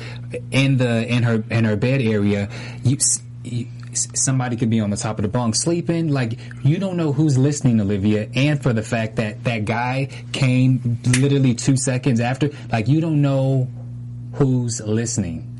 in 0.52 0.78
the 0.78 1.06
in 1.06 1.24
her 1.24 1.44
in 1.52 1.66
her 1.66 1.76
bed 1.76 2.02
area. 2.02 2.50
You. 2.84 2.98
you 3.44 3.68
Somebody 3.96 4.56
could 4.56 4.72
be 4.72 4.80
on 4.80 4.90
the 4.90 4.98
top 4.98 5.20
of 5.20 5.22
the 5.22 5.28
bunk 5.28 5.54
sleeping. 5.54 6.08
Like 6.08 6.40
you 6.64 6.80
don't 6.80 6.98
know 6.98 7.14
who's 7.14 7.38
listening, 7.38 7.80
Olivia. 7.80 8.28
And 8.34 8.60
for 8.60 8.74
the 8.74 8.82
fact 8.82 9.18
that 9.18 9.44
that 9.44 9.66
guy 9.66 10.10
came 10.32 10.98
literally 11.20 11.54
two 11.54 11.78
seconds 11.78 12.20
after, 12.20 12.50
like 12.72 12.88
you 12.88 13.02
don't 13.02 13.22
know 13.22 13.68
who's 14.34 14.82
listening. 14.82 15.53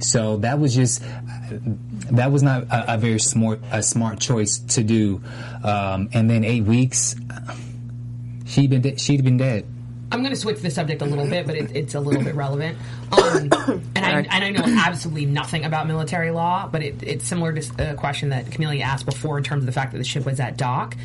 So 0.00 0.38
that 0.38 0.58
was 0.58 0.74
just 0.74 1.02
that 2.10 2.32
was 2.32 2.42
not 2.42 2.64
a, 2.64 2.94
a 2.94 2.98
very 2.98 3.20
smart 3.20 3.60
a 3.70 3.82
smart 3.82 4.20
choice 4.20 4.58
to 4.58 4.82
do. 4.82 5.22
Um, 5.62 6.08
and 6.12 6.28
then 6.28 6.44
eight 6.44 6.64
weeks, 6.64 7.16
she 8.46 8.66
been 8.66 8.80
de- 8.80 8.98
she'd 8.98 9.24
been 9.24 9.36
dead. 9.36 9.66
I'm 10.12 10.20
going 10.20 10.34
to 10.34 10.40
switch 10.40 10.60
the 10.60 10.70
subject 10.70 11.02
a 11.02 11.04
little 11.04 11.26
bit, 11.26 11.46
but 11.46 11.54
it, 11.54 11.70
it's 11.74 11.94
a 11.94 12.00
little 12.00 12.24
bit 12.24 12.34
relevant. 12.34 12.76
Um, 13.12 13.48
and, 13.94 13.98
I, 13.98 14.26
and 14.28 14.44
I 14.44 14.50
know 14.50 14.64
absolutely 14.64 15.26
nothing 15.26 15.64
about 15.64 15.86
military 15.86 16.32
law, 16.32 16.66
but 16.66 16.82
it, 16.82 17.02
it's 17.02 17.26
similar 17.26 17.52
to 17.52 17.92
a 17.92 17.94
question 17.94 18.30
that 18.30 18.50
Camelia 18.50 18.82
asked 18.82 19.06
before 19.06 19.38
in 19.38 19.44
terms 19.44 19.62
of 19.62 19.66
the 19.66 19.72
fact 19.72 19.92
that 19.92 19.98
the 19.98 20.04
ship 20.04 20.26
was 20.26 20.40
at 20.40 20.56
dock. 20.56 20.96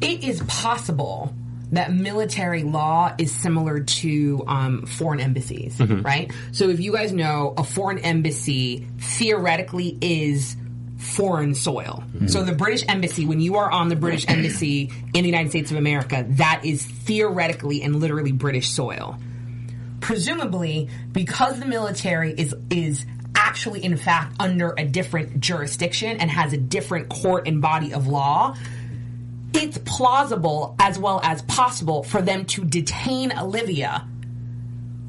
It 0.00 0.24
is 0.24 0.42
possible 0.44 1.34
that 1.76 1.92
military 1.92 2.62
law 2.62 3.14
is 3.18 3.32
similar 3.32 3.80
to 3.80 4.44
um, 4.46 4.86
foreign 4.86 5.20
embassies, 5.20 5.78
right? 5.80 6.32
So 6.52 6.68
if 6.70 6.80
you 6.80 6.92
guys 6.92 7.12
know, 7.12 7.54
a 7.56 7.64
foreign 7.64 7.98
embassy 7.98 8.86
theoretically 8.98 9.98
is 10.00 10.56
foreign 10.96 11.54
soil. 11.54 12.02
So 12.28 12.42
the 12.42 12.54
British 12.54 12.84
embassy, 12.88 13.26
when 13.26 13.40
you 13.40 13.56
are 13.56 13.70
on 13.70 13.88
the 13.88 13.96
British 13.96 14.24
embassy 14.28 14.90
in 15.12 15.22
the 15.22 15.28
United 15.28 15.50
States 15.50 15.70
of 15.70 15.76
America, 15.76 16.24
that 16.30 16.62
is 16.64 16.84
theoretically 16.84 17.82
and 17.82 18.00
literally 18.00 18.32
British 18.32 18.70
soil. 18.70 19.18
Presumably, 20.00 20.88
because 21.12 21.58
the 21.58 21.66
military 21.66 22.32
is 22.32 22.54
is 22.70 23.04
actually 23.34 23.84
in 23.84 23.96
fact 23.96 24.36
under 24.38 24.74
a 24.78 24.84
different 24.84 25.40
jurisdiction 25.40 26.18
and 26.18 26.30
has 26.30 26.52
a 26.52 26.56
different 26.56 27.08
court 27.08 27.48
and 27.48 27.60
body 27.60 27.92
of 27.92 28.06
law, 28.06 28.54
it's 29.54 29.78
plausible 29.78 30.74
as 30.78 30.98
well 30.98 31.20
as 31.22 31.42
possible 31.42 32.02
for 32.02 32.20
them 32.20 32.44
to 32.46 32.64
detain 32.64 33.36
Olivia 33.36 34.06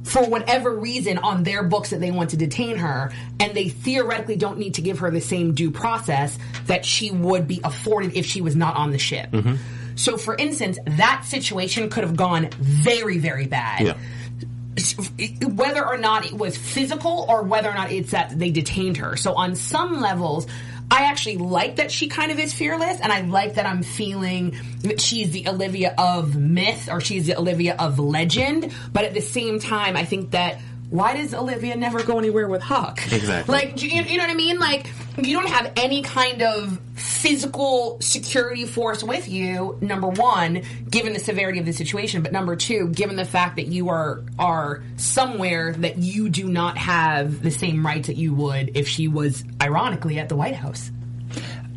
for 0.06 0.24
whatever 0.24 0.72
reason 0.72 1.18
on 1.18 1.44
their 1.44 1.64
books 1.64 1.90
that 1.90 2.00
they 2.00 2.12
want 2.12 2.30
to 2.30 2.38
detain 2.38 2.78
her, 2.78 3.12
and 3.40 3.56
they 3.56 3.70
theoretically 3.70 4.36
don't 4.36 4.60
need 4.60 4.76
to 4.76 4.82
give 4.82 5.00
her 5.00 5.10
the 5.10 5.20
same 5.20 5.56
due 5.56 5.72
process 5.72 6.38
that 6.68 6.86
she 6.86 7.10
would 7.10 7.48
be 7.48 7.60
afforded 7.64 8.16
if 8.16 8.26
she 8.26 8.40
was 8.40 8.56
not 8.56 8.76
on 8.76 8.92
the 8.92 9.00
ship. 9.00 9.32
Mm-hmm. 9.32 9.56
So, 9.96 10.18
for 10.18 10.36
instance, 10.36 10.78
that 10.86 11.24
situation 11.26 11.90
could 11.90 12.04
have 12.04 12.16
gone 12.16 12.50
very, 12.60 13.18
very 13.18 13.48
bad. 13.48 13.82
Yeah. 13.82 15.48
Whether 15.48 15.86
or 15.86 15.98
not 15.98 16.26
it 16.26 16.34
was 16.34 16.58
physical 16.58 17.26
or 17.30 17.44
whether 17.44 17.70
or 17.70 17.74
not 17.74 17.92
it's 17.92 18.12
that 18.12 18.38
they 18.38 18.52
detained 18.52 18.98
her. 18.98 19.16
So, 19.16 19.34
on 19.34 19.56
some 19.56 20.02
levels, 20.02 20.48
I 20.92 21.06
actually 21.06 21.38
like 21.38 21.78
that 21.78 21.92
she 21.92 22.08
kind 22.08 22.32
of 22.32 22.40
is 22.40 22.54
fearless, 22.54 23.00
and 23.02 23.12
I 23.12 23.22
like 23.22 23.56
that 23.56 23.66
I'm 23.66 23.84
feeling 23.84 24.56
that 24.82 25.02
she's 25.02 25.32
the 25.32 25.48
Olivia 25.48 25.94
of 25.98 26.36
myth 26.36 26.90
or 26.92 27.02
she's 27.02 27.26
the 27.26 27.38
Olivia 27.38 27.76
of 27.78 28.00
legend. 28.00 28.72
But 28.94 29.04
at 29.06 29.14
the 29.14 29.22
same 29.22 29.60
time, 29.60 29.98
I 29.98 30.06
think 30.06 30.32
that 30.32 30.60
why 30.90 31.18
does 31.18 31.34
Olivia 31.34 31.76
never 31.76 32.04
go 32.04 32.20
anywhere 32.20 32.48
with 32.48 32.62
Huck? 32.62 33.02
Exactly. 33.12 33.52
Like, 33.52 33.82
you, 33.82 33.90
you 33.90 34.18
know 34.18 34.24
what 34.24 34.30
I 34.30 34.36
mean? 34.36 34.60
Like, 34.60 34.88
you 35.18 35.40
don't 35.40 35.50
have 35.50 35.72
any 35.76 36.02
kind 36.02 36.42
of 36.42 36.80
physical 36.96 37.98
security 38.02 38.66
force 38.66 39.04
with 39.04 39.28
you. 39.28 39.78
Number 39.82 40.08
one, 40.08 40.64
given 40.90 41.14
the 41.14 41.20
severity 41.20 41.60
of 41.60 41.66
the 41.66 41.74
situation, 41.74 42.22
but 42.22 42.32
number 42.32 42.56
two, 42.56 42.90
given 42.90 43.16
the 43.16 43.26
fact 43.26 43.56
that 43.56 43.68
you 43.68 43.90
are 43.90 44.24
are 44.38 44.84
somewhere 44.98 45.74
that 45.74 45.98
you 45.98 46.30
do 46.30 46.48
not 46.48 46.78
have 46.78 47.42
the 47.42 47.52
same 47.52 47.86
rights 47.86 48.08
that 48.08 48.18
you 48.18 48.34
would 48.34 48.78
if 48.78 48.88
she 48.88 49.08
was, 49.08 49.44
ironically, 49.62 50.20
at 50.20 50.30
the 50.30 50.36
White 50.36 50.56
House. 50.56 50.92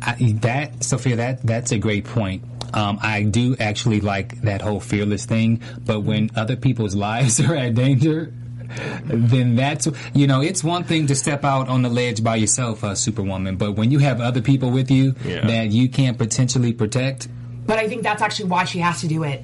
I, 0.01 0.35
that 0.41 0.83
Sophia, 0.83 1.17
that 1.17 1.41
that's 1.45 1.71
a 1.71 1.77
great 1.77 2.05
point. 2.05 2.43
Um, 2.73 2.99
I 3.01 3.23
do 3.23 3.55
actually 3.59 3.99
like 3.99 4.41
that 4.41 4.61
whole 4.61 4.79
fearless 4.79 5.25
thing, 5.25 5.61
but 5.85 6.01
when 6.01 6.29
other 6.35 6.55
people's 6.55 6.95
lives 7.09 7.39
are 7.39 7.55
at 7.55 7.75
danger, 7.75 8.33
then 9.05 9.55
that's 9.55 9.87
you 10.13 10.27
know 10.27 10.41
it's 10.41 10.63
one 10.63 10.83
thing 10.83 11.07
to 11.07 11.15
step 11.15 11.43
out 11.43 11.67
on 11.69 11.81
the 11.81 11.89
ledge 11.89 12.23
by 12.23 12.35
yourself, 12.35 12.83
uh, 12.83 12.95
Superwoman, 12.95 13.55
but 13.57 13.73
when 13.73 13.91
you 13.91 13.99
have 13.99 14.21
other 14.21 14.41
people 14.41 14.71
with 14.71 14.89
you 14.91 15.15
Yeah. 15.25 15.45
that 15.47 15.71
you 15.71 15.89
can't 15.89 16.17
potentially 16.17 16.73
protect, 16.73 17.27
But 17.65 17.77
I 17.77 17.87
think 17.87 18.01
that's 18.03 18.21
actually 18.21 18.49
why 18.49 18.65
she 18.65 18.79
has 18.79 19.01
to 19.01 19.07
do 19.07 19.23
it. 19.23 19.43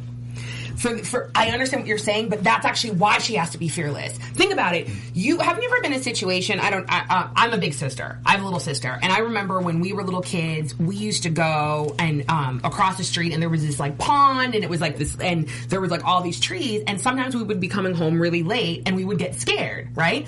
For, 0.78 0.98
for 1.00 1.32
I 1.34 1.50
understand 1.50 1.84
what 1.84 1.88
you're 1.88 1.98
saying, 1.98 2.30
but 2.30 2.44
that's 2.44 2.66
actually 2.66 2.92
why 2.92 3.18
she 3.20 3.36
has 3.36 3.52
to 3.52 3.58
be 3.58 3.70
fearless. 3.70 4.18
Think 4.18 4.52
about 4.52 4.76
it. 4.76 4.90
You 5.14 5.40
have 5.40 5.58
you 5.58 5.70
ever 5.70 5.82
been 5.82 5.94
in 5.94 6.00
a 6.00 6.04
situation? 6.04 6.60
I 6.60 6.70
don't. 6.70 6.86
I, 6.90 7.06
uh, 7.10 7.30
I'm 7.36 7.54
a 7.54 7.58
big 7.58 7.74
sister. 7.74 8.20
I 8.26 8.32
have 8.32 8.42
a 8.42 8.44
little 8.44 8.60
sister, 8.60 8.98
and 9.02 9.12
I 9.12 9.20
remember 9.20 9.60
when 9.62 9.80
we 9.80 9.94
were 9.94 10.04
little 10.04 10.22
kids, 10.22 10.78
we 10.78 10.96
used 10.96 11.24
to 11.24 11.30
go 11.30 11.96
and 11.98 12.30
um, 12.30 12.62
across 12.64 12.98
the 12.98 13.04
street, 13.04 13.34
and 13.34 13.42
there 13.42 13.50
was 13.50 13.66
this 13.66 13.80
like 13.80 13.98
pond, 13.98 14.56
and 14.56 14.64
it 14.64 14.70
was 14.70 14.82
like 14.82 14.98
this, 14.98 15.18
and 15.20 15.48
there 15.70 15.80
was 15.80 15.92
like 15.92 16.04
all 16.06 16.22
these 16.22 16.40
trees, 16.40 16.84
and 16.88 17.00
sometimes 17.00 17.36
we 17.36 17.44
would 17.44 17.60
be 17.60 17.68
coming 17.68 17.94
home 17.94 18.20
really 18.20 18.44
late, 18.44 18.84
and 18.86 18.96
we 18.96 19.06
would 19.06 19.18
get 19.18 19.36
scared, 19.36 19.90
right? 19.96 20.28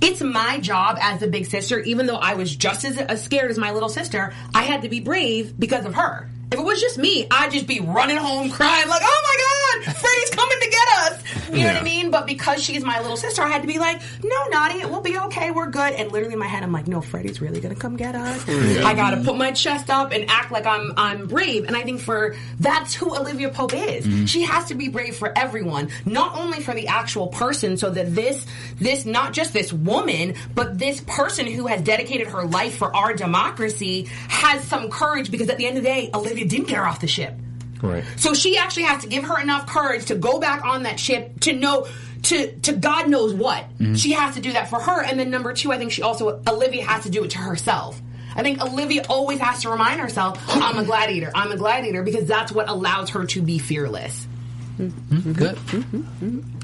It's 0.00 0.20
my 0.20 0.58
job 0.58 0.98
as 1.00 1.20
the 1.20 1.28
big 1.28 1.46
sister, 1.46 1.78
even 1.78 2.06
though 2.06 2.16
I 2.16 2.34
was 2.34 2.54
just 2.54 2.84
as, 2.84 2.98
as 2.98 3.22
scared 3.22 3.52
as 3.52 3.58
my 3.58 3.70
little 3.70 3.88
sister, 3.88 4.34
I 4.52 4.62
had 4.62 4.82
to 4.82 4.88
be 4.88 4.98
brave 4.98 5.58
because 5.58 5.84
of 5.84 5.94
her. 5.94 6.28
If 6.50 6.58
it 6.58 6.64
was 6.64 6.80
just 6.80 6.98
me, 6.98 7.26
I'd 7.30 7.52
just 7.52 7.68
be 7.68 7.80
running 7.80 8.16
home 8.16 8.50
crying 8.50 8.88
like, 8.88 9.00
oh 9.02 9.22
my 9.24 9.36
god, 9.38 9.61
Freddy's 9.82 10.30
coming 10.30 10.58
to 10.60 10.70
get 10.70 10.88
us. 10.88 11.48
You 11.52 11.64
know 11.64 11.74
what 11.74 11.82
I 11.82 11.84
mean? 11.84 12.10
But 12.10 12.26
because 12.26 12.62
she's 12.62 12.82
my 12.82 13.00
little 13.00 13.16
sister, 13.16 13.42
I 13.42 13.48
had 13.48 13.62
to 13.62 13.68
be 13.68 13.78
like, 13.78 14.00
no, 14.22 14.46
Naughty, 14.48 14.80
it 14.80 14.88
will 14.88 15.00
be 15.00 15.18
okay, 15.18 15.50
we're 15.50 15.70
good. 15.70 15.92
And 15.92 16.10
literally 16.10 16.32
in 16.32 16.38
my 16.38 16.46
head, 16.46 16.62
I'm 16.62 16.72
like, 16.72 16.88
no, 16.88 17.00
Freddie's 17.00 17.40
really 17.40 17.60
gonna 17.60 17.74
come 17.74 17.96
get 17.96 18.14
us. 18.14 18.48
I 18.48 18.94
gotta 18.94 19.22
put 19.22 19.36
my 19.36 19.52
chest 19.52 19.90
up 19.90 20.12
and 20.12 20.30
act 20.30 20.50
like 20.50 20.66
I'm 20.66 20.92
I'm 20.96 21.26
brave. 21.26 21.64
And 21.64 21.76
I 21.76 21.82
think 21.82 22.00
for 22.00 22.36
that's 22.60 22.94
who 22.94 23.14
Olivia 23.14 23.50
Pope 23.50 23.74
is. 23.74 24.06
Mm-hmm. 24.06 24.24
She 24.26 24.42
has 24.42 24.66
to 24.66 24.74
be 24.74 24.88
brave 24.88 25.16
for 25.16 25.36
everyone, 25.36 25.90
not 26.06 26.36
only 26.36 26.60
for 26.60 26.74
the 26.74 26.88
actual 26.88 27.28
person, 27.28 27.76
so 27.76 27.90
that 27.90 28.14
this 28.14 28.46
this 28.76 29.04
not 29.04 29.32
just 29.32 29.52
this 29.52 29.72
woman, 29.72 30.34
but 30.54 30.78
this 30.78 31.00
person 31.00 31.46
who 31.46 31.66
has 31.66 31.82
dedicated 31.82 32.28
her 32.28 32.44
life 32.44 32.76
for 32.76 32.94
our 32.94 33.14
democracy 33.14 34.08
has 34.28 34.64
some 34.64 34.90
courage. 34.90 35.30
Because 35.30 35.48
at 35.48 35.58
the 35.58 35.66
end 35.66 35.76
of 35.76 35.82
the 35.82 35.88
day, 35.88 36.10
Olivia 36.14 36.46
didn't 36.46 36.68
get 36.68 36.78
her 36.78 36.86
off 36.86 37.00
the 37.00 37.06
ship. 37.06 37.34
Right. 37.82 38.04
So 38.16 38.32
she 38.32 38.56
actually 38.56 38.84
has 38.84 39.02
to 39.02 39.08
give 39.08 39.24
her 39.24 39.40
enough 39.40 39.66
courage 39.66 40.06
to 40.06 40.14
go 40.14 40.38
back 40.38 40.64
on 40.64 40.84
that 40.84 41.00
ship 41.00 41.40
to 41.40 41.52
know 41.52 41.88
to 42.24 42.52
to 42.60 42.72
God 42.72 43.08
knows 43.08 43.34
what. 43.34 43.64
Mm-hmm. 43.78 43.94
She 43.94 44.12
has 44.12 44.36
to 44.36 44.40
do 44.40 44.52
that 44.52 44.70
for 44.70 44.80
her. 44.80 45.02
And 45.02 45.18
then 45.18 45.30
number 45.30 45.52
two, 45.52 45.72
I 45.72 45.78
think 45.78 45.92
she 45.92 46.02
also 46.02 46.42
Olivia 46.46 46.84
has 46.84 47.02
to 47.04 47.10
do 47.10 47.24
it 47.24 47.30
to 47.32 47.38
herself. 47.38 48.00
I 48.34 48.42
think 48.42 48.62
Olivia 48.62 49.02
always 49.08 49.40
has 49.40 49.62
to 49.62 49.70
remind 49.70 50.00
herself, 50.00 50.42
I'm 50.48 50.78
a 50.78 50.84
gladiator. 50.84 51.30
I'm 51.34 51.52
a 51.52 51.56
gladiator 51.56 52.02
because 52.02 52.26
that's 52.26 52.50
what 52.50 52.68
allows 52.68 53.10
her 53.10 53.26
to 53.26 53.42
be 53.42 53.58
fearless. 53.58 54.26
Good. 54.78 55.58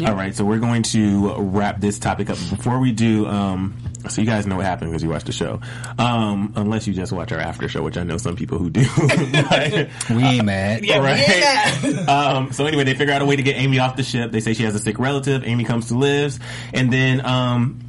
All 0.06 0.14
right, 0.14 0.34
so 0.34 0.44
we're 0.44 0.58
going 0.58 0.82
to 0.84 1.34
wrap 1.38 1.80
this 1.80 1.98
topic 1.98 2.30
up. 2.30 2.36
Before 2.50 2.78
we 2.78 2.92
do, 2.92 3.26
um, 3.26 3.74
so 4.08 4.20
you 4.22 4.26
guys 4.26 4.46
know 4.46 4.56
what 4.56 4.64
happened 4.64 4.90
because 4.90 5.02
you 5.02 5.10
watched 5.10 5.26
the 5.26 5.32
show, 5.32 5.60
um, 5.98 6.52
unless 6.56 6.86
you 6.86 6.94
just 6.94 7.12
watch 7.12 7.32
our 7.32 7.38
after 7.38 7.68
show, 7.68 7.82
which 7.82 7.96
I 7.98 8.04
know 8.04 8.16
some 8.16 8.34
people 8.36 8.58
who 8.58 8.70
do. 8.70 8.84
But- 8.96 9.88
We 10.10 10.22
ain't 10.22 10.44
mad. 10.46 10.84
Yeah, 10.84 10.98
right. 10.98 12.08
um, 12.08 12.52
so 12.52 12.64
anyway, 12.66 12.84
they 12.84 12.94
figure 12.94 13.12
out 13.12 13.22
a 13.22 13.26
way 13.26 13.36
to 13.36 13.42
get 13.42 13.56
Amy 13.56 13.78
off 13.78 13.96
the 13.96 14.02
ship. 14.02 14.32
They 14.32 14.40
say 14.40 14.54
she 14.54 14.62
has 14.64 14.74
a 14.74 14.78
sick 14.78 14.98
relative. 14.98 15.44
Amy 15.44 15.64
comes 15.64 15.88
to 15.88 15.94
lives, 15.98 16.40
and 16.72 16.92
then 16.92 17.24
um, 17.26 17.80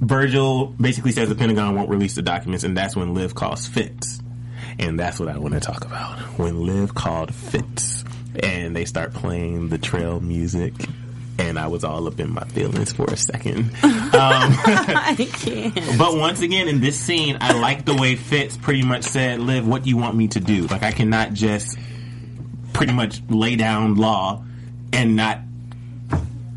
Virgil 0.00 0.66
basically 0.66 1.12
says 1.12 1.28
the 1.28 1.34
Pentagon 1.34 1.74
won't 1.76 1.88
release 1.88 2.14
the 2.14 2.22
documents, 2.22 2.64
and 2.64 2.76
that's 2.76 2.94
when 2.96 3.14
Liv 3.14 3.34
calls 3.34 3.66
Fitz, 3.66 4.20
and 4.78 4.98
that's 4.98 5.18
what 5.18 5.28
I 5.28 5.38
want 5.38 5.54
to 5.54 5.60
talk 5.60 5.84
about. 5.84 6.18
When 6.38 6.66
Liv 6.66 6.94
called 6.94 7.34
Fitz, 7.34 8.04
and 8.42 8.74
they 8.74 8.84
start 8.84 9.12
playing 9.12 9.68
the 9.68 9.78
trail 9.78 10.20
music. 10.20 10.74
And 11.38 11.58
I 11.58 11.68
was 11.68 11.84
all 11.84 12.06
up 12.06 12.20
in 12.20 12.34
my 12.34 12.44
feelings 12.44 12.92
for 12.92 13.06
a 13.06 13.16
second. 13.16 13.70
Um, 14.10 14.52
I 14.66 15.14
can't. 15.32 15.74
But 15.96 16.16
once 16.16 16.42
again, 16.42 16.66
in 16.66 16.80
this 16.80 16.98
scene, 16.98 17.38
I 17.40 17.52
like 17.52 17.84
the 17.84 17.94
way 17.94 18.16
Fitz 18.16 18.56
pretty 18.56 18.82
much 18.82 19.04
said, 19.04 19.38
"Liv, 19.38 19.66
what 19.66 19.84
do 19.84 19.88
you 19.88 19.96
want 19.96 20.16
me 20.16 20.26
to 20.28 20.40
do? 20.40 20.66
Like, 20.66 20.82
I 20.82 20.90
cannot 20.90 21.32
just 21.32 21.78
pretty 22.72 22.92
much 22.92 23.22
lay 23.28 23.54
down 23.54 23.94
law 23.94 24.42
and 24.92 25.14
not 25.14 25.38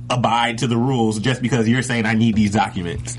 abide 0.09 0.57
to 0.57 0.67
the 0.67 0.77
rules 0.77 1.19
just 1.19 1.43
because 1.43 1.69
you're 1.69 1.83
saying 1.83 2.07
I 2.07 2.15
need 2.15 2.35
these 2.35 2.51
documents." 2.51 3.17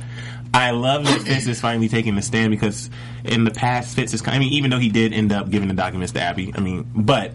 I 0.53 0.71
love 0.71 1.05
that 1.05 1.23
Fitz 1.27 1.47
is 1.47 1.61
finally 1.61 1.89
taking 1.89 2.17
the 2.17 2.23
stand 2.23 2.51
because 2.51 2.91
in 3.25 3.45
the 3.45 3.51
past, 3.51 3.95
Fitz 3.97 4.15
is. 4.15 4.23
I 4.27 4.39
mean, 4.39 4.53
even 4.53 4.71
though 4.71 4.79
he 4.79 4.89
did 4.89 5.13
end 5.13 5.33
up 5.33 5.49
giving 5.49 5.69
the 5.69 5.75
documents 5.75 6.13
to 6.15 6.21
Abby, 6.21 6.53
I 6.55 6.61
mean, 6.61 6.91
but 6.95 7.33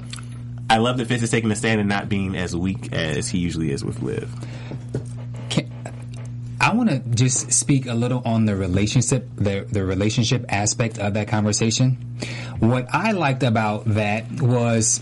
I 0.69 0.77
love 0.77 0.97
that 0.97 1.07
Fitz 1.07 1.23
is 1.23 1.31
taking 1.31 1.49
the 1.49 1.55
stand 1.55 1.79
and 1.79 1.89
not 1.89 2.09
being 2.09 2.35
as 2.35 2.55
weak 2.55 2.93
as 2.93 3.27
he 3.29 3.39
usually 3.39 3.71
is 3.71 3.83
with 3.83 4.01
Liv. 4.01 4.31
Can, 5.49 5.71
I 6.61 6.73
want 6.75 6.89
to 6.89 6.99
just 6.99 7.51
speak 7.51 7.87
a 7.87 7.93
little 7.93 8.21
on 8.23 8.45
the 8.45 8.55
relationship, 8.55 9.27
the 9.35 9.65
the 9.69 9.83
relationship 9.83 10.45
aspect 10.49 10.99
of 10.99 11.15
that 11.15 11.27
conversation. 11.27 11.97
What 12.59 12.87
I 12.93 13.11
liked 13.11 13.43
about 13.43 13.85
that 13.85 14.29
was 14.41 15.01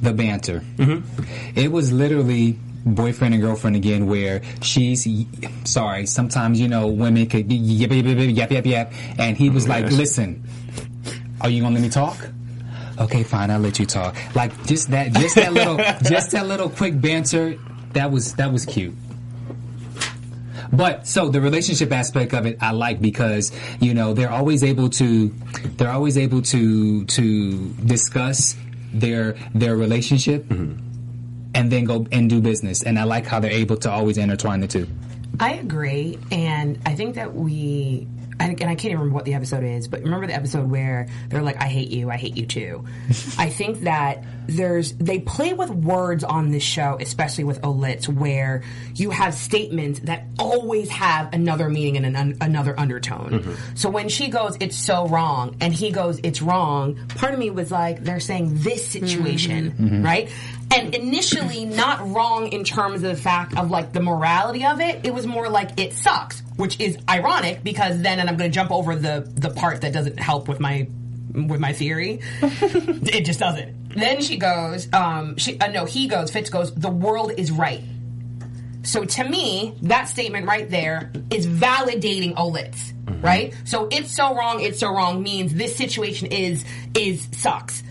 the 0.00 0.12
banter. 0.12 0.60
Mm-hmm. 0.76 1.58
It 1.58 1.70
was 1.70 1.92
literally 1.92 2.58
boyfriend 2.86 3.34
and 3.34 3.42
girlfriend 3.42 3.76
again, 3.76 4.06
where 4.06 4.42
she's 4.62 5.06
sorry. 5.64 6.06
Sometimes 6.06 6.60
you 6.60 6.68
know 6.68 6.86
women 6.86 7.26
could 7.26 7.48
be 7.48 7.56
yap 7.56 7.90
yap 7.90 8.50
yap 8.50 8.66
yap 8.66 8.92
and 9.18 9.36
he 9.36 9.50
was 9.50 9.66
oh 9.66 9.70
like, 9.70 9.84
Yes. 9.84 9.92
"Listen, 9.94 10.44
are 11.40 11.50
you 11.50 11.60
gonna 11.62 11.74
let 11.74 11.82
me 11.82 11.90
talk?" 11.90 12.16
Okay, 12.98 13.22
fine, 13.22 13.50
I'll 13.50 13.60
let 13.60 13.78
you 13.78 13.86
talk. 13.86 14.16
Like 14.34 14.66
just 14.66 14.90
that, 14.90 15.12
just 15.12 15.34
that 15.34 15.52
little, 15.52 15.76
just 16.08 16.30
that 16.32 16.46
little 16.46 16.68
quick 16.68 17.00
banter. 17.00 17.56
That 17.92 18.10
was 18.10 18.34
that 18.34 18.52
was 18.52 18.66
cute. 18.66 18.94
But 20.72 21.06
so 21.06 21.28
the 21.28 21.40
relationship 21.40 21.92
aspect 21.92 22.34
of 22.34 22.46
it, 22.46 22.58
I 22.60 22.72
like 22.72 23.00
because 23.00 23.52
you 23.80 23.94
know 23.94 24.12
they're 24.12 24.30
always 24.30 24.64
able 24.64 24.90
to, 24.90 25.28
they're 25.76 25.90
always 25.90 26.18
able 26.18 26.42
to 26.42 27.04
to 27.04 27.68
discuss 27.84 28.56
their 28.92 29.36
their 29.54 29.76
relationship, 29.76 30.44
mm-hmm. 30.44 30.78
and 31.54 31.70
then 31.70 31.84
go 31.84 32.06
and 32.10 32.28
do 32.28 32.40
business. 32.40 32.82
And 32.82 32.98
I 32.98 33.04
like 33.04 33.26
how 33.26 33.40
they're 33.40 33.50
able 33.50 33.76
to 33.78 33.90
always 33.90 34.18
intertwine 34.18 34.60
the 34.60 34.68
two. 34.68 34.88
I 35.40 35.54
agree, 35.54 36.18
and 36.30 36.78
I 36.86 36.94
think 36.94 37.14
that 37.16 37.34
we. 37.34 38.06
And 38.40 38.60
and 38.60 38.70
I 38.70 38.74
can't 38.74 38.86
even 38.86 38.98
remember 38.98 39.14
what 39.14 39.24
the 39.24 39.34
episode 39.34 39.64
is, 39.64 39.88
but 39.88 40.02
remember 40.02 40.26
the 40.26 40.34
episode 40.34 40.70
where 40.70 41.08
they're 41.28 41.42
like, 41.42 41.60
"I 41.60 41.68
hate 41.68 41.90
you, 41.90 42.10
I 42.10 42.16
hate 42.16 42.36
you 42.36 42.46
too." 42.46 42.84
I 43.38 43.50
think 43.50 43.80
that 43.80 44.24
there's 44.46 44.92
they 44.92 45.20
play 45.20 45.54
with 45.54 45.70
words 45.70 46.24
on 46.24 46.50
this 46.50 46.62
show, 46.62 46.98
especially 47.00 47.44
with 47.44 47.60
Olitz, 47.62 48.08
where 48.08 48.62
you 48.94 49.10
have 49.10 49.34
statements 49.34 50.00
that 50.00 50.26
always 50.38 50.90
have 50.90 51.32
another 51.32 51.68
meaning 51.68 51.96
and 51.96 52.06
an 52.06 52.16
un- 52.16 52.36
another 52.40 52.78
undertone. 52.78 53.30
Mm-hmm. 53.30 53.76
So 53.76 53.88
when 53.90 54.08
she 54.08 54.28
goes, 54.28 54.56
"It's 54.60 54.76
so 54.76 55.06
wrong," 55.08 55.56
and 55.60 55.72
he 55.72 55.90
goes, 55.90 56.20
"It's 56.22 56.42
wrong," 56.42 56.96
part 57.16 57.32
of 57.32 57.38
me 57.38 57.50
was 57.50 57.70
like, 57.70 58.04
they're 58.04 58.20
saying 58.20 58.58
this 58.60 58.86
situation, 58.86 59.70
mm-hmm. 59.70 59.86
Mm-hmm. 59.86 60.04
right? 60.04 60.30
And 60.74 60.94
initially, 60.94 61.64
not 61.64 62.10
wrong 62.10 62.48
in 62.48 62.64
terms 62.64 62.96
of 62.96 63.02
the 63.02 63.16
fact 63.16 63.56
of 63.56 63.70
like 63.70 63.92
the 63.92 64.00
morality 64.00 64.64
of 64.64 64.80
it. 64.80 65.04
It 65.04 65.14
was 65.14 65.26
more 65.26 65.48
like 65.48 65.78
it 65.78 65.92
sucks, 65.92 66.42
which 66.56 66.80
is 66.80 66.98
ironic 67.08 67.64
because 67.64 68.00
then, 68.02 68.20
and 68.20 68.28
I'm 68.28 68.36
going 68.36 68.50
to 68.50 68.54
jump 68.54 68.70
over 68.70 68.94
the 68.94 69.28
the 69.34 69.50
part 69.50 69.80
that 69.82 69.92
doesn't 69.92 70.18
help 70.18 70.48
with 70.48 70.60
my 70.60 70.86
with 71.32 71.60
my 71.60 71.72
theory. 71.72 72.20
it 72.42 73.24
just 73.24 73.40
doesn't. 73.40 73.94
Then 73.94 74.20
she 74.20 74.36
goes, 74.36 74.92
um, 74.92 75.36
she 75.36 75.58
uh, 75.58 75.68
no, 75.68 75.84
he 75.84 76.08
goes, 76.08 76.30
Fitz 76.30 76.50
goes, 76.50 76.74
the 76.74 76.90
world 76.90 77.32
is 77.36 77.50
right. 77.50 77.82
So 78.82 79.04
to 79.04 79.24
me, 79.24 79.74
that 79.82 80.08
statement 80.08 80.46
right 80.46 80.68
there 80.68 81.10
is 81.30 81.46
validating 81.46 82.34
Olitz, 82.34 82.92
right? 83.22 83.54
So 83.64 83.88
it's 83.90 84.14
so 84.14 84.34
wrong, 84.34 84.60
it's 84.60 84.78
so 84.78 84.92
wrong 84.92 85.22
means 85.22 85.54
this 85.54 85.74
situation 85.74 86.28
is 86.28 86.64
is 86.94 87.26
sucks. 87.32 87.82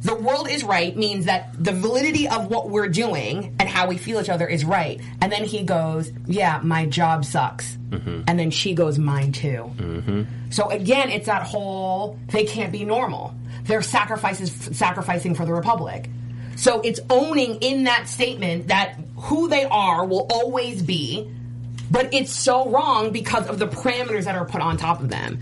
The 0.00 0.14
world 0.14 0.48
is 0.48 0.64
right 0.64 0.96
means 0.96 1.26
that 1.26 1.52
the 1.62 1.72
validity 1.72 2.26
of 2.26 2.50
what 2.50 2.70
we're 2.70 2.88
doing 2.88 3.54
and 3.58 3.68
how 3.68 3.86
we 3.86 3.98
feel 3.98 4.20
each 4.20 4.30
other 4.30 4.46
is 4.46 4.64
right. 4.64 5.00
And 5.20 5.30
then 5.30 5.44
he 5.44 5.62
goes, 5.62 6.10
"Yeah, 6.26 6.60
my 6.62 6.86
job 6.86 7.24
sucks." 7.24 7.76
Mm-hmm. 7.90 8.22
And 8.26 8.38
then 8.38 8.50
she 8.50 8.74
goes, 8.74 8.98
"Mine 8.98 9.32
too." 9.32 9.70
Mm-hmm. 9.76 10.22
So 10.50 10.70
again, 10.70 11.10
it's 11.10 11.26
that 11.26 11.42
whole 11.42 12.18
they 12.28 12.44
can't 12.44 12.72
be 12.72 12.84
normal. 12.84 13.34
They're 13.64 13.82
sacrifices 13.82 14.50
sacrificing 14.76 15.34
for 15.34 15.44
the 15.44 15.52
republic. 15.52 16.08
So 16.56 16.80
it's 16.80 17.00
owning 17.10 17.56
in 17.56 17.84
that 17.84 18.08
statement 18.08 18.68
that 18.68 18.98
who 19.16 19.48
they 19.48 19.64
are 19.64 20.06
will 20.06 20.26
always 20.30 20.82
be, 20.82 21.30
but 21.90 22.12
it's 22.14 22.34
so 22.34 22.70
wrong 22.70 23.12
because 23.12 23.46
of 23.48 23.58
the 23.58 23.66
parameters 23.66 24.24
that 24.24 24.34
are 24.34 24.44
put 24.46 24.62
on 24.62 24.76
top 24.76 25.00
of 25.00 25.10
them. 25.10 25.40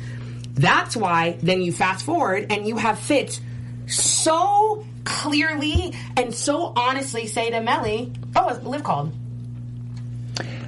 That's 0.55 0.97
why 0.97 1.39
then 1.43 1.63
you 1.63 1.73
fast 1.73 2.05
forward 2.05 2.47
and 2.51 2.67
you 2.67 2.77
have 2.77 2.99
Fitz 2.99 3.41
so 3.89 4.85
clearly 5.05 5.95
and 6.17 6.35
so 6.35 6.73
honestly 6.77 7.27
say 7.27 7.51
to 7.51 7.61
Mellie, 7.61 8.13
"Oh, 8.37 8.49
it's 8.49 8.65
Liv 8.65 8.85
called." 8.85 9.13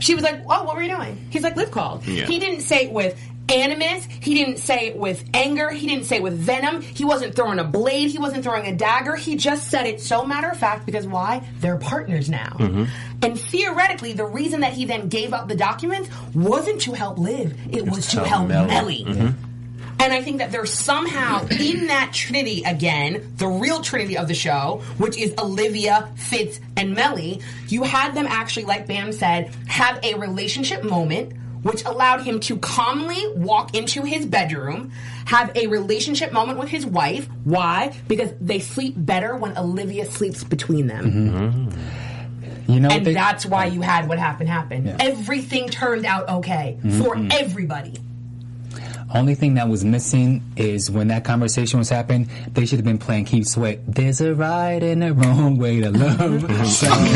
She 0.00 0.14
was 0.14 0.24
like, 0.24 0.42
"Oh, 0.48 0.64
what 0.64 0.74
were 0.74 0.82
you 0.82 0.94
doing?" 0.94 1.26
He's 1.30 1.42
like, 1.42 1.56
"Liv 1.56 1.70
called." 1.70 2.06
Yeah. 2.06 2.26
He 2.26 2.38
didn't 2.38 2.62
say 2.62 2.84
it 2.84 2.92
with 2.92 3.20
animus. 3.50 4.04
He 4.04 4.34
didn't 4.34 4.58
say 4.58 4.88
it 4.88 4.96
with 4.96 5.24
anger. 5.34 5.70
He 5.70 5.86
didn't 5.86 6.04
say 6.04 6.16
it 6.16 6.22
with 6.22 6.34
venom. 6.34 6.82
He 6.82 7.04
wasn't 7.04 7.34
throwing 7.34 7.58
a 7.58 7.64
blade. 7.64 8.10
He 8.10 8.18
wasn't 8.18 8.44
throwing 8.44 8.66
a 8.66 8.74
dagger. 8.74 9.16
He 9.16 9.36
just 9.36 9.68
said 9.68 9.86
it 9.86 10.00
so 10.00 10.24
matter 10.24 10.48
of 10.48 10.56
fact 10.56 10.86
because 10.86 11.06
why? 11.06 11.46
They're 11.58 11.76
partners 11.76 12.30
now. 12.30 12.56
Mm-hmm. 12.58 12.84
And 13.22 13.38
theoretically, 13.38 14.12
the 14.12 14.24
reason 14.24 14.60
that 14.60 14.72
he 14.72 14.84
then 14.84 15.08
gave 15.08 15.32
up 15.32 15.48
the 15.48 15.56
documents 15.56 16.08
wasn't 16.34 16.80
to 16.82 16.92
help 16.92 17.18
Liv. 17.18 17.56
It 17.74 17.88
was 17.88 18.06
to 18.08 18.24
help 18.24 18.48
Mellie. 18.48 18.68
Mellie. 18.68 19.04
Mm-hmm. 19.04 19.49
And 20.00 20.14
I 20.14 20.22
think 20.22 20.38
that 20.38 20.50
there's 20.50 20.72
somehow 20.72 21.46
in 21.48 21.88
that 21.88 22.12
trinity 22.14 22.62
again, 22.64 23.34
the 23.36 23.46
real 23.46 23.82
trinity 23.82 24.16
of 24.16 24.28
the 24.28 24.34
show, 24.34 24.82
which 24.96 25.18
is 25.18 25.34
Olivia, 25.38 26.08
Fitz, 26.16 26.58
and 26.76 26.94
Mellie, 26.94 27.42
you 27.68 27.82
had 27.82 28.14
them 28.14 28.26
actually, 28.26 28.64
like 28.64 28.86
Bam 28.86 29.12
said, 29.12 29.54
have 29.68 30.00
a 30.02 30.14
relationship 30.14 30.82
moment, 30.84 31.34
which 31.62 31.84
allowed 31.84 32.22
him 32.22 32.40
to 32.40 32.56
calmly 32.56 33.22
walk 33.36 33.74
into 33.76 34.02
his 34.02 34.24
bedroom, 34.24 34.90
have 35.26 35.54
a 35.54 35.66
relationship 35.66 36.32
moment 36.32 36.58
with 36.58 36.70
his 36.70 36.86
wife. 36.86 37.28
Why? 37.44 37.94
Because 38.08 38.30
they 38.40 38.58
sleep 38.58 38.94
better 38.96 39.36
when 39.36 39.58
Olivia 39.58 40.06
sleeps 40.06 40.42
between 40.42 40.86
them. 40.86 41.70
You 42.66 42.80
know, 42.80 42.88
And 42.88 43.04
they- 43.04 43.12
that's 43.12 43.44
why 43.44 43.66
you 43.66 43.82
had 43.82 44.08
what 44.08 44.18
happened 44.18 44.48
happen. 44.48 44.96
Everything 44.98 45.68
turned 45.68 46.06
out 46.06 46.28
okay 46.28 46.78
mm-hmm. 46.82 47.02
for 47.02 47.18
everybody. 47.30 47.94
Only 49.12 49.34
thing 49.34 49.54
that 49.54 49.68
was 49.68 49.84
missing 49.84 50.42
is 50.56 50.90
when 50.90 51.08
that 51.08 51.24
conversation 51.24 51.78
was 51.80 51.88
happening, 51.88 52.30
they 52.52 52.64
should 52.64 52.78
have 52.78 52.84
been 52.84 52.98
playing 52.98 53.24
Keep 53.24 53.44
Sweat. 53.44 53.80
There's 53.86 54.20
a 54.20 54.34
right 54.34 54.80
and 54.82 55.02
a 55.02 55.12
wrong 55.12 55.58
way 55.58 55.80
to 55.80 55.90
love 55.90 56.66
someone. 56.66 57.08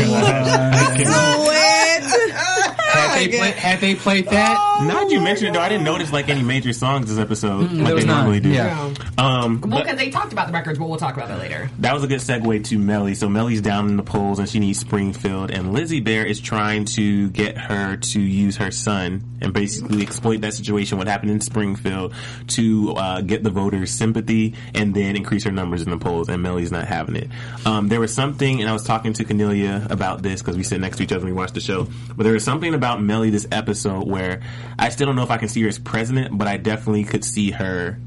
They 3.15 3.27
play, 3.37 3.51
had 3.51 3.79
they 3.79 3.95
played 3.95 4.25
that, 4.27 4.83
Now 4.83 5.03
that 5.03 5.11
you 5.11 5.19
mention 5.21 5.47
it, 5.47 5.53
though, 5.53 5.61
I 5.61 5.69
didn't 5.69 5.83
notice 5.85 6.11
like 6.11 6.29
any 6.29 6.43
major 6.43 6.73
songs 6.73 7.09
this 7.09 7.17
episode 7.19 7.71
like 7.71 7.87
they 7.87 7.93
was 7.93 8.05
none. 8.05 8.17
normally 8.17 8.39
do. 8.39 8.49
Yeah. 8.49 8.93
Um, 9.17 9.61
Well, 9.61 9.81
because 9.81 9.97
they 9.97 10.09
talked 10.09 10.33
about 10.33 10.47
the 10.47 10.53
records, 10.53 10.77
but 10.79 10.87
we'll 10.87 10.97
talk 10.97 11.15
about 11.15 11.29
that 11.29 11.39
later. 11.39 11.69
that 11.79 11.93
was 11.93 12.03
a 12.03 12.07
good 12.07 12.19
segue 12.19 12.63
to 12.65 12.77
Mellie. 12.77 13.15
So 13.15 13.29
Mellie's 13.29 13.61
down 13.61 13.87
in 13.89 13.97
the 13.97 14.03
polls 14.03 14.39
and 14.39 14.47
she 14.49 14.59
needs 14.59 14.79
Springfield, 14.79 15.51
and 15.51 15.73
Lizzie 15.73 16.01
Bear 16.01 16.25
is 16.25 16.39
trying 16.41 16.85
to 16.85 17.29
get 17.29 17.57
her 17.57 17.97
to 17.97 18.19
use 18.19 18.57
her 18.57 18.71
son 18.71 19.23
and 19.41 19.53
basically 19.53 20.01
exploit 20.01 20.41
that 20.41 20.53
situation, 20.53 20.97
what 20.97 21.07
happened 21.07 21.31
in 21.31 21.41
Springfield, 21.41 22.13
to 22.47 22.93
uh, 22.97 23.21
get 23.21 23.43
the 23.43 23.49
voters' 23.49 23.91
sympathy 23.91 24.53
and 24.73 24.93
then 24.93 25.15
increase 25.15 25.43
her 25.43 25.51
numbers 25.51 25.81
in 25.81 25.89
the 25.89 25.97
polls. 25.97 26.29
And 26.29 26.41
Mellie's 26.41 26.71
not 26.71 26.85
having 26.87 27.15
it. 27.15 27.29
Um, 27.65 27.87
there 27.87 27.99
was 27.99 28.13
something, 28.13 28.61
and 28.61 28.69
I 28.69 28.73
was 28.73 28.83
talking 28.83 29.13
to 29.13 29.23
Cornelia 29.23 29.85
about 29.89 30.21
this 30.21 30.41
because 30.41 30.57
we 30.57 30.63
sit 30.63 30.79
next 30.81 30.97
to 30.97 31.03
each 31.03 31.11
other 31.11 31.23
when 31.25 31.33
we 31.33 31.37
watch 31.39 31.51
the 31.51 31.59
show. 31.59 31.87
But 32.15 32.23
there 32.23 32.33
was 32.33 32.43
something 32.43 32.73
about 32.73 33.01
Mellie 33.05 33.29
this 33.29 33.47
episode 33.51 34.07
where 34.07 34.41
I 34.77 34.89
still 34.89 35.07
don't 35.07 35.15
know 35.15 35.23
if 35.23 35.31
I 35.31 35.37
can 35.37 35.47
see 35.49 35.61
her 35.63 35.67
as 35.67 35.79
president, 35.79 36.37
but 36.37 36.47
I 36.47 36.57
definitely 36.57 37.03
could 37.03 37.23
see 37.23 37.51
her 37.51 37.97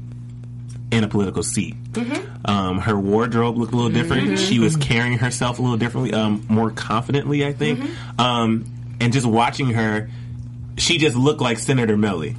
in 0.91 1.03
a 1.03 1.07
political 1.07 1.43
seat. 1.43 1.75
Um, 2.45 2.79
her 2.79 2.97
wardrobe 2.99 3.57
looked 3.57 3.73
a 3.73 3.75
little 3.75 3.91
different. 3.91 4.39
She 4.39 4.59
was 4.59 4.75
carrying 4.75 5.17
herself 5.19 5.59
a 5.59 5.61
little 5.61 5.77
differently, 5.77 6.13
um, 6.13 6.45
more 6.49 6.71
confidently, 6.71 7.45
I 7.45 7.53
think. 7.53 7.79
Um, 8.17 8.65
and 8.99 9.13
just 9.13 9.25
watching 9.25 9.71
her, 9.71 10.09
she 10.77 10.97
just 10.97 11.15
looked 11.15 11.41
like 11.41 11.57
Senator 11.59 11.95
Mellie. 11.97 12.35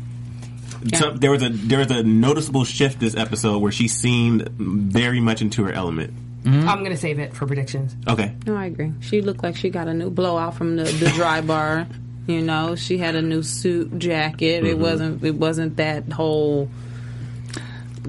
Some, 0.95 1.19
there 1.19 1.31
was 1.31 1.43
a 1.43 1.51
there 1.51 1.79
was 1.79 1.91
a 1.91 2.03
noticeable 2.03 2.65
shift 2.65 2.99
this 3.01 3.15
episode 3.15 3.59
where 3.59 3.71
she 3.71 3.87
seemed 3.87 4.49
very 4.59 5.21
much 5.21 5.43
into 5.43 5.63
her 5.65 5.73
element. 5.73 6.15
I'm 6.47 6.83
gonna 6.83 6.97
save 6.97 7.19
it 7.19 7.35
for 7.35 7.47
predictions. 7.47 7.95
Okay, 8.09 8.35
No, 8.47 8.57
I 8.57 8.65
agree. 8.65 8.93
She 9.01 9.21
looked 9.21 9.43
like 9.43 9.57
she 9.57 9.69
got 9.69 9.89
a 9.89 9.95
new 9.95 10.09
blowout 10.09 10.55
from 10.55 10.77
the, 10.77 10.85
the 10.85 11.11
dry 11.11 11.43
bar. 11.43 11.87
You 12.31 12.43
know, 12.43 12.77
she 12.77 12.99
had 12.99 13.17
a 13.17 13.23
new 13.23 13.43
suit 13.43 13.99
jacket. 13.99 14.65
It 14.65 14.79
wasn't. 14.79 15.25
It 15.25 15.35
wasn't 15.35 15.77
that 15.77 16.11
whole 16.13 16.69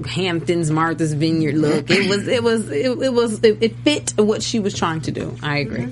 Hamptons 0.06 0.70
Martha's 0.70 1.14
Vineyard 1.14 1.56
look. 1.56 1.90
It 1.90 2.08
was. 2.08 2.28
It 2.28 2.42
was. 2.42 2.70
It, 2.70 3.02
it 3.02 3.12
was. 3.12 3.42
It, 3.42 3.62
it 3.62 3.76
fit 3.78 4.14
what 4.16 4.42
she 4.42 4.60
was 4.60 4.74
trying 4.74 5.00
to 5.02 5.10
do. 5.10 5.36
I 5.42 5.58
agree. 5.58 5.88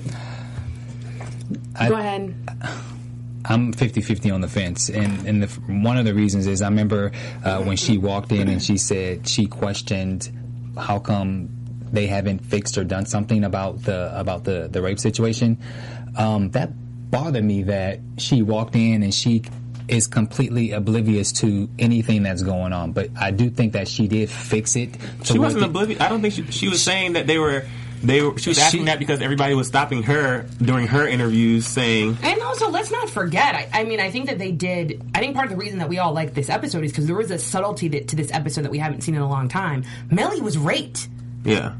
I, 1.79 1.89
Go 1.89 1.95
ahead. 1.95 2.35
I'm 3.45 3.73
50-50 3.73 4.33
on 4.33 4.41
the 4.41 4.47
fence, 4.47 4.89
and 4.89 5.27
and 5.27 5.43
the, 5.43 5.47
one 5.81 5.97
of 5.97 6.05
the 6.05 6.13
reasons 6.13 6.47
is 6.47 6.61
I 6.61 6.67
remember 6.67 7.11
uh, 7.43 7.61
when 7.63 7.75
she 7.75 7.97
walked 7.97 8.31
in 8.31 8.47
and 8.47 8.61
she 8.61 8.77
said 8.77 9.27
she 9.27 9.47
questioned 9.47 10.31
how 10.77 10.99
come 10.99 11.49
they 11.91 12.07
haven't 12.07 12.39
fixed 12.39 12.77
or 12.77 12.83
done 12.83 13.05
something 13.05 13.43
about 13.43 13.83
the 13.83 14.17
about 14.17 14.43
the 14.43 14.67
the 14.71 14.81
rape 14.81 14.99
situation. 14.99 15.57
Um, 16.17 16.51
that 16.51 16.69
bothered 17.11 17.43
me 17.43 17.63
that 17.63 17.99
she 18.17 18.41
walked 18.41 18.75
in 18.75 19.03
and 19.03 19.13
she 19.13 19.43
is 19.87 20.07
completely 20.07 20.71
oblivious 20.71 21.31
to 21.33 21.69
anything 21.77 22.23
that's 22.23 22.43
going 22.43 22.71
on. 22.73 22.93
But 22.93 23.09
I 23.19 23.31
do 23.31 23.49
think 23.49 23.73
that 23.73 23.87
she 23.89 24.07
did 24.07 24.29
fix 24.29 24.75
it. 24.77 24.89
she 25.23 25.37
wasn't 25.37 25.61
the- 25.61 25.67
oblivious. 25.67 25.99
I 25.99 26.07
don't 26.09 26.21
think 26.21 26.33
she, 26.33 26.45
she 26.51 26.69
was 26.69 26.81
saying 26.81 27.13
that 27.13 27.27
they 27.27 27.37
were. 27.37 27.65
They 28.03 28.23
were, 28.23 28.35
she 28.39 28.49
was 28.49 28.57
asking 28.57 28.79
She- 28.79 28.85
that 28.87 28.97
because 28.97 29.21
everybody 29.21 29.53
was 29.53 29.67
stopping 29.67 30.01
her 30.03 30.47
during 30.59 30.87
her 30.87 31.05
interviews, 31.07 31.67
saying, 31.67 32.17
And 32.23 32.41
also, 32.41 32.71
let's 32.71 32.89
not 32.89 33.11
forget. 33.11 33.53
I, 33.53 33.69
I 33.71 33.83
mean, 33.83 33.99
I 33.99 34.09
think 34.09 34.25
that 34.25 34.39
they 34.39 34.51
did. 34.51 35.03
I 35.13 35.19
think 35.19 35.35
part 35.35 35.45
of 35.45 35.51
the 35.51 35.57
reason 35.57 35.77
that 35.79 35.87
we 35.89 35.99
all 35.99 36.11
like 36.11 36.33
this 36.33 36.49
episode 36.49 36.83
is 36.83 36.91
because 36.91 37.05
there 37.05 37.15
was 37.15 37.29
a 37.29 37.37
subtlety 37.37 37.89
that, 37.89 38.07
to 38.07 38.15
this 38.15 38.31
episode 38.31 38.63
that 38.63 38.71
we 38.71 38.79
haven't 38.79 39.01
seen 39.01 39.13
in 39.13 39.21
a 39.21 39.29
long 39.29 39.49
time. 39.49 39.83
Mellie 40.09 40.41
was 40.41 40.57
raped. 40.57 41.09
"Yeah, 41.45 41.73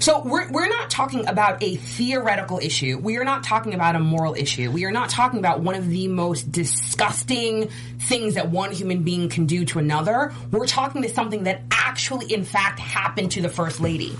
So 0.00 0.22
we're, 0.22 0.48
we're 0.50 0.68
not 0.68 0.90
talking 0.90 1.26
about 1.26 1.60
a 1.60 1.74
theoretical 1.74 2.58
issue. 2.58 2.98
We 2.98 3.16
are 3.16 3.24
not 3.24 3.42
talking 3.42 3.74
about 3.74 3.96
a 3.96 4.00
moral 4.00 4.34
issue. 4.34 4.70
We 4.70 4.84
are 4.84 4.92
not 4.92 5.10
talking 5.10 5.40
about 5.40 5.60
one 5.60 5.74
of 5.74 5.88
the 5.88 6.06
most 6.06 6.52
disgusting 6.52 7.68
things 7.98 8.34
that 8.34 8.48
one 8.48 8.70
human 8.70 9.02
being 9.02 9.28
can 9.28 9.46
do 9.46 9.64
to 9.64 9.80
another. 9.80 10.32
We're 10.52 10.66
talking 10.66 11.02
to 11.02 11.08
something 11.08 11.44
that 11.44 11.62
actually, 11.72 12.32
in 12.32 12.44
fact, 12.44 12.78
happened 12.78 13.32
to 13.32 13.42
the 13.42 13.48
first 13.48 13.80
lady. 13.80 14.16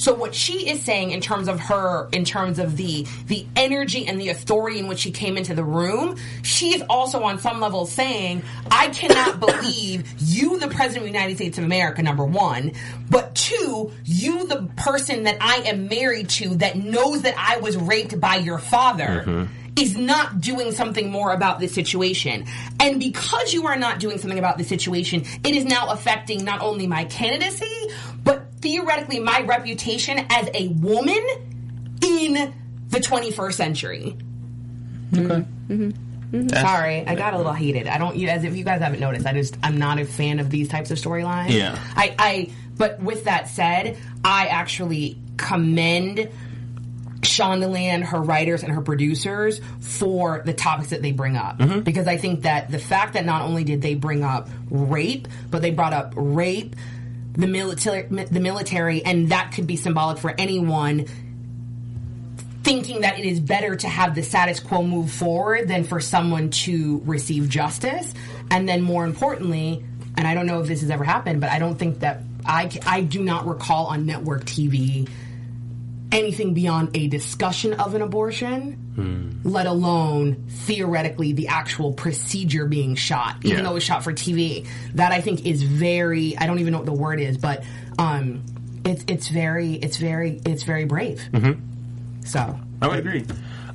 So 0.00 0.14
what 0.14 0.34
she 0.34 0.70
is 0.70 0.82
saying 0.82 1.10
in 1.10 1.20
terms 1.20 1.46
of 1.46 1.60
her, 1.60 2.08
in 2.10 2.24
terms 2.24 2.58
of 2.58 2.78
the 2.78 3.06
the 3.26 3.44
energy 3.54 4.06
and 4.06 4.18
the 4.18 4.30
authority 4.30 4.78
in 4.78 4.88
which 4.88 5.00
she 5.00 5.10
came 5.10 5.36
into 5.36 5.54
the 5.54 5.62
room, 5.62 6.16
she 6.42 6.74
is 6.74 6.82
also 6.88 7.22
on 7.22 7.38
some 7.38 7.60
level 7.60 7.84
saying, 7.84 8.42
"I 8.70 8.88
cannot 8.88 9.40
believe 9.46 10.10
you, 10.18 10.58
the 10.58 10.68
president 10.68 10.98
of 10.98 11.02
the 11.02 11.18
United 11.18 11.36
States 11.36 11.58
of 11.58 11.64
America, 11.64 12.02
number 12.02 12.24
one, 12.24 12.72
but 13.10 13.34
two, 13.34 13.92
you, 14.06 14.46
the 14.46 14.70
person 14.76 15.24
that 15.24 15.36
I 15.38 15.56
am 15.66 15.88
married 15.88 16.30
to, 16.30 16.54
that 16.56 16.76
knows 16.76 17.22
that 17.22 17.34
I 17.36 17.58
was 17.58 17.76
raped 17.76 18.18
by 18.18 18.36
your 18.36 18.58
father." 18.58 19.24
Mm-hmm. 19.26 19.59
Is 19.76 19.96
not 19.96 20.40
doing 20.40 20.72
something 20.72 21.10
more 21.10 21.32
about 21.32 21.58
this 21.60 21.72
situation. 21.74 22.44
And 22.80 22.98
because 23.00 23.54
you 23.54 23.66
are 23.66 23.76
not 23.76 23.98
doing 24.00 24.18
something 24.18 24.38
about 24.38 24.58
the 24.58 24.64
situation, 24.64 25.24
it 25.44 25.54
is 25.54 25.64
now 25.64 25.88
affecting 25.90 26.44
not 26.44 26.60
only 26.60 26.86
my 26.86 27.04
candidacy, 27.04 27.88
but 28.22 28.42
theoretically 28.60 29.20
my 29.20 29.40
reputation 29.42 30.26
as 30.28 30.50
a 30.54 30.68
woman 30.68 31.24
in 32.02 32.52
the 32.88 32.98
21st 33.00 33.52
century. 33.54 34.16
Mm-hmm. 35.12 35.72
Mm-hmm. 35.72 36.46
That's- 36.46 36.62
Sorry, 36.70 37.04
I 37.06 37.14
got 37.14 37.34
a 37.34 37.36
little 37.38 37.52
heated. 37.52 37.86
I 37.88 37.98
don't, 37.98 38.16
you- 38.16 38.28
as 38.28 38.44
if 38.44 38.54
you 38.56 38.64
guys 38.64 38.80
haven't 38.80 39.00
noticed, 39.00 39.26
I 39.26 39.32
just, 39.32 39.56
I'm 39.62 39.78
not 39.78 39.98
a 39.98 40.04
fan 40.04 40.40
of 40.40 40.50
these 40.50 40.68
types 40.68 40.90
of 40.90 40.98
storylines. 40.98 41.50
Yeah. 41.50 41.78
I, 41.96 42.14
I, 42.18 42.50
but 42.76 43.00
with 43.00 43.24
that 43.24 43.48
said, 43.48 43.96
I 44.24 44.46
actually 44.46 45.18
commend 45.36 46.28
Shondaland, 47.40 48.04
her 48.04 48.20
writers, 48.20 48.62
and 48.62 48.72
her 48.72 48.82
producers 48.82 49.60
for 49.80 50.42
the 50.44 50.52
topics 50.52 50.90
that 50.90 51.02
they 51.02 51.12
bring 51.12 51.36
up. 51.36 51.58
Mm-hmm. 51.58 51.80
Because 51.80 52.06
I 52.06 52.16
think 52.16 52.42
that 52.42 52.70
the 52.70 52.78
fact 52.78 53.14
that 53.14 53.24
not 53.24 53.42
only 53.42 53.64
did 53.64 53.80
they 53.82 53.94
bring 53.94 54.22
up 54.22 54.48
rape, 54.70 55.26
but 55.50 55.62
they 55.62 55.70
brought 55.70 55.92
up 55.92 56.12
rape, 56.16 56.76
the 57.32 57.46
military, 57.46 58.02
the 58.02 58.40
military, 58.40 59.04
and 59.04 59.30
that 59.30 59.52
could 59.52 59.66
be 59.66 59.76
symbolic 59.76 60.18
for 60.18 60.34
anyone 60.36 61.06
thinking 62.62 63.00
that 63.00 63.18
it 63.18 63.24
is 63.24 63.40
better 63.40 63.74
to 63.74 63.88
have 63.88 64.14
the 64.14 64.22
status 64.22 64.60
quo 64.60 64.82
move 64.82 65.10
forward 65.10 65.66
than 65.66 65.82
for 65.82 65.98
someone 65.98 66.50
to 66.50 67.00
receive 67.06 67.48
justice. 67.48 68.12
And 68.50 68.68
then 68.68 68.82
more 68.82 69.04
importantly, 69.04 69.82
and 70.16 70.26
I 70.26 70.34
don't 70.34 70.46
know 70.46 70.60
if 70.60 70.66
this 70.66 70.82
has 70.82 70.90
ever 70.90 71.04
happened, 71.04 71.40
but 71.40 71.50
I 71.50 71.58
don't 71.58 71.76
think 71.76 72.00
that 72.00 72.20
I, 72.44 72.70
I 72.86 73.00
do 73.00 73.22
not 73.22 73.46
recall 73.46 73.86
on 73.86 74.04
network 74.04 74.44
TV 74.44 75.08
anything 76.12 76.54
beyond 76.54 76.96
a 76.96 77.06
discussion 77.08 77.74
of 77.74 77.94
an 77.94 78.02
abortion, 78.02 79.40
let 79.44 79.66
alone 79.66 80.44
theoretically 80.48 81.32
the 81.32 81.48
actual 81.48 81.92
procedure 81.92 82.66
being 82.66 82.94
shot, 82.94 83.36
even 83.42 83.58
Yeah. 83.58 83.62
though 83.64 83.70
it 83.70 83.74
was 83.74 83.82
shot 83.84 84.04
for 84.04 84.12
TV. 84.12 84.66
That 84.94 85.12
I 85.12 85.20
think 85.20 85.46
is 85.46 85.62
very, 85.62 86.36
I 86.36 86.46
don't 86.46 86.58
even 86.58 86.72
know 86.72 86.78
what 86.78 86.86
the 86.86 86.92
word 86.92 87.20
is, 87.20 87.38
but 87.38 87.64
um, 87.98 88.42
it's 88.84 89.04
it's 89.08 89.28
very, 89.28 89.74
it's 89.74 89.96
very, 89.96 90.40
it's 90.44 90.64
very 90.64 90.84
brave. 90.84 91.22
So 92.24 92.58
I 92.82 92.88
would 92.88 92.98
agree. 92.98 93.24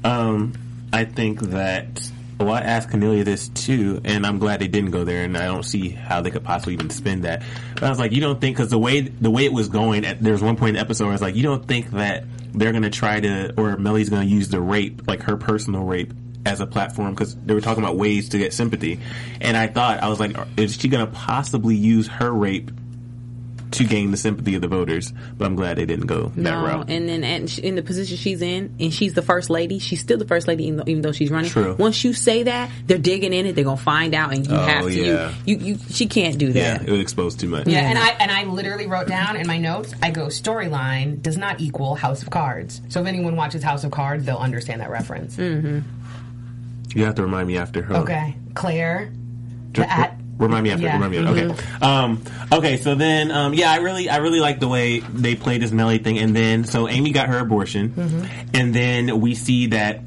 Um, 0.03 0.53
I 0.93 1.05
think 1.05 1.39
that. 1.41 2.11
Well, 2.39 2.51
I 2.51 2.61
asked 2.61 2.89
Cornelia 2.89 3.23
this 3.23 3.47
too, 3.49 4.01
and 4.03 4.25
I'm 4.25 4.39
glad 4.39 4.59
they 4.59 4.67
didn't 4.67 4.91
go 4.91 5.05
there, 5.05 5.23
and 5.23 5.37
I 5.37 5.45
don't 5.45 5.63
see 5.63 5.89
how 5.89 6.21
they 6.21 6.31
could 6.31 6.43
possibly 6.43 6.73
even 6.73 6.89
spend 6.89 7.23
that. 7.23 7.43
But 7.75 7.83
I 7.83 7.89
was 7.89 7.97
like, 7.97 8.11
you 8.11 8.19
don't 8.19 8.41
think 8.41 8.57
because 8.57 8.69
the 8.69 8.77
way 8.77 9.01
the 9.01 9.31
way 9.31 9.45
it 9.45 9.53
was 9.53 9.69
going, 9.69 10.05
at, 10.05 10.21
there 10.21 10.33
was 10.33 10.41
one 10.41 10.57
point 10.57 10.69
in 10.69 10.75
the 10.75 10.81
episode 10.81 11.05
where 11.05 11.11
I 11.11 11.15
was 11.15 11.21
like, 11.21 11.35
you 11.35 11.43
don't 11.43 11.65
think 11.65 11.91
that 11.91 12.25
they're 12.53 12.71
going 12.71 12.83
to 12.83 12.89
try 12.89 13.19
to, 13.19 13.53
or 13.57 13.77
Mellie's 13.77 14.09
going 14.09 14.27
to 14.27 14.33
use 14.33 14.49
the 14.49 14.59
rape, 14.59 15.07
like 15.07 15.23
her 15.23 15.37
personal 15.37 15.83
rape, 15.83 16.13
as 16.45 16.59
a 16.59 16.67
platform 16.67 17.11
because 17.11 17.35
they 17.35 17.53
were 17.53 17.61
talking 17.61 17.83
about 17.83 17.97
ways 17.97 18.29
to 18.29 18.37
get 18.37 18.53
sympathy, 18.53 18.99
and 19.41 19.57
I 19.57 19.67
thought 19.67 20.03
I 20.03 20.09
was 20.09 20.19
like, 20.19 20.35
is 20.57 20.75
she 20.75 20.89
going 20.89 21.05
to 21.05 21.11
possibly 21.11 21.75
use 21.75 22.07
her 22.07 22.31
rape 22.31 22.71
to 23.75 23.83
gain 23.85 24.11
the 24.11 24.17
sympathy 24.17 24.55
of 24.55 24.61
the 24.61 24.67
voters? 24.67 25.13
But 25.37 25.45
I'm 25.45 25.55
glad 25.55 25.77
they 25.77 25.85
didn't 25.85 26.07
go 26.07 26.27
that 26.35 26.37
No, 26.37 26.63
route. 26.63 26.89
and 26.89 27.07
then 27.07 27.23
and 27.23 27.59
in 27.59 27.75
the 27.75 27.81
position 27.83 28.17
she's 28.17 28.41
in, 28.41 28.75
and 28.79 28.93
she's 28.93 29.13
the 29.13 29.21
first 29.21 29.49
lady. 29.49 29.79
She's 29.79 29.99
still 30.01 30.17
the 30.17 30.25
first 30.25 30.47
lady, 30.47 30.65
even 30.65 30.77
though, 30.77 30.83
even 30.87 31.01
though 31.01 31.11
she's 31.11 31.31
running. 31.31 31.49
True. 31.49 31.75
Once 31.77 32.03
you 32.03 32.13
say 32.13 32.43
that, 32.43 32.69
they're 32.87 32.97
digging 32.97 33.33
in 33.33 33.45
it. 33.45 33.55
They're 33.55 33.63
gonna 33.63 33.77
find 33.77 34.13
out, 34.13 34.33
and 34.33 34.45
you 34.47 34.53
Oh, 34.53 34.59
have 34.65 34.85
to. 34.85 34.91
yeah. 34.93 35.33
You, 35.45 35.57
you, 35.57 35.65
you, 35.73 35.77
she 35.89 36.07
can't 36.07 36.37
do 36.37 36.51
that. 36.53 36.81
yeah, 36.81 36.87
it 36.87 36.91
would 36.91 36.99
expose 37.01 37.35
too 37.35 37.47
much. 37.47 37.67
Yeah, 37.67 37.79
and 37.89 37.97
I 37.99 38.09
and 38.19 38.31
I 38.31 38.43
literally 38.45 38.87
wrote 38.87 39.07
down 39.07 39.35
in 39.35 39.47
my 39.47 39.57
notes. 39.57 39.93
I 40.01 40.11
go 40.11 40.27
storyline 40.27 41.21
does 41.21 41.37
not 41.37 41.59
equal 41.61 41.95
House 41.95 42.21
of 42.21 42.29
Cards. 42.29 42.81
So 42.89 43.01
if 43.01 43.07
anyone 43.07 43.35
watches 43.35 43.63
House 43.63 43.83
of 43.83 43.91
Cards, 43.91 44.25
they'll 44.25 44.37
understand 44.37 44.81
that 44.81 44.89
reference. 44.89 45.35
Mm-hmm. 45.35 45.79
You 46.97 47.05
have 47.05 47.15
to 47.15 47.23
remind 47.23 47.47
me 47.47 47.57
after 47.57 47.81
her. 47.81 47.95
Okay, 47.97 48.35
Claire. 48.53 49.11
The 49.73 49.91
at- 49.91 50.14
remind 50.37 50.63
me 50.63 50.71
after. 50.71 50.83
Yeah. 50.83 50.93
Remind 50.93 51.11
me. 51.11 51.17
After. 51.19 51.51
Okay. 51.53 51.85
Um, 51.85 52.23
okay. 52.51 52.77
So 52.77 52.95
then, 52.95 53.31
um, 53.31 53.53
yeah, 53.53 53.71
I 53.71 53.77
really, 53.77 54.09
I 54.09 54.17
really 54.17 54.39
like 54.39 54.59
the 54.59 54.67
way 54.67 54.99
they 54.99 55.35
played 55.35 55.61
this 55.61 55.71
Mellie 55.71 55.99
thing, 55.99 56.17
and 56.17 56.35
then 56.35 56.63
so 56.65 56.87
Amy 56.87 57.11
got 57.11 57.29
her 57.29 57.39
abortion, 57.39 57.93
and 58.53 58.73
then 58.73 59.19
we 59.19 59.35
see 59.35 59.67
that. 59.67 60.01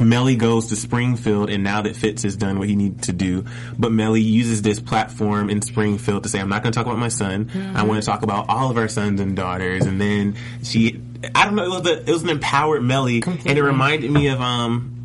Mellie 0.00 0.36
goes 0.36 0.66
to 0.68 0.76
Springfield, 0.76 1.50
and 1.50 1.64
now 1.64 1.82
that 1.82 1.96
Fitz 1.96 2.22
has 2.22 2.36
done 2.36 2.60
what 2.60 2.68
he 2.68 2.76
needed 2.76 3.02
to 3.02 3.12
do, 3.12 3.46
but 3.76 3.90
Mellie 3.90 4.20
uses 4.20 4.62
this 4.62 4.78
platform 4.78 5.50
in 5.50 5.60
Springfield 5.60 6.22
to 6.22 6.28
say, 6.28 6.38
"I'm 6.38 6.48
not 6.48 6.62
going 6.62 6.72
to 6.72 6.76
talk 6.76 6.86
about 6.86 7.00
my 7.00 7.08
son. 7.08 7.50
I 7.74 7.82
want 7.82 8.00
to 8.00 8.06
talk 8.06 8.22
about 8.22 8.48
all 8.48 8.70
of 8.70 8.76
our 8.76 8.86
sons 8.86 9.20
and 9.20 9.34
daughters." 9.34 9.86
And 9.86 10.00
then 10.00 10.36
she, 10.62 11.00
I 11.34 11.44
don't 11.46 11.56
know, 11.56 11.64
it 11.64 11.68
was 11.70 11.86
a, 11.88 11.98
it 11.98 12.12
was 12.12 12.22
an 12.22 12.28
empowered 12.28 12.84
Mellie, 12.84 13.24
and 13.26 13.58
it 13.58 13.60
reminded 13.62 14.12
me 14.12 14.28
of 14.28 14.40
um, 14.40 14.97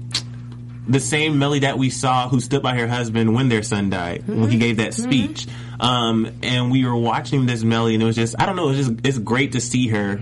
the 0.88 1.00
same 1.00 1.40
Mellie 1.40 1.60
that 1.60 1.78
we 1.78 1.90
saw 1.90 2.28
who 2.28 2.40
stood 2.40 2.62
by 2.62 2.76
her 2.78 2.88
husband 2.88 3.34
when 3.34 3.50
their 3.50 3.64
son 3.64 3.90
died 3.90 4.28
when 4.28 4.50
he 4.50 4.58
gave 4.58 4.78
that 4.78 4.92
mm-hmm. 4.92 5.04
speech. 5.04 5.48
Um, 5.80 6.32
and 6.42 6.72
we 6.72 6.86
were 6.86 6.96
watching 6.96 7.46
this 7.46 7.64
Mellie, 7.64 7.94
and 7.94 8.04
it 8.04 8.06
was 8.06 8.16
just 8.16 8.36
I 8.40 8.46
don't 8.46 8.56
know. 8.56 8.70
It's 8.70 8.88
just 8.88 9.06
it's 9.06 9.18
great 9.18 9.54
to 9.54 9.62
see 9.62 9.88
her 9.90 10.22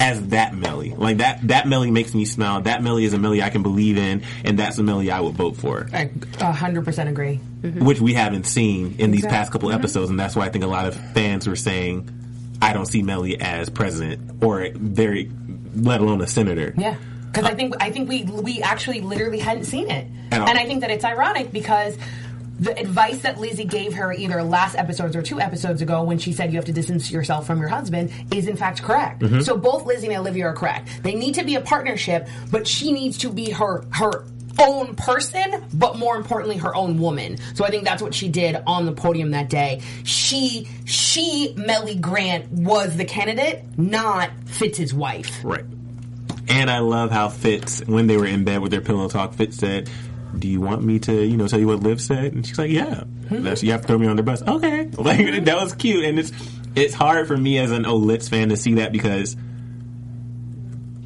as 0.00 0.28
that 0.28 0.54
Mellie. 0.54 0.94
Like 0.94 1.18
that 1.18 1.46
that 1.48 1.66
Mellie 1.66 1.90
makes 1.90 2.14
me 2.14 2.24
smile. 2.24 2.62
That 2.62 2.82
Mellie 2.82 3.04
is 3.04 3.12
a 3.12 3.18
Mellie 3.18 3.42
I 3.42 3.50
can 3.50 3.62
believe 3.62 3.96
in, 3.96 4.22
and 4.44 4.58
that's 4.58 4.78
a 4.78 4.82
Mellie 4.82 5.10
I 5.10 5.20
would 5.20 5.34
vote 5.34 5.56
for. 5.56 5.88
I 5.92 6.06
100% 6.06 7.08
agree. 7.08 7.40
Mm-hmm. 7.60 7.84
Which 7.84 8.00
we 8.00 8.14
haven't 8.14 8.44
seen 8.44 8.96
in 8.98 9.10
these 9.10 9.24
Exact- 9.24 9.34
past 9.34 9.52
couple 9.52 9.68
mm-hmm. 9.68 9.78
episodes, 9.78 10.10
and 10.10 10.18
that's 10.18 10.36
why 10.36 10.46
I 10.46 10.48
think 10.48 10.64
a 10.64 10.68
lot 10.68 10.86
of 10.86 10.94
fans 11.12 11.48
were 11.48 11.56
saying, 11.56 12.08
"I 12.62 12.72
don't 12.72 12.86
see 12.86 13.02
Mellie 13.02 13.40
as 13.40 13.68
president 13.68 14.42
or 14.42 14.68
very, 14.74 15.30
let 15.74 16.00
alone 16.00 16.20
a 16.20 16.26
senator." 16.26 16.72
Yeah. 16.76 16.96
Because 17.30 17.44
I 17.44 17.54
think 17.54 17.74
I 17.80 17.90
think 17.90 18.08
we 18.08 18.24
we 18.24 18.62
actually 18.62 19.00
literally 19.00 19.38
hadn't 19.38 19.64
seen 19.64 19.90
it, 19.90 20.06
all. 20.32 20.48
and 20.48 20.58
I 20.58 20.64
think 20.64 20.80
that 20.80 20.90
it's 20.90 21.04
ironic 21.04 21.52
because 21.52 21.96
the 22.58 22.76
advice 22.76 23.22
that 23.22 23.38
Lizzie 23.38 23.64
gave 23.64 23.94
her 23.94 24.12
either 24.12 24.42
last 24.42 24.76
episodes 24.76 25.14
or 25.14 25.22
two 25.22 25.40
episodes 25.40 25.80
ago 25.80 26.02
when 26.02 26.18
she 26.18 26.32
said 26.32 26.50
you 26.50 26.56
have 26.56 26.64
to 26.64 26.72
distance 26.72 27.10
yourself 27.10 27.46
from 27.46 27.60
your 27.60 27.68
husband 27.68 28.10
is 28.32 28.48
in 28.48 28.56
fact 28.56 28.82
correct. 28.82 29.20
Mm-hmm. 29.20 29.40
So 29.42 29.56
both 29.56 29.86
Lizzie 29.86 30.08
and 30.08 30.16
Olivia 30.16 30.46
are 30.46 30.54
correct. 30.54 31.02
They 31.02 31.14
need 31.14 31.34
to 31.34 31.44
be 31.44 31.54
a 31.54 31.60
partnership, 31.60 32.28
but 32.50 32.66
she 32.66 32.92
needs 32.92 33.18
to 33.18 33.30
be 33.30 33.50
her 33.50 33.84
her 33.92 34.26
own 34.58 34.96
person, 34.96 35.64
but 35.72 35.98
more 35.98 36.16
importantly, 36.16 36.56
her 36.56 36.74
own 36.74 36.98
woman. 36.98 37.38
So 37.54 37.64
I 37.64 37.70
think 37.70 37.84
that's 37.84 38.02
what 38.02 38.12
she 38.12 38.28
did 38.28 38.60
on 38.66 38.86
the 38.86 38.92
podium 38.92 39.30
that 39.30 39.48
day. 39.48 39.82
She 40.04 40.68
she 40.84 41.54
Mellie 41.56 41.94
Grant 41.94 42.50
was 42.50 42.96
the 42.96 43.04
candidate, 43.04 43.64
not 43.78 44.30
Fitz's 44.46 44.92
wife. 44.92 45.40
Right. 45.44 45.64
And 46.48 46.70
I 46.70 46.78
love 46.78 47.10
how 47.10 47.28
Fitz, 47.28 47.80
when 47.86 48.06
they 48.06 48.16
were 48.16 48.26
in 48.26 48.44
bed 48.44 48.60
with 48.60 48.70
their 48.70 48.80
pillow 48.80 49.08
talk, 49.08 49.34
Fitz 49.34 49.56
said, 49.56 49.90
"Do 50.36 50.48
you 50.48 50.60
want 50.60 50.82
me 50.82 50.98
to, 51.00 51.24
you 51.24 51.36
know, 51.36 51.46
tell 51.46 51.60
you 51.60 51.66
what 51.66 51.80
Liv 51.80 52.00
said?" 52.00 52.32
And 52.32 52.46
she's 52.46 52.58
like, 52.58 52.70
"Yeah." 52.70 53.04
Hmm. 53.28 53.42
That's 53.42 53.62
you 53.62 53.72
have 53.72 53.82
to 53.82 53.86
throw 53.86 53.98
me 53.98 54.06
on 54.06 54.16
the 54.16 54.22
bus. 54.22 54.42
Okay, 54.42 54.84
like 54.98 55.20
hmm. 55.20 55.44
that 55.44 55.60
was 55.60 55.74
cute, 55.74 56.04
and 56.04 56.18
it's 56.18 56.32
it's 56.74 56.94
hard 56.94 57.26
for 57.26 57.36
me 57.36 57.58
as 57.58 57.70
an 57.70 57.84
Olitz 57.84 58.28
fan 58.28 58.48
to 58.48 58.56
see 58.56 58.74
that 58.74 58.92
because 58.92 59.36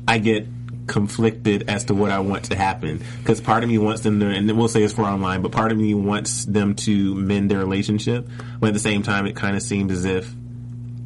I 0.07 0.19
get 0.19 0.47
conflicted 0.87 1.69
as 1.69 1.85
to 1.85 1.95
what 1.95 2.11
I 2.11 2.19
want 2.19 2.45
to 2.47 2.57
happen 2.57 3.01
because 3.19 3.41
part 3.41 3.63
of 3.63 3.71
me 3.71 3.79
wants 3.79 4.03
them 4.03 4.21
to, 4.21 4.27
and 4.27 4.51
we'll 4.59 4.69
say 4.69 4.83
it's 4.83 4.93
for 4.93 5.03
online, 5.03 5.43
but 5.43 5.53
part 5.53 5.73
of 5.73 5.79
me 5.79 5.95
wants 5.95 6.45
them 6.45 6.75
to 6.75 7.15
mend 7.15 7.51
their 7.51 7.59
relationship, 7.59 8.29
but 8.61 8.69
at 8.69 8.75
the 8.75 8.81
same 8.81 9.03
time, 9.03 9.27
it 9.27 9.37
kind 9.37 9.57
of 9.57 9.63
seems 9.63 9.93
as 9.93 10.05
if 10.05 10.33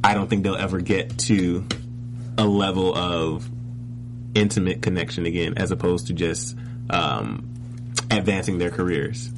I 0.02 0.14
don't 0.14 0.28
think 0.28 0.44
they'll 0.44 0.56
ever 0.56 0.80
get 0.80 1.18
to 1.20 1.66
a 2.38 2.44
level 2.44 2.94
of 2.94 3.48
intimate 4.36 4.82
connection 4.82 5.26
again, 5.26 5.54
as 5.56 5.70
opposed 5.70 6.08
to 6.08 6.12
just 6.12 6.56
um, 6.90 7.48
advancing 8.10 8.58
their 8.58 8.70
careers. 8.70 9.30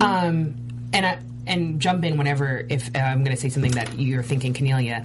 Um, 0.00 0.54
and 0.92 1.04
I 1.04 1.18
and 1.46 1.78
jump 1.78 2.04
in 2.04 2.16
whenever 2.16 2.64
if 2.70 2.88
uh, 2.94 2.98
I'm 2.98 3.22
going 3.22 3.36
to 3.36 3.40
say 3.40 3.50
something 3.50 3.72
that 3.72 3.98
you're 3.98 4.22
thinking, 4.22 4.54
Cornelia. 4.54 5.04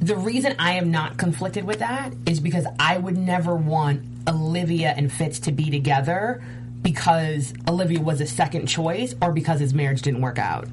The 0.00 0.16
reason 0.16 0.54
I 0.58 0.74
am 0.74 0.90
not 0.90 1.18
conflicted 1.18 1.64
with 1.64 1.80
that 1.80 2.14
is 2.26 2.40
because 2.40 2.66
I 2.78 2.96
would 2.96 3.18
never 3.18 3.54
want 3.54 4.02
Olivia 4.26 4.94
and 4.96 5.12
Fitz 5.12 5.40
to 5.40 5.52
be 5.52 5.70
together 5.70 6.42
because 6.80 7.52
Olivia 7.68 8.00
was 8.00 8.20
a 8.20 8.26
second 8.26 8.66
choice 8.66 9.14
or 9.20 9.32
because 9.32 9.60
his 9.60 9.74
marriage 9.74 10.00
didn't 10.00 10.22
work 10.22 10.38
out. 10.38 10.68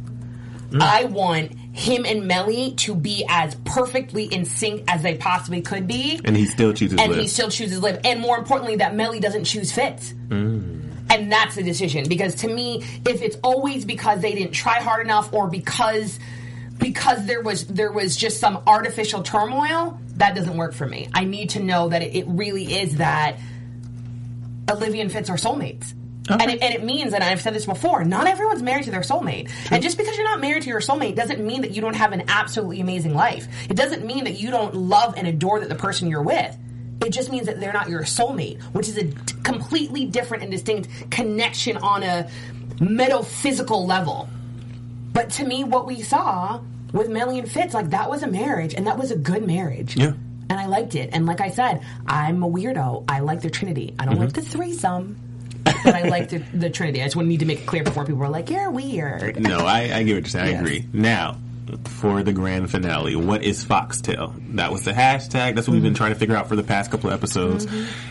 I 0.80 1.06
want 1.06 1.54
him 1.78 2.06
and 2.06 2.28
Mellie 2.28 2.72
to 2.78 2.96
be 2.96 3.24
as 3.30 3.54
perfectly 3.64 4.26
in 4.26 4.46
sync 4.46 4.84
as 4.88 5.04
they 5.04 5.16
possibly 5.16 5.62
could 5.62 5.88
be 5.88 6.20
And 6.26 6.36
he 6.36 6.48
still 6.48 6.74
chooses 6.74 7.00
and 7.00 7.12
Liv. 7.12 7.22
he 7.22 7.28
still 7.28 7.50
chooses 7.50 7.80
Liv. 7.80 8.02
And 8.04 8.20
more 8.20 8.38
importantly, 8.38 8.78
that 8.78 8.96
Mellie 8.96 9.20
doesn't 9.20 9.44
choose 9.44 9.72
Fitz. 9.72 10.14
Mm. 10.28 10.86
And 11.10 11.32
that's 11.32 11.56
the 11.56 11.64
decision. 11.64 12.10
Because 12.10 12.36
to 12.36 12.48
me, 12.48 12.84
if 13.06 13.22
it's 13.22 13.38
always 13.44 13.86
because 13.86 14.22
they 14.22 14.34
didn't 14.34 14.54
try 14.54 14.82
hard 14.82 15.06
enough 15.06 15.32
or 15.32 15.48
because 15.48 16.20
because 16.80 17.26
there 17.26 17.42
was 17.42 17.66
there 17.68 17.92
was 17.92 18.16
just 18.16 18.40
some 18.40 18.62
artificial 18.68 19.22
turmoil, 19.22 20.00
that 20.16 20.36
doesn't 20.36 20.58
work 20.58 20.74
for 20.74 20.88
me. 20.88 21.10
I 21.14 21.26
need 21.26 21.52
to 21.52 21.62
know 21.62 21.90
that 21.90 22.02
it, 22.02 22.16
it 22.16 22.26
really 22.28 22.74
is 22.82 22.98
that 22.98 23.38
Olivia 24.70 25.04
and 25.04 25.12
Fitz 25.12 25.30
are 25.30 25.38
soulmates. 25.38 25.94
And, 26.30 26.52
it, 26.52 26.62
and 26.62 26.74
it 26.74 26.84
means, 26.84 27.14
and 27.14 27.24
I've 27.24 27.42
said 27.42 27.54
this 27.54 27.66
before, 27.66 28.04
not 28.04 28.28
everyone's 28.28 28.62
married 28.62 28.86
to 28.86 28.92
their 28.92 29.02
soulmate. 29.02 29.50
And 29.72 29.82
just 29.82 29.98
because 29.98 30.16
you're 30.18 30.26
not 30.26 30.42
married 30.42 30.64
to 30.64 30.70
your 30.70 30.82
soulmate 30.82 31.16
doesn't 31.16 31.46
mean 31.46 31.62
that 31.62 31.72
you 31.72 31.82
don't 31.82 31.96
have 31.96 32.12
an 32.12 32.24
absolutely 32.28 32.82
amazing 32.82 33.14
life. 33.14 33.48
It 33.70 33.76
doesn't 33.76 34.06
mean 34.06 34.26
that 34.26 34.40
you 34.40 34.52
don't 34.52 34.76
love 34.76 35.16
and 35.18 35.28
adore 35.28 35.60
that 35.60 35.70
the 35.70 35.76
person 35.76 36.10
you're 36.10 36.24
with. 36.24 36.58
It 37.06 37.12
just 37.12 37.32
means 37.32 37.46
that 37.46 37.60
they're 37.60 37.74
not 37.74 37.90
your 37.90 38.02
soulmate, 38.02 38.62
which 38.74 38.90
is 38.90 38.98
a 38.98 39.04
t- 39.04 39.36
completely 39.44 40.06
different 40.06 40.44
and 40.44 40.52
distinct 40.52 41.12
connection 41.12 41.78
on 41.78 42.04
a 42.04 42.30
metaphysical 42.80 43.86
level. 43.86 44.28
But 45.14 45.30
to 45.32 45.46
me, 45.46 45.64
what 45.64 45.86
we 45.86 46.02
saw 46.02 46.60
with 46.92 47.10
Mellie 47.10 47.40
and 47.40 47.50
Fitz, 47.50 47.74
like 47.74 47.92
that 47.92 48.10
was 48.10 48.24
a 48.24 48.28
marriage, 48.28 48.74
and 48.74 48.88
that 48.88 48.98
was 48.98 49.12
a 49.12 49.16
good 49.16 49.46
marriage. 49.46 49.96
Yeah. 49.96 50.14
And 50.50 50.60
I 50.60 50.66
liked 50.68 50.96
it. 50.96 51.10
And 51.14 51.26
like 51.26 51.42
I 51.42 51.50
said, 51.50 51.82
I'm 52.08 52.42
a 52.42 52.50
weirdo. 52.50 53.04
I 53.08 53.20
like 53.20 53.42
the 53.42 53.50
Trinity. 53.50 53.94
I 54.00 54.06
don't 54.06 54.16
mm-hmm. 54.16 54.24
like 54.24 54.34
the 54.34 54.42
threesome, 54.42 55.18
I 55.88 56.04
like 56.04 56.30
the, 56.30 56.38
the 56.54 56.70
Trinity. 56.70 57.02
I 57.02 57.06
just 57.06 57.16
want 57.16 57.26
to 57.26 57.30
need 57.30 57.40
to 57.42 57.46
make 57.46 57.60
it 57.62 57.66
clear 57.66 57.84
before 57.84 58.06
people 58.06 58.24
are 58.24 58.30
like, 58.30 58.50
"You're 58.50 58.70
weird." 58.72 59.40
no, 59.42 59.60
I, 59.60 59.82
I 59.94 60.04
get 60.04 60.14
what 60.14 60.24
you're 60.24 60.26
saying. 60.26 60.48
I 60.48 60.50
Yes. 60.52 60.62
agree. 60.62 60.86
Now, 60.94 61.38
for 61.86 62.24
the 62.24 62.34
grand 62.34 62.70
finale, 62.72 63.16
what 63.16 63.44
is 63.44 63.64
Foxtail? 63.64 64.36
That 64.52 64.72
was 64.72 64.84
the 64.84 64.92
hashtag. 64.94 65.56
That's 65.56 65.68
what 65.68 65.74
we've 65.74 65.84
been 65.84 65.94
trying 65.94 66.14
to 66.14 66.20
figure 66.20 66.36
out 66.36 66.48
for 66.48 66.56
the 66.56 66.64
past 66.64 66.92
couple 66.92 67.10
of 67.10 67.14
episodes. 67.16 67.68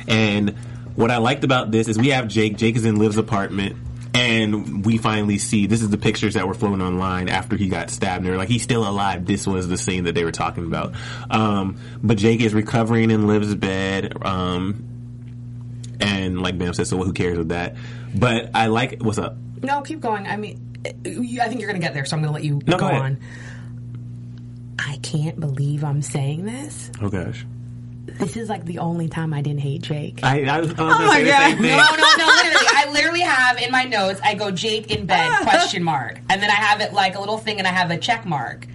And 0.06 0.50
what 0.94 1.10
I 1.10 1.16
liked 1.18 1.44
about 1.44 1.70
this 1.70 1.88
is 1.88 1.98
we 1.98 2.08
have 2.08 2.28
Jake. 2.28 2.56
Jake 2.56 2.76
is 2.76 2.84
in 2.84 2.96
Liv's 2.96 3.16
apartment. 3.18 3.76
And 4.14 4.82
we 4.86 4.96
finally 4.96 5.36
see 5.36 5.66
this 5.66 5.82
is 5.82 5.90
the 5.90 5.98
pictures 5.98 6.34
that 6.34 6.48
were 6.48 6.54
floating 6.54 6.80
online 6.80 7.28
after 7.28 7.54
he 7.54 7.68
got 7.68 7.90
stabbed. 7.90 8.24
And 8.24 8.34
like, 8.38 8.48
he's 8.48 8.62
still 8.62 8.88
alive. 8.88 9.26
This 9.26 9.46
was 9.46 9.68
the 9.68 9.76
scene 9.76 10.04
that 10.04 10.14
they 10.14 10.24
were 10.24 10.32
talking 10.32 10.64
about. 10.64 10.94
Um, 11.28 11.76
but 12.02 12.16
Jake 12.16 12.40
is 12.40 12.54
recovering 12.54 13.10
in 13.10 13.26
Liv's 13.26 13.54
bed. 13.54 14.14
Um, 14.24 14.95
and 16.00 16.42
like 16.42 16.58
Bam 16.58 16.74
said, 16.74 16.86
so 16.86 16.98
who 17.02 17.12
cares 17.12 17.38
with 17.38 17.48
that? 17.48 17.76
But 18.14 18.50
I 18.54 18.66
like 18.66 19.02
what's 19.02 19.18
up. 19.18 19.36
No, 19.62 19.82
keep 19.82 20.00
going. 20.00 20.26
I 20.26 20.36
mean, 20.36 20.76
I 20.84 20.90
think 20.92 21.60
you're 21.60 21.70
going 21.70 21.80
to 21.80 21.86
get 21.86 21.94
there, 21.94 22.04
so 22.04 22.16
I'm 22.16 22.22
going 22.22 22.32
to 22.32 22.34
let 22.34 22.44
you 22.44 22.60
No, 22.66 22.78
go 22.78 22.88
go 22.88 22.94
on. 22.94 23.18
I 24.78 24.98
can't 25.02 25.38
believe 25.40 25.84
I'm 25.84 26.02
saying 26.02 26.44
this. 26.44 26.90
Oh 27.00 27.08
gosh. 27.08 27.46
This 28.06 28.36
is 28.36 28.48
like 28.48 28.64
the 28.64 28.78
only 28.78 29.08
time 29.08 29.34
I 29.34 29.42
didn't 29.42 29.60
hate 29.60 29.82
Jake. 29.82 30.20
I, 30.22 30.44
I 30.44 30.60
was, 30.60 30.68
I 30.68 30.70
was 30.70 30.76
gonna 30.76 30.94
oh, 30.94 31.06
my 31.06 31.22
God. 31.24 31.60
No, 31.60 31.66
no, 31.66 32.24
no, 32.24 32.26
literally. 32.26 32.66
I 32.70 32.90
literally 32.92 33.20
have 33.20 33.58
in 33.58 33.72
my 33.72 33.84
notes, 33.84 34.20
I 34.22 34.34
go 34.34 34.50
Jake 34.50 34.90
in 34.90 35.06
bed, 35.06 35.30
question 35.42 35.82
mark. 35.82 36.20
And 36.30 36.40
then 36.40 36.50
I 36.50 36.54
have 36.54 36.80
it 36.80 36.92
like 36.92 37.16
a 37.16 37.20
little 37.20 37.38
thing 37.38 37.58
and 37.58 37.66
I 37.66 37.72
have 37.72 37.90
a 37.90 37.98
check 37.98 38.24
mark. 38.24 38.66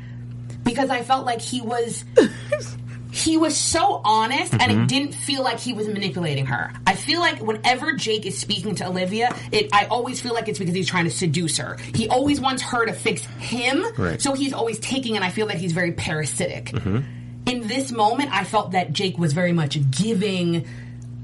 Because 0.64 0.90
I 0.90 1.02
felt 1.02 1.26
like 1.26 1.42
he 1.42 1.62
was 1.62 2.04
he 3.12 3.38
was 3.38 3.56
so 3.56 4.02
honest 4.04 4.54
and 4.54 4.64
it 4.64 4.70
mm-hmm. 4.70 4.86
didn't 4.88 5.12
feel 5.14 5.44
like 5.44 5.60
he 5.60 5.74
was 5.74 5.88
manipulating 5.88 6.46
her. 6.46 6.72
I 6.88 6.96
feel 6.96 7.20
like 7.20 7.42
whenever 7.42 7.94
Jake 7.94 8.26
is 8.26 8.40
speaking 8.40 8.76
to 8.76 8.88
Olivia, 8.88 9.36
it 9.52 9.70
I 9.74 9.86
always 9.86 10.22
feel 10.22 10.34
like 10.34 10.48
it's 10.48 10.58
because 10.58 10.74
he's 10.74 10.88
trying 10.88 11.06
to 11.06 11.12
seduce 11.12 11.58
her. 11.58 11.78
He 11.94 12.08
always 12.08 12.40
wants 12.40 12.62
her 12.64 12.86
to 12.86 12.94
fix 12.94 13.26
him. 13.26 13.84
Right. 13.98 14.22
So 14.22 14.34
he's 14.34 14.54
always 14.54 14.80
taking 14.80 15.16
and 15.16 15.26
I 15.26 15.30
feel 15.30 15.48
that 15.48 15.58
he's 15.58 15.74
very 15.74 15.92
parasitic. 15.92 16.68
Mm-hmm. 16.68 17.00
In 17.48 17.68
this 17.68 17.92
moment, 17.92 18.32
I 18.32 18.46
felt 18.46 18.72
that 18.72 18.94
Jake 18.94 19.18
was 19.18 19.34
very 19.34 19.52
much 19.52 19.78
giving 19.92 20.66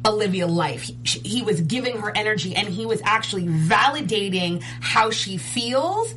Olivia 0.06 0.48
life. 0.48 0.84
He, 1.04 1.20
he 1.20 1.42
was 1.42 1.62
giving 1.62 2.00
her 2.00 2.12
energy 2.16 2.56
and 2.56 2.68
he 2.68 2.86
was 2.86 3.02
actually 3.04 3.46
validating 3.46 4.62
how 4.82 5.10
she 5.12 5.38
feels 5.38 6.14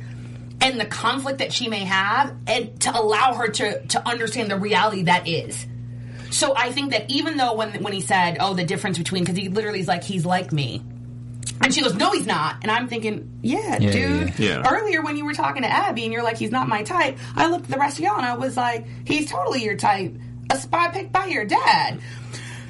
and 0.61 0.79
the 0.79 0.85
conflict 0.85 1.39
that 1.39 1.51
she 1.51 1.67
may 1.67 1.79
have 1.85 2.35
and 2.47 2.79
to 2.81 2.97
allow 2.97 3.33
her 3.33 3.47
to, 3.47 3.85
to 3.87 4.07
understand 4.07 4.49
the 4.51 4.57
reality 4.57 5.03
that 5.03 5.27
is. 5.27 5.65
So 6.29 6.55
I 6.55 6.71
think 6.71 6.91
that 6.91 7.09
even 7.09 7.35
though 7.37 7.55
when 7.55 7.83
when 7.83 7.91
he 7.91 7.99
said, 8.01 8.37
"Oh, 8.39 8.53
the 8.53 8.63
difference 8.63 8.97
between," 8.97 9.23
because 9.23 9.35
he 9.37 9.49
literally 9.49 9.81
is 9.81 9.87
like, 9.87 10.03
"He's 10.03 10.25
like 10.25 10.53
me," 10.53 10.81
and 11.61 11.73
she 11.73 11.81
goes, 11.81 11.93
"No, 11.95 12.11
he's 12.13 12.25
not," 12.25 12.57
and 12.61 12.71
I'm 12.71 12.87
thinking, 12.87 13.39
"Yeah, 13.41 13.77
Yeah, 13.81 13.91
dude." 13.91 14.39
yeah, 14.39 14.61
yeah. 14.61 14.69
Earlier 14.69 15.01
when 15.01 15.17
you 15.17 15.25
were 15.25 15.33
talking 15.33 15.63
to 15.63 15.69
Abby 15.69 16.05
and 16.05 16.13
you're 16.13 16.23
like, 16.23 16.37
"He's 16.37 16.51
not 16.51 16.69
my 16.69 16.83
type," 16.83 17.17
I 17.35 17.47
looked 17.47 17.65
at 17.65 17.71
the 17.71 17.77
rest 17.79 17.97
of 17.97 18.05
y'all 18.05 18.15
and 18.15 18.25
I 18.25 18.37
was 18.37 18.55
like, 18.55 18.87
"He's 19.05 19.29
totally 19.29 19.63
your 19.63 19.75
type." 19.75 20.15
A 20.49 20.57
spy 20.57 20.87
picked 20.89 21.11
by 21.11 21.25
your 21.25 21.43
dad. 21.43 21.99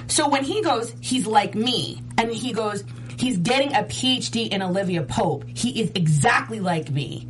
So 0.07 0.27
when 0.27 0.43
he 0.43 0.61
goes, 0.61 0.93
he's 0.99 1.25
like 1.27 1.53
me, 1.55 2.01
and 2.17 2.31
he 2.31 2.53
goes, 2.53 2.83
he's 3.17 3.37
getting 3.37 3.73
a 3.73 3.83
PhD 3.83 4.49
in 4.49 4.61
Olivia 4.61 5.03
Pope. 5.03 5.45
He 5.55 5.81
is 5.81 5.91
exactly 5.95 6.59
like 6.59 6.89
me. 6.91 7.27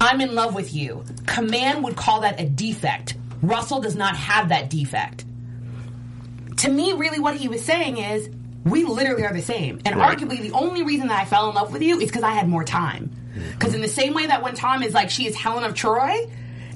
I'm 0.00 0.20
in 0.20 0.34
love 0.34 0.54
with 0.54 0.74
you. 0.74 1.04
Command 1.26 1.84
would 1.84 1.96
call 1.96 2.20
that 2.20 2.40
a 2.40 2.44
defect. 2.44 3.14
Russell 3.42 3.80
does 3.80 3.96
not 3.96 4.16
have 4.16 4.48
that 4.50 4.70
defect. 4.70 5.24
To 6.58 6.70
me, 6.70 6.92
really, 6.94 7.20
what 7.20 7.36
he 7.36 7.48
was 7.48 7.64
saying 7.64 7.98
is, 7.98 8.30
we 8.64 8.84
literally 8.84 9.24
are 9.24 9.32
the 9.32 9.42
same. 9.42 9.80
And 9.84 9.96
Right. 9.96 10.18
arguably, 10.18 10.40
the 10.40 10.52
only 10.52 10.82
reason 10.82 11.08
that 11.08 11.20
I 11.20 11.24
fell 11.24 11.48
in 11.48 11.54
love 11.54 11.72
with 11.72 11.82
you 11.82 12.00
is 12.00 12.08
because 12.08 12.22
I 12.24 12.30
had 12.32 12.48
more 12.48 12.64
time. 12.64 13.10
Mm-hmm. 13.36 13.50
Because 13.52 13.74
in 13.74 13.80
the 13.82 13.88
same 13.88 14.14
way 14.14 14.26
that 14.26 14.42
when 14.42 14.54
Tom 14.54 14.82
is 14.82 14.92
like, 14.94 15.10
she 15.10 15.26
is 15.26 15.36
Helen 15.36 15.64
of 15.64 15.74
Troy, 15.74 16.28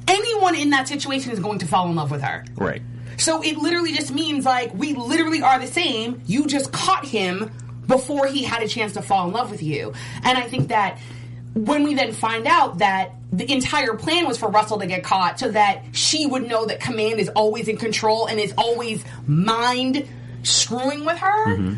anyone 0.07 0.55
in 0.55 0.71
that 0.71 0.87
situation 0.89 1.33
is 1.33 1.41
going 1.41 1.59
to 1.61 1.67
fall 1.67 1.89
in 1.89 1.97
love 1.97 2.11
with 2.11 2.23
her. 2.23 2.45
Right. 2.57 2.83
So 3.17 3.43
it 3.43 3.57
literally 3.57 3.93
just 3.93 4.13
means 4.13 4.45
like 4.45 4.73
we 4.75 4.95
literally 4.95 5.43
are 5.43 5.59
the 5.59 5.67
same. 5.67 6.23
You 6.27 6.47
just 6.47 6.73
caught 6.73 7.05
him 7.05 7.51
before 7.87 8.27
he 8.27 8.45
had 8.45 8.63
a 8.63 8.69
chance 8.69 8.93
to 8.95 9.03
fall 9.03 9.27
in 9.27 9.33
love 9.33 9.51
with 9.51 9.63
you. 9.63 9.93
And 10.23 10.39
I 10.39 10.43
think 10.43 10.69
that 10.69 10.99
when 11.55 11.83
we 11.85 11.95
then 11.95 12.13
find 12.13 12.47
out 12.47 12.79
that 12.79 13.13
the 13.33 13.51
entire 13.53 13.95
plan 13.95 14.27
was 14.27 14.39
for 14.39 14.49
Russell 14.49 14.79
to 14.81 14.87
get 14.87 15.03
caught 15.03 15.39
so 15.39 15.51
that 15.51 15.85
she 15.93 16.27
would 16.27 16.49
know 16.49 16.67
that 16.67 16.81
command 16.81 17.21
is 17.21 17.29
always 17.31 17.69
in 17.69 17.77
control 17.77 18.27
and 18.27 18.41
is 18.41 18.55
always 18.57 19.05
mind 19.27 20.09
screwing 20.43 21.05
with 21.05 21.19
her. 21.19 21.47
Mm-hmm. 21.47 21.75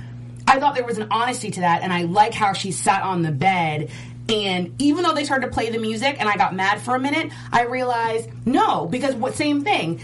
I 0.46 0.58
thought 0.58 0.74
there 0.74 0.84
was 0.84 0.98
an 0.98 1.08
honesty 1.10 1.50
to 1.52 1.60
that, 1.60 1.82
and 1.82 1.92
I 1.92 2.02
like 2.02 2.34
how 2.34 2.52
she 2.52 2.72
sat 2.72 3.02
on 3.02 3.22
the 3.22 3.32
bed. 3.32 3.90
And 4.28 4.74
even 4.80 5.02
though 5.04 5.14
they 5.14 5.24
started 5.24 5.46
to 5.46 5.52
play 5.52 5.70
the 5.70 5.78
music 5.78 6.16
and 6.18 6.28
I 6.28 6.36
got 6.36 6.54
mad 6.54 6.80
for 6.80 6.94
a 6.94 7.00
minute, 7.00 7.32
I 7.50 7.64
realized 7.64 8.30
no, 8.46 8.86
because 8.86 9.14
what 9.14 9.34
same 9.34 9.62
thing. 9.62 10.00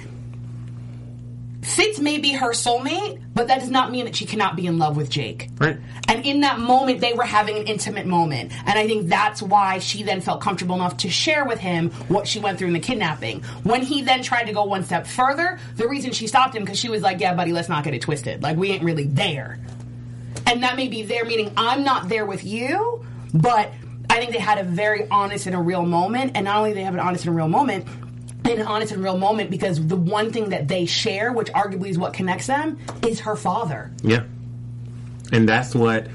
Fitz 1.68 2.00
may 2.00 2.18
be 2.18 2.32
her 2.32 2.52
soulmate, 2.52 3.20
but 3.34 3.48
that 3.48 3.60
does 3.60 3.70
not 3.70 3.90
mean 3.90 4.06
that 4.06 4.16
she 4.16 4.24
cannot 4.24 4.56
be 4.56 4.66
in 4.66 4.78
love 4.78 4.96
with 4.96 5.10
Jake. 5.10 5.50
Right. 5.58 5.76
And 6.08 6.24
in 6.24 6.40
that 6.40 6.58
moment, 6.58 7.00
they 7.00 7.12
were 7.12 7.24
having 7.24 7.58
an 7.58 7.64
intimate 7.64 8.06
moment. 8.06 8.52
And 8.66 8.78
I 8.78 8.86
think 8.86 9.08
that's 9.08 9.42
why 9.42 9.78
she 9.78 10.02
then 10.02 10.22
felt 10.22 10.40
comfortable 10.40 10.76
enough 10.76 10.96
to 10.98 11.10
share 11.10 11.44
with 11.44 11.58
him 11.58 11.90
what 12.08 12.26
she 12.26 12.40
went 12.40 12.58
through 12.58 12.68
in 12.68 12.72
the 12.72 12.80
kidnapping. 12.80 13.42
When 13.64 13.82
he 13.82 14.00
then 14.00 14.22
tried 14.22 14.44
to 14.44 14.52
go 14.52 14.64
one 14.64 14.82
step 14.82 15.06
further, 15.06 15.58
the 15.76 15.86
reason 15.86 16.12
she 16.12 16.26
stopped 16.26 16.56
him, 16.56 16.64
because 16.64 16.78
she 16.78 16.88
was 16.88 17.02
like, 17.02 17.20
yeah, 17.20 17.34
buddy, 17.34 17.52
let's 17.52 17.68
not 17.68 17.84
get 17.84 17.92
it 17.92 18.00
twisted. 18.00 18.42
Like, 18.42 18.56
we 18.56 18.70
ain't 18.70 18.82
really 18.82 19.04
there. 19.04 19.58
And 20.46 20.62
that 20.62 20.74
may 20.74 20.88
be 20.88 21.02
there, 21.02 21.26
meaning 21.26 21.52
I'm 21.56 21.84
not 21.84 22.08
there 22.08 22.24
with 22.24 22.44
you, 22.44 23.04
but 23.34 23.70
I 24.08 24.16
think 24.16 24.32
they 24.32 24.38
had 24.38 24.56
a 24.56 24.64
very 24.64 25.06
honest 25.10 25.46
and 25.46 25.54
a 25.54 25.60
real 25.60 25.84
moment. 25.84 26.32
And 26.34 26.46
not 26.46 26.56
only 26.56 26.72
they 26.72 26.84
have 26.84 26.94
an 26.94 27.00
honest 27.00 27.26
and 27.26 27.34
a 27.34 27.36
real 27.36 27.48
moment, 27.48 27.86
an 28.44 28.62
honest 28.62 28.92
and 28.92 29.02
real 29.02 29.18
moment 29.18 29.50
because 29.50 29.86
the 29.86 29.96
one 29.96 30.32
thing 30.32 30.50
that 30.50 30.68
they 30.68 30.86
share, 30.86 31.32
which 31.32 31.48
arguably 31.52 31.88
is 31.88 31.98
what 31.98 32.12
connects 32.14 32.46
them, 32.46 32.78
is 33.06 33.20
her 33.20 33.36
father. 33.36 33.90
Yeah. 34.02 34.24
And 35.32 35.48
that's 35.48 35.74
what 35.74 36.06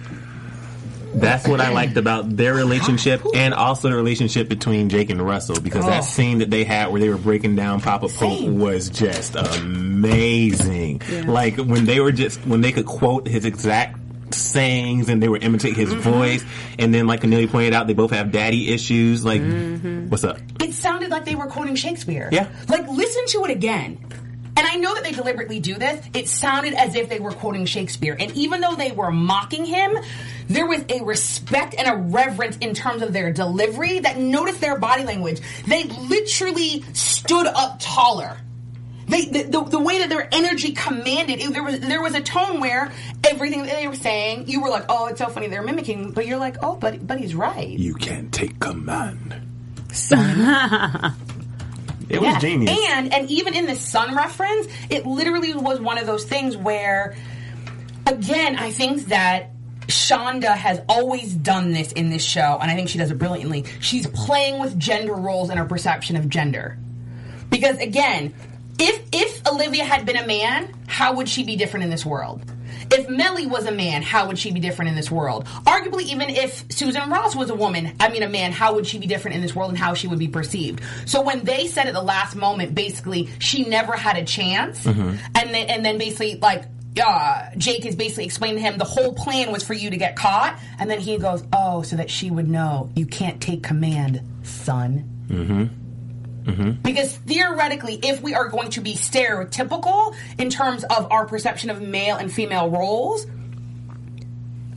that's 1.15 1.47
what 1.47 1.61
I 1.61 1.71
liked 1.71 1.95
about 1.97 2.35
their 2.37 2.55
relationship 2.55 3.21
and 3.35 3.53
also 3.53 3.87
the 3.87 3.95
relationship 3.95 4.49
between 4.49 4.89
Jake 4.89 5.11
and 5.11 5.21
Russell 5.21 5.59
because 5.61 5.85
that 5.85 5.99
Oh. 6.01 6.05
scene 6.05 6.39
that 6.39 6.49
they 6.49 6.63
had 6.63 6.91
where 6.91 6.99
they 6.99 7.09
were 7.09 7.19
breaking 7.19 7.55
down 7.55 7.81
Papa 7.81 8.07
Pope 8.09 8.41
was 8.49 8.89
just 8.89 9.35
amazing. 9.35 11.01
Like 11.27 11.57
when 11.57 11.85
they 11.85 11.99
were 11.99 12.11
just 12.11 12.39
when 12.47 12.61
they 12.61 12.71
could 12.71 12.87
quote 12.87 13.27
his 13.27 13.45
exact 13.45 13.99
sayings 14.33 15.09
and 15.09 15.21
they 15.21 15.29
would 15.29 15.43
imitate 15.43 15.75
his 15.75 15.89
mm-hmm. 15.89 16.01
voice 16.01 16.45
and 16.79 16.93
then 16.93 17.07
like 17.07 17.21
Cornelia 17.21 17.47
pointed 17.47 17.73
out 17.73 17.87
they 17.87 17.93
both 17.93 18.11
have 18.11 18.31
daddy 18.31 18.73
issues 18.73 19.23
like 19.23 19.41
mm-hmm. 19.41 20.09
what's 20.09 20.23
up 20.23 20.37
It 20.61 20.73
sounded 20.73 21.09
like 21.09 21.25
they 21.25 21.35
were 21.35 21.47
quoting 21.47 21.75
Shakespeare. 21.75 22.29
Yeah. 22.31 22.47
Like, 22.67 22.87
listen 22.87 23.25
to 23.27 23.45
it 23.45 23.51
again. 23.51 23.97
And 24.55 24.67
I 24.67 24.75
know 24.75 24.93
that 24.93 25.03
they 25.03 25.11
deliberately 25.11 25.59
do 25.59 25.75
this. 25.75 26.05
It 26.13 26.27
sounded 26.27 26.73
as 26.75 26.95
if 26.95 27.09
they 27.09 27.19
were 27.19 27.31
quoting 27.31 27.65
Shakespeare. 27.65 28.15
And 28.19 28.31
even 28.33 28.61
though 28.61 28.75
they 28.75 28.91
were 28.91 29.11
mocking 29.11 29.65
him, 29.65 29.97
there 30.47 30.67
was 30.67 30.83
a 30.89 31.03
respect 31.03 31.73
and 31.77 31.87
a 31.87 31.95
reverence 31.95 32.57
in 32.57 32.73
terms 32.75 33.01
of 33.01 33.13
their 33.13 33.31
delivery 33.31 33.99
that 33.99 34.19
noticed 34.19 34.61
their 34.61 34.77
body 34.77 35.03
language. 35.03 35.41
They 35.65 35.85
literally 35.85 36.83
stood 36.93 37.47
up 37.47 37.77
taller. 37.79 38.37
They, 39.07 39.25
the, 39.25 39.43
the, 39.43 39.63
the 39.63 39.79
way 39.79 39.99
that 39.99 40.09
their 40.09 40.27
energy 40.31 40.71
commanded, 40.71 41.39
it, 41.41 41.51
there 41.53 41.63
was 41.63 41.79
there 41.81 42.01
was 42.01 42.15
a 42.15 42.21
tone 42.21 42.61
where 42.61 42.91
everything 43.27 43.63
that 43.65 43.75
they 43.75 43.87
were 43.87 43.95
saying, 43.95 44.47
you 44.47 44.61
were 44.61 44.69
like, 44.69 44.85
oh, 44.89 45.07
it's 45.07 45.19
so 45.19 45.27
funny 45.27 45.47
they're 45.47 45.61
mimicking, 45.63 46.11
but 46.11 46.25
you're 46.25 46.37
like, 46.37 46.57
oh, 46.61 46.75
but 46.75 47.05
but 47.05 47.19
he's 47.19 47.35
right. 47.35 47.67
you 47.67 47.93
can't 47.95 48.31
take 48.33 48.59
command 48.59 49.35
Son. 49.91 50.19
it 52.09 52.19
was 52.21 52.33
Yeah. 52.33 52.39
genius 52.39 52.79
And 52.93 53.13
and 53.13 53.29
even 53.29 53.53
in 53.53 53.65
the 53.65 53.75
sun 53.75 54.15
reference, 54.15 54.67
it 54.89 55.05
literally 55.05 55.53
was 55.53 55.79
one 55.79 55.97
of 55.97 56.05
those 56.07 56.23
things 56.25 56.55
where 56.57 57.15
again, 58.07 58.57
I 58.57 58.71
think 58.71 59.05
that 59.07 59.51
Shonda 59.87 60.55
has 60.55 60.81
always 60.87 61.33
done 61.33 61.73
this 61.73 61.91
in 61.91 62.09
this 62.09 62.23
show, 62.23 62.57
and 62.61 62.71
I 62.71 62.75
think 62.75 62.89
she 62.89 62.97
does 62.97 63.11
it 63.11 63.17
brilliantly. 63.17 63.65
She's 63.81 64.07
playing 64.07 64.59
with 64.59 64.79
gender 64.79 65.13
roles 65.13 65.49
and 65.49 65.59
her 65.59 65.65
perception 65.65 66.15
of 66.15 66.29
gender. 66.29 66.77
Because 67.49 67.77
again, 67.79 68.33
if 68.79 69.03
if 69.11 69.47
Olivia 69.47 69.83
had 69.83 70.05
been 70.05 70.17
a 70.17 70.25
man, 70.27 70.73
how 70.87 71.15
would 71.15 71.29
she 71.29 71.43
be 71.43 71.55
different 71.55 71.83
in 71.83 71.89
this 71.89 72.05
world? 72.05 72.41
If 72.91 73.09
Mellie 73.09 73.47
was 73.47 73.65
a 73.65 73.71
man, 73.71 74.01
how 74.01 74.27
would 74.27 74.37
she 74.37 74.51
be 74.51 74.59
different 74.59 74.89
in 74.89 74.95
this 74.95 75.09
world? 75.09 75.45
Arguably, 75.45 76.03
even 76.03 76.29
if 76.29 76.65
Susan 76.71 77.09
Ross 77.09 77.35
was 77.35 77.49
a 77.49 77.55
woman, 77.55 77.93
I 77.99 78.09
mean 78.09 78.23
a 78.23 78.29
man, 78.29 78.51
how 78.51 78.75
would 78.75 78.85
she 78.85 78.99
be 78.99 79.07
different 79.07 79.35
in 79.35 79.41
this 79.41 79.55
world 79.55 79.69
and 79.69 79.77
how 79.77 79.93
she 79.93 80.07
would 80.07 80.19
be 80.19 80.27
perceived? 80.27 80.81
So 81.05 81.21
when 81.21 81.43
they 81.43 81.67
said 81.67 81.87
at 81.87 81.93
the 81.93 82.01
last 82.01 82.35
moment, 82.35 82.75
basically, 82.75 83.29
she 83.39 83.63
never 83.65 83.93
had 83.93 84.17
a 84.17 84.25
chance, 84.25 84.85
and 84.85 85.53
then 85.53 85.69
and 85.69 85.85
then 85.85 85.97
basically 85.97 86.35
like 86.39 86.65
uh, 87.03 87.49
Jake 87.57 87.85
is 87.85 87.95
basically 87.95 88.25
explaining 88.25 88.57
to 88.57 88.61
him 88.61 88.77
the 88.77 88.85
whole 88.85 89.13
plan 89.13 89.51
was 89.51 89.63
for 89.63 89.73
you 89.73 89.89
to 89.89 89.97
get 89.97 90.15
caught, 90.15 90.59
and 90.79 90.89
then 90.89 90.99
he 90.99 91.17
goes, 91.17 91.43
"Oh, 91.53 91.81
so 91.83 91.95
that 91.95 92.09
she 92.09 92.29
would 92.29 92.49
know 92.49 92.89
you 92.95 93.05
can't 93.05 93.41
take 93.41 93.63
command, 93.63 94.21
son." 94.43 95.09
Because 96.81 97.15
theoretically, 97.17 97.99
if 98.03 98.21
we 98.21 98.33
are 98.33 98.49
going 98.49 98.69
to 98.71 98.81
be 98.81 98.95
stereotypical 98.95 100.15
in 100.37 100.49
terms 100.49 100.83
of 100.83 101.11
our 101.11 101.25
perception 101.25 101.69
of 101.69 101.81
male 101.81 102.17
and 102.17 102.31
female 102.31 102.69
roles, 102.69 103.25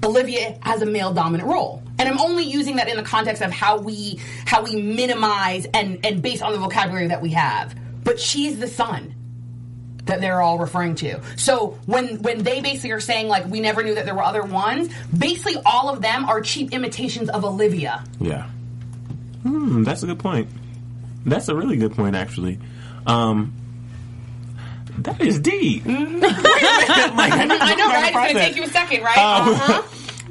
Olivia 0.05 0.59
has 0.63 0.83
a 0.83 0.87
male 0.87 1.13
dominant 1.13 1.49
role. 1.49 1.83
And 1.99 2.09
I'm 2.09 2.19
only 2.21 2.45
using 2.45 2.77
that 2.77 2.89
in 2.89 2.97
the 2.97 3.03
context 3.03 3.43
of 3.43 3.51
how 3.51 3.79
we 3.79 4.21
how 4.45 4.63
we 4.63 4.81
minimize 4.81 5.67
and, 5.73 6.05
and 6.05 6.23
based 6.23 6.43
on 6.43 6.53
the 6.53 6.59
vocabulary 6.59 7.09
that 7.09 7.23
we 7.23 7.31
have. 7.31 7.75
But 8.05 8.21
she's 8.21 8.59
the 8.59 8.69
son 8.69 9.15
that 10.05 10.21
they're 10.21 10.41
all 10.41 10.59
referring 10.59 10.95
to. 10.97 11.21
So 11.37 11.79
when 11.87 12.23
when 12.23 12.43
they 12.43 12.61
basically 12.61 12.93
are 12.93 13.01
saying 13.01 13.29
like 13.29 13.47
we 13.47 13.61
never 13.61 13.83
knew 13.83 13.95
that 13.95 14.05
there 14.05 14.15
were 14.15 14.23
other 14.23 14.43
ones, 14.43 14.89
basically 15.17 15.61
all 15.65 15.89
of 15.89 16.03
them 16.03 16.27
are 16.27 16.41
cheap 16.41 16.73
imitations 16.73 17.29
of 17.29 17.45
Olivia. 17.45 18.05
Yeah. 18.21 18.49
Hmm, 19.43 19.83
that's 19.83 20.03
a 20.03 20.07
good 20.07 20.19
point. 20.19 20.49
That's 21.27 21.49
a 21.49 21.55
really 21.55 21.77
good 21.77 21.95
point, 21.95 22.15
actually. 22.17 22.59
Um, 23.07 23.53
that 24.99 25.21
is 25.21 25.39
deep. 25.41 25.85
Wait 25.87 25.95
a 25.95 26.01
minute, 26.01 26.25
like, 26.25 27.33
I 27.33 27.75
know, 27.77 27.89
right? 27.89 28.05
It's 28.07 28.33
gonna 28.33 28.47
take 28.47 28.57
you 28.57 28.63
a 28.63 28.69
second, 28.69 29.03
right? 29.03 29.19
uh-huh. 29.19 29.83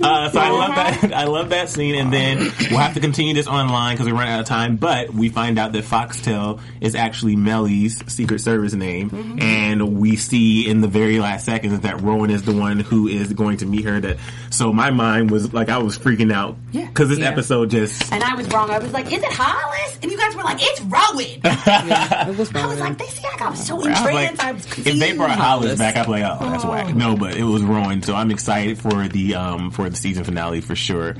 Uh, 0.01 0.29
so 0.29 0.39
I 0.39 0.49
love 0.49 0.75
that. 0.75 1.13
I 1.15 1.23
love 1.25 1.49
that 1.49 1.69
scene, 1.69 1.95
and 1.95 2.11
then 2.11 2.39
we'll 2.69 2.79
have 2.79 2.93
to 2.95 2.99
continue 2.99 3.33
this 3.33 3.47
online 3.47 3.95
because 3.95 4.05
we 4.05 4.11
run 4.11 4.27
out 4.27 4.39
of 4.41 4.45
time. 4.45 4.75
But 4.75 5.11
we 5.13 5.29
find 5.29 5.57
out 5.57 5.71
that 5.73 5.83
Foxtail 5.85 6.59
is 6.81 6.95
actually 6.95 7.35
Mellie's 7.35 8.03
Secret 8.11 8.39
Service 8.39 8.73
name, 8.73 9.09
Mm-hmm. 9.09 9.39
and 9.39 9.97
we 9.97 10.15
see 10.15 10.67
in 10.67 10.81
the 10.81 10.87
very 10.87 11.19
last 11.19 11.45
seconds 11.45 11.79
that 11.81 12.01
Rowan 12.01 12.29
is 12.29 12.43
the 12.43 12.53
one 12.53 12.79
who 12.79 13.07
is 13.07 13.31
going 13.33 13.57
to 13.57 13.65
meet 13.65 13.85
her. 13.85 13.99
That 13.99 14.17
so 14.49 14.73
my 14.73 14.91
mind 14.91 15.31
was 15.31 15.53
like 15.53 15.69
I 15.69 15.77
was 15.77 15.97
freaking 15.97 16.31
out 16.33 16.57
Yeah. 16.71 16.87
because 16.87 17.09
this 17.09 17.19
Yeah. 17.19 17.29
episode 17.29 17.69
just 17.69 18.11
And 18.11 18.23
I 18.23 18.35
was 18.35 18.47
wrong. 18.49 18.69
I 18.69 18.79
was 18.79 18.91
like, 18.93 19.05
"Is 19.11 19.23
it 19.23 19.31
Hollis?" 19.31 19.99
And 20.01 20.11
you 20.11 20.17
guys 20.17 20.35
were 20.35 20.43
like, 20.43 20.57
"It's 20.61 20.81
Rowan." 20.81 21.41
It 22.35 22.37
was 22.37 22.53
I 22.55 22.65
was 22.65 22.79
like, 22.79 22.97
"They 22.97 23.05
see, 23.07 23.25
I 23.39 23.49
was 23.49 23.65
so 23.65 23.75
I 23.75 23.77
was 23.77 24.01
like. 24.13 24.39
I 24.43 24.51
was 24.51 24.65
if 24.85 24.99
they 24.99 25.13
brought 25.15 25.31
Hollis 25.37 25.77
back, 25.77 25.95
I'd 25.95 26.05
be 26.05 26.11
like, 26.11 26.23
oh, 26.41 26.49
that's 26.49 26.65
whack. 26.65 26.95
No, 26.95 27.15
but 27.15 27.35
it 27.35 27.43
was 27.43 27.61
Rowan, 27.63 28.01
so 28.01 28.15
I'm 28.15 28.31
excited 28.31 28.77
for 28.79 29.07
the 29.07 29.35
um 29.35 29.71
for 29.71 29.84
the 29.89 29.95
season 29.97 30.23
finale 30.23 30.61
for 30.61 30.75
sure. 30.75 31.15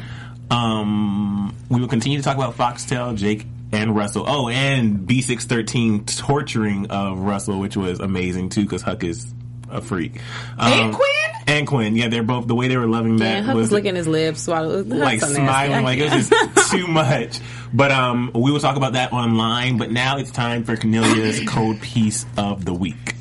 Um, 0.51 1.55
we 1.69 1.81
will 1.81 1.87
continue 1.87 2.17
to 2.19 2.23
talk 2.23 2.35
about 2.35 2.55
Foxtail, 2.55 3.13
Jake, 3.13 3.45
and 3.71 3.95
Russell. 3.95 4.25
Oh, 4.27 4.47
and 4.49 5.07
B613 5.07 6.17
torturing 6.17 6.87
of 6.91 7.19
Russell, 7.19 7.59
which 7.59 7.75
was 7.75 7.99
amazing 7.99 8.49
too, 8.49 8.61
because 8.61 8.81
Huck 8.81 9.03
is 9.03 9.33
a 9.69 9.81
freak. 9.81 10.19
Um, 10.57 10.71
And 10.71 10.93
Quinn? 10.93 11.09
And 11.47 11.67
Quinn, 11.67 11.95
yeah, 11.95 12.07
they're 12.09 12.23
both 12.23 12.47
the 12.47 12.55
way 12.55 12.67
they 12.67 12.77
were 12.77 12.87
loving 12.87 13.17
that 13.17 13.37
and 13.37 13.45
Huck 13.45 13.55
was 13.55 13.63
was 13.65 13.71
licking 13.71 13.95
his 13.95 14.07
lips, 14.07 14.41
swallow, 14.41 14.81
like 14.83 15.19
smiling, 15.21 15.83
like 15.83 15.99
it 15.99 16.11
was 16.11 16.29
just 16.29 16.71
too 16.71 16.87
much. 16.91 17.39
But 17.73 17.91
um, 17.91 18.31
we 18.33 18.51
will 18.51 18.59
talk 18.59 18.77
about 18.77 18.93
that 18.93 19.13
online. 19.13 19.77
But 19.77 19.91
now 19.91 20.17
it's 20.17 20.31
time 20.31 20.63
for 20.63 20.75
Cornelia's 20.75 21.41
code 21.47 21.81
piece 21.81 22.25
of 22.37 22.65
the 22.65 22.73
week. 22.73 23.15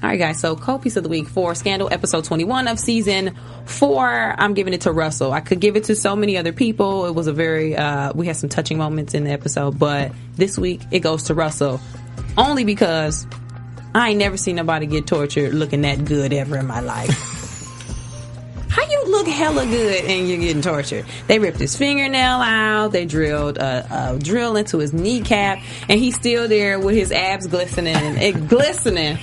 All 0.00 0.08
right, 0.08 0.16
guys. 0.16 0.38
So, 0.38 0.54
cold 0.54 0.82
piece 0.82 0.96
of 0.96 1.02
the 1.02 1.08
week 1.08 1.26
for 1.26 1.56
Scandal, 1.56 1.88
episode 1.90 2.22
twenty-one 2.22 2.68
of 2.68 2.78
season 2.78 3.34
four. 3.64 4.08
I'm 4.08 4.54
giving 4.54 4.72
it 4.72 4.82
to 4.82 4.92
Russell. 4.92 5.32
I 5.32 5.40
could 5.40 5.58
give 5.58 5.74
it 5.74 5.84
to 5.84 5.96
so 5.96 6.14
many 6.14 6.36
other 6.36 6.52
people. 6.52 7.06
It 7.06 7.16
was 7.16 7.26
a 7.26 7.32
very 7.32 7.76
uh, 7.76 8.12
we 8.14 8.26
had 8.28 8.36
some 8.36 8.48
touching 8.48 8.78
moments 8.78 9.14
in 9.14 9.24
the 9.24 9.30
episode, 9.30 9.76
but 9.76 10.12
this 10.36 10.56
week 10.56 10.82
it 10.92 11.00
goes 11.00 11.24
to 11.24 11.34
Russell 11.34 11.80
only 12.36 12.62
because 12.62 13.26
I 13.92 14.10
ain't 14.10 14.20
never 14.20 14.36
seen 14.36 14.54
nobody 14.54 14.86
get 14.86 15.08
tortured 15.08 15.52
looking 15.52 15.82
that 15.82 16.04
good 16.04 16.32
ever 16.32 16.56
in 16.56 16.66
my 16.68 16.78
life. 16.78 17.08
How 18.68 18.88
you 18.88 19.04
look 19.08 19.26
hella 19.26 19.66
good 19.66 20.04
and 20.04 20.28
you're 20.28 20.38
getting 20.38 20.62
tortured? 20.62 21.06
They 21.26 21.40
ripped 21.40 21.58
his 21.58 21.76
fingernail 21.76 22.40
out. 22.40 22.92
They 22.92 23.04
drilled 23.04 23.58
a, 23.58 24.12
a 24.14 24.18
drill 24.20 24.54
into 24.54 24.78
his 24.78 24.92
kneecap, 24.92 25.60
and 25.88 25.98
he's 25.98 26.14
still 26.14 26.46
there 26.46 26.78
with 26.78 26.94
his 26.94 27.10
abs 27.10 27.48
glistening, 27.48 27.96
and 27.96 28.48
glistening 28.48 29.18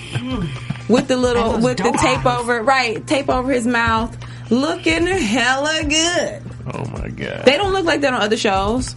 with 0.89 1.07
the 1.07 1.17
little 1.17 1.59
with 1.59 1.77
the 1.77 1.91
tape 2.01 2.25
eyes. 2.25 2.39
over 2.39 2.61
right 2.61 3.05
tape 3.07 3.29
over 3.29 3.51
his 3.51 3.65
mouth, 3.67 4.15
looking 4.51 5.05
hella 5.07 5.83
good. 5.83 6.41
Oh 6.73 6.85
my 6.91 7.09
god! 7.09 7.45
They 7.45 7.57
don't 7.57 7.73
look 7.73 7.85
like 7.85 8.01
that 8.01 8.13
on 8.13 8.21
other 8.21 8.37
shows. 8.37 8.95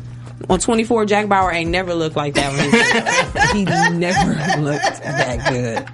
On 0.49 0.59
24, 0.59 1.05
Jack 1.07 1.29
Bauer 1.29 1.51
ain't 1.53 1.71
never 1.71 1.95
looked 1.95 2.15
like 2.17 2.35
that. 2.35 2.53
When 2.53 3.57
he, 3.57 3.59
he 3.59 3.65
never 3.99 4.61
looked 4.63 5.03
that 5.03 5.51
good. 5.51 5.87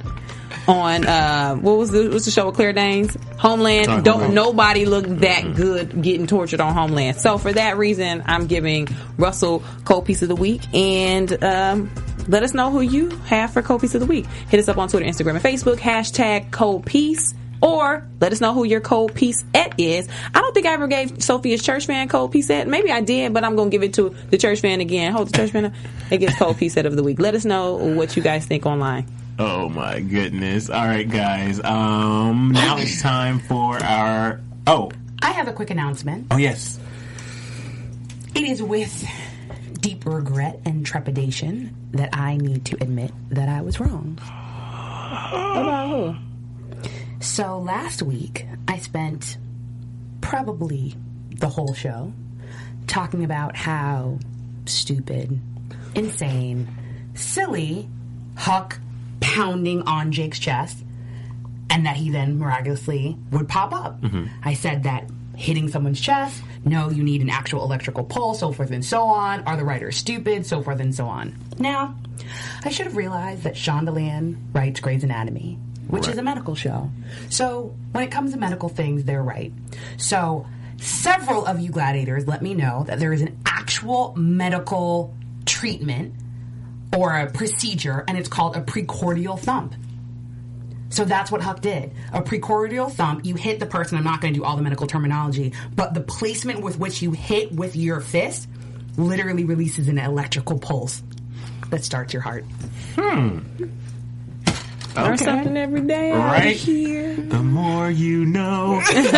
on 0.69 1.07
uh, 1.07 1.57
what 1.57 1.77
was 1.79 1.91
the 1.91 2.09
what's 2.11 2.27
the 2.27 2.31
show 2.31 2.47
with 2.47 2.55
Claire 2.57 2.73
Danes? 2.73 3.17
Homeland. 3.39 3.87
Sorry, 3.87 4.03
Don't 4.03 4.15
Homeland. 4.15 4.35
nobody 4.35 4.85
look 4.87 5.07
that 5.07 5.55
good 5.55 6.01
getting 6.03 6.27
tortured 6.27 6.61
on 6.61 6.75
Homeland. 6.75 7.17
So 7.19 7.39
for 7.39 7.53
that 7.53 7.79
reason, 7.79 8.23
I'm 8.27 8.47
giving 8.47 8.87
Russell 9.19 9.63
cold 9.85 10.05
piece 10.07 10.23
of 10.23 10.29
the 10.29 10.37
week 10.37 10.63
and. 10.75 11.43
Um, 11.43 11.91
let 12.29 12.43
us 12.43 12.55
know 12.55 12.71
who 12.71 12.81
you 12.81 13.11
have 13.27 13.53
for 13.53 13.63
cold 13.63 13.81
piece 13.81 13.95
of 13.95 14.01
the 14.01 14.07
week. 14.07 14.27
Hit 14.49 14.61
us 14.61 14.69
up 14.69 14.79
on 14.79 14.89
Twitter, 14.89 15.07
Instagram, 15.07 15.31
and 15.37 15.43
Facebook. 15.43 15.77
Hashtag 15.79 16.51
cold 16.51 16.87
piece. 16.87 17.35
Or 17.63 18.07
let 18.21 18.31
us 18.33 18.43
know 18.43 18.53
who 18.53 18.65
your 18.65 18.81
cold 18.81 19.15
piece 19.15 19.43
at 19.55 19.81
is. 19.81 20.07
I 20.35 20.41
don't 20.43 20.53
think 20.53 20.67
I 20.67 20.75
ever 20.75 20.87
gave 20.87 21.23
Sophia's 21.23 21.63
church 21.63 21.87
fan 21.87 22.09
cold 22.09 22.31
piece 22.31 22.51
at. 22.51 22.69
Maybe 22.69 22.91
I 22.93 23.01
did, 23.01 23.33
but 23.33 23.43
I'm 23.43 23.57
gonna 23.57 23.71
give 23.71 23.83
it 23.83 23.95
to 23.95 24.11
the 24.29 24.37
church 24.37 24.61
fan 24.61 24.81
again. 24.83 25.13
Hold 25.13 25.29
the 25.29 25.37
church 25.39 25.51
fan. 25.53 25.65
up. 25.67 25.73
It 26.11 26.19
gets 26.19 26.37
cold 26.37 26.59
piece 26.59 26.77
at 26.77 26.85
of 26.85 26.95
the 26.95 27.03
week. 27.03 27.19
Let 27.21 27.35
us 27.35 27.47
know 27.47 27.77
what 27.77 28.17
you 28.17 28.23
guys 28.23 28.45
think 28.45 28.67
online. 28.67 29.07
Oh 29.39 29.71
my 29.71 30.01
goodness. 30.01 30.69
All 30.69 30.85
right, 30.85 31.09
guys. 31.09 31.59
Um, 31.65 32.51
now 32.53 32.77
it's 32.77 33.01
time 33.01 33.39
for 33.39 33.83
our. 33.83 34.41
Oh, 34.67 34.91
I 35.23 35.31
have 35.33 35.49
a 35.49 35.53
quick 35.53 35.71
announcement. 35.71 36.27
oh 36.33 36.37
yes. 36.37 36.79
It 38.35 38.43
is 38.43 38.63
with 38.63 39.07
deep 39.85 40.07
regret 40.07 40.59
and 40.65 40.87
trepidation 40.87 41.77
that 41.91 42.09
I 42.17 42.39
need 42.39 42.65
to 42.65 42.77
admit 42.81 43.13
that 43.29 43.51
I 43.51 43.61
was 43.61 43.79
wrong. 43.79 44.19
About 44.23 45.89
who? 45.91 46.89
So 47.21 47.59
last 47.59 48.03
week, 48.03 48.47
I 48.67 48.79
spent 48.79 49.37
probably 50.23 50.95
the 51.37 51.51
whole 51.51 51.75
show 51.75 52.15
talking 52.87 53.25
about 53.25 53.57
how 53.57 54.21
stupid, 54.65 55.39
insane, 55.95 56.67
silly 57.13 57.87
Huck 58.39 58.81
pounding 59.21 59.83
on 59.83 60.13
Jake's 60.13 60.39
chest, 60.39 60.79
and 61.69 61.85
that 61.85 61.97
he 61.97 62.09
then 62.09 62.39
miraculously 62.39 63.19
would 63.31 63.49
pop 63.49 63.75
up. 63.75 64.01
Mm-hmm. 64.01 64.29
I 64.43 64.55
said 64.55 64.85
that 64.85 65.11
hitting 65.37 65.69
someone's 65.69 66.01
chest, 66.01 66.43
no, 66.65 66.91
you 66.91 67.03
need 67.03 67.21
an 67.21 67.31
actual 67.31 67.63
electrical 67.65 68.05
pulse, 68.05 68.41
so 68.41 68.53
forth 68.53 68.71
and 68.71 68.85
so 68.85 69.03
on. 69.05 69.41
Are 69.45 69.57
the 69.57 69.65
writers 69.65 69.97
stupid, 69.97 70.47
so 70.47 70.63
forth 70.63 70.81
and 70.81 70.95
so 70.95 71.07
on. 71.07 71.35
Now, 71.59 71.97
I 72.65 72.71
should 72.71 72.87
have 72.87 72.97
realized 72.97 73.43
that 73.43 73.55
Shondaland 73.55 74.37
writes 74.53 74.81
Grey's 74.81 75.05
Anatomy, 75.05 75.59
which 75.89 76.09
is 76.09 76.19
a 76.19 76.23
medical 76.23 76.55
show. 76.55 76.91
So 77.31 77.75
when 77.93 78.05
it 78.05 78.11
comes 78.11 78.33
to 78.33 78.39
medical 78.39 78.69
things, 78.69 79.05
they're 79.05 79.23
right. 79.23 79.53
So 79.97 80.47
several 80.79 81.47
of 81.47 81.61
you 81.61 81.71
gladiators 81.71 82.27
let 82.27 82.43
me 82.43 82.55
know 82.55 82.85
that 82.87 82.99
there 82.99 83.13
is 83.13 83.23
an 83.23 83.39
actual 83.47 84.15
medical 84.17 85.15
treatment 85.47 86.15
or 86.97 87.17
a 87.17 87.31
procedure, 87.31 88.05
and 88.07 88.17
it's 88.17 88.29
called 88.29 88.57
a 88.57 88.61
precordial 88.61 89.39
thump. 89.39 89.75
So 90.95 91.05
that's 91.05 91.31
what 91.33 91.43
Huck 91.43 91.61
did. 91.61 91.91
A 92.13 92.23
precordial 92.23 92.91
thump, 92.91 93.27
you 93.27 93.35
hit 93.35 93.59
the 93.59 93.67
person. 93.67 93.99
I'm 93.99 94.05
not 94.05 94.21
going 94.21 94.33
to 94.33 94.39
do 94.39 94.45
all 94.45 94.55
the 94.57 94.63
medical 94.63 94.87
terminology, 94.87 95.53
but 95.75 95.93
the 95.93 96.01
placement 96.01 96.61
with 96.61 96.79
which 96.79 97.03
you 97.03 97.11
hit 97.11 97.51
with 97.51 97.75
your 97.75 98.01
fist 98.01 98.49
literally 98.97 99.43
releases 99.45 99.89
an 99.89 99.99
electrical 99.99 100.57
pulse 100.57 101.03
that 101.71 101.83
starts 101.83 102.13
your 102.13 102.23
heart. 102.23 102.45
Hmm. 102.95 103.41
Learn 104.95 105.15
Okay. 105.15 105.25
something 105.25 105.57
every 105.57 105.81
day. 105.81 106.13
out 106.13 106.31
Right. 106.33 106.55
here. 106.55 107.17
The 107.17 107.43
more 107.43 107.91
you 107.91 108.25
know. 108.25 108.81
That's 108.87 109.11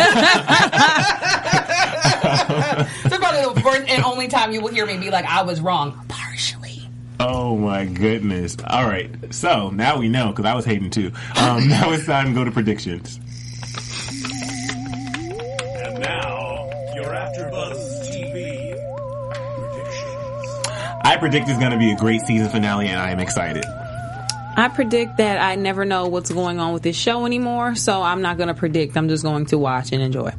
probably 3.17 3.53
the 3.53 3.61
first 3.63 3.87
and 3.87 4.03
only 4.03 4.27
time 4.27 4.51
you 4.51 4.61
will 4.61 4.73
hear 4.73 4.87
me 4.87 4.97
be 4.97 5.11
like, 5.11 5.25
I 5.25 5.43
was 5.43 5.61
wrong. 5.61 6.03
Partially. 7.17 7.35
Oh 7.35 7.57
my 7.57 7.85
goodness. 7.85 8.57
All 8.65 8.85
right. 8.85 9.09
So 9.33 9.69
now 9.69 9.97
we 9.97 10.09
know 10.09 10.29
because 10.29 10.45
I 10.45 10.53
was 10.53 10.65
hating 10.65 10.89
too. 10.89 11.11
Um, 11.35 11.67
now 11.69 11.91
it's 11.91 12.05
time 12.05 12.27
to 12.27 12.33
go 12.33 12.43
to 12.43 12.51
predictions. 12.51 13.19
And 15.83 15.99
now, 15.99 16.69
your 16.95 17.05
AfterBuzz 17.05 18.07
TV 18.07 18.71
predictions. 19.33 21.01
I 21.03 21.17
predict 21.19 21.49
it's 21.49 21.59
going 21.59 21.71
to 21.71 21.77
be 21.77 21.91
a 21.91 21.97
great 21.97 22.21
season 22.21 22.49
finale, 22.49 22.87
and 22.87 22.99
I 22.99 23.11
am 23.11 23.19
excited. 23.19 23.65
I 24.59 24.69
predict 24.69 25.17
that 25.17 25.39
I 25.39 25.53
never 25.53 25.85
know 25.85 26.07
what's 26.07 26.31
going 26.31 26.59
on 26.59 26.73
with 26.73 26.81
this 26.81 26.95
show 26.95 27.27
anymore, 27.27 27.75
so 27.75 28.01
I'm 28.01 28.23
not 28.23 28.37
going 28.37 28.47
to 28.47 28.55
predict. 28.55 28.97
I'm 28.97 29.07
just 29.07 29.23
going 29.23 29.45
to 29.47 29.57
watch 29.59 29.91
and 29.91 30.01
enjoy. 30.01 30.31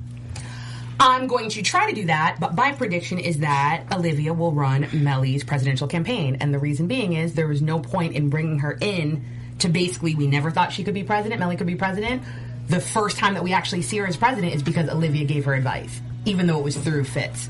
I'm 1.01 1.29
going 1.29 1.51
to 1.51 1.63
try 1.63 1.89
to 1.89 1.95
do 1.95 2.07
that, 2.07 2.39
but 2.41 2.55
my 2.55 2.73
prediction 2.73 3.19
is 3.19 3.39
that 3.39 3.85
Olivia 3.93 4.35
will 4.35 4.53
run 4.53 4.89
Mellie's 4.93 5.45
presidential 5.45 5.87
campaign. 5.87 6.39
And 6.41 6.53
the 6.53 6.59
reason 6.59 6.89
being 6.89 7.13
is 7.13 7.35
there 7.35 7.47
was 7.47 7.63
no 7.63 7.79
point 7.79 8.15
in 8.15 8.31
bringing 8.31 8.61
her 8.61 8.77
in 8.81 9.25
to 9.61 9.69
basically, 9.69 10.15
we 10.15 10.27
never 10.27 10.51
thought 10.51 10.73
she 10.73 10.83
could 10.85 10.95
be 10.95 11.05
president, 11.05 11.41
Mellie 11.41 11.57
could 11.57 11.67
be 11.67 11.77
president. 11.77 12.23
The 12.69 12.81
first 12.81 13.17
time 13.17 13.35
that 13.35 13.45
we 13.45 13.53
actually 13.53 13.83
see 13.83 13.99
her 13.99 14.07
as 14.07 14.17
president 14.17 14.55
is 14.55 14.63
because 14.63 14.89
Olivia 14.89 15.25
gave 15.25 15.45
her 15.45 15.55
advice, 15.55 16.01
even 16.25 16.47
though 16.47 16.59
it 16.59 16.65
was 16.65 16.77
through 16.77 17.05
Fitz. 17.05 17.49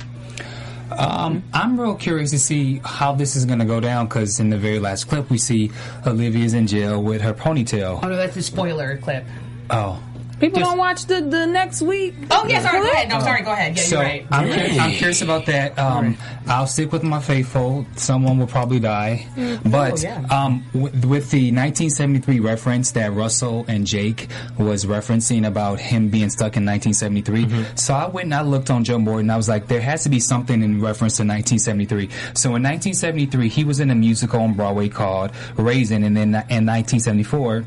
Um, 0.91 1.45
I'm 1.53 1.79
real 1.79 1.95
curious 1.95 2.31
to 2.31 2.39
see 2.39 2.81
how 2.85 3.15
this 3.15 3.37
is 3.37 3.45
going 3.45 3.59
to 3.59 3.65
go 3.65 3.81
down 3.81 4.07
because 4.07 4.41
in 4.41 4.51
the 4.51 4.59
very 4.59 4.79
last 4.79 5.05
clip 5.05 5.29
we 5.29 5.37
see 5.37 5.71
Olivia's 6.07 6.55
in 6.55 6.67
jail 6.67 7.03
with 7.03 7.21
her 7.21 7.35
ponytail. 7.35 8.01
Oh 8.03 8.09
no, 8.09 8.17
that's 8.17 8.37
a 8.37 8.43
spoiler 8.43 8.97
clip. 8.99 9.25
Oh, 9.71 10.03
People 10.41 10.61
Just- 10.61 10.71
don't 10.71 10.79
watch 10.79 11.07
the, 11.07 11.21
the 11.21 11.47
next 11.47 11.83
week. 11.83 12.15
Oh 12.31 12.47
yeah, 12.49 12.61
sorry, 12.63 12.81
go 12.81 12.91
ahead. 12.93 13.09
No, 13.09 13.21
sorry, 13.21 13.43
go 13.43 13.53
ahead. 13.53 13.77
Yeah, 13.77 13.83
so 13.83 13.97
you're 13.97 14.05
right. 14.05 14.27
I'm, 14.31 14.47
curious, 14.49 14.79
I'm 14.79 14.91
curious 14.93 15.23
about 15.23 15.47
that. 15.47 15.79
Um, 15.79 16.17
I'll 16.47 16.67
stick 16.67 16.93
with 16.93 17.03
my 17.03 17.21
faithful. 17.21 17.87
Someone 17.97 18.39
will 18.39 18.47
probably 18.47 18.79
die, 18.81 19.27
but 19.65 19.93
Oh, 19.93 19.97
yeah. 19.97 20.25
um, 20.31 20.65
w- 20.73 20.93
with 21.09 21.31
the 21.31 21.51
1973 21.53 22.41
reference 22.41 22.93
that 22.93 23.13
Russell 23.13 23.65
and 23.69 23.87
Jake 23.87 24.29
was 24.59 24.87
referencing 24.87 25.47
about 25.47 25.81
him 25.81 26.09
being 26.09 26.31
stuck 26.31 26.57
in 26.57 26.65
1973, 26.65 27.45
Mm-hmm. 27.45 27.77
so 27.77 27.95
I 27.95 28.07
went 28.09 28.27
and 28.27 28.35
I 28.35 28.43
looked 28.43 28.71
on 28.71 28.85
Joe 28.85 28.99
Morton. 28.99 29.31
I 29.31 29.37
was 29.37 29.49
like, 29.49 29.67
there 29.69 29.81
has 29.81 30.03
to 30.05 30.09
be 30.09 30.21
something 30.21 30.63
in 30.63 30.81
reference 30.81 31.17
to 31.17 31.23
1973. 31.23 32.09
So 32.35 32.51
in 32.57 32.63
1973, 32.63 33.49
he 33.49 33.65
was 33.65 33.81
in 33.81 33.91
a 33.91 33.95
musical 33.95 34.41
on 34.41 34.55
Broadway 34.55 34.89
called 34.89 35.33
Raisin, 35.57 36.05
and 36.05 36.17
then 36.17 36.29
in 36.49 36.65
1974 36.67 37.65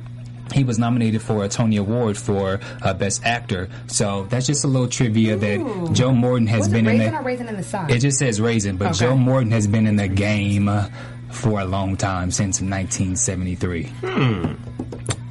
he 0.54 0.64
was 0.64 0.78
nominated 0.80 1.22
for 1.22 1.44
a 1.44 1.50
Tony 1.50 1.78
Award 1.78 2.18
for 2.18 2.60
uh, 2.82 2.94
Best 2.94 3.24
Actor. 3.26 3.70
So 3.88 4.26
that's 4.30 4.48
just 4.48 4.64
a 4.64 4.68
little 4.68 4.88
trivia 4.88 5.36
that 5.38 5.90
Joe 5.94 6.12
Morton 6.14 6.48
has 6.48 6.60
Was 6.60 6.68
it 6.68 6.72
been 6.72 6.88
in 6.88 6.98
raisin 7.00 7.14
the. 7.14 7.20
or 7.20 7.24
raisin 7.24 7.48
in 7.50 7.58
the 7.58 7.64
sun? 7.64 7.90
It 7.90 8.00
just 8.00 8.20
says 8.20 8.40
Raisin, 8.42 8.78
but 8.78 8.90
Okay. 8.90 9.00
Joe 9.00 9.16
Morton 9.18 9.52
has 9.52 9.68
been 9.68 9.88
in 9.88 9.96
the 9.96 10.08
game 10.08 10.68
uh, 10.70 10.88
for 11.30 11.60
a 11.62 11.66
long 11.66 11.96
time 11.98 12.32
since 12.32 12.62
1973. 12.62 13.92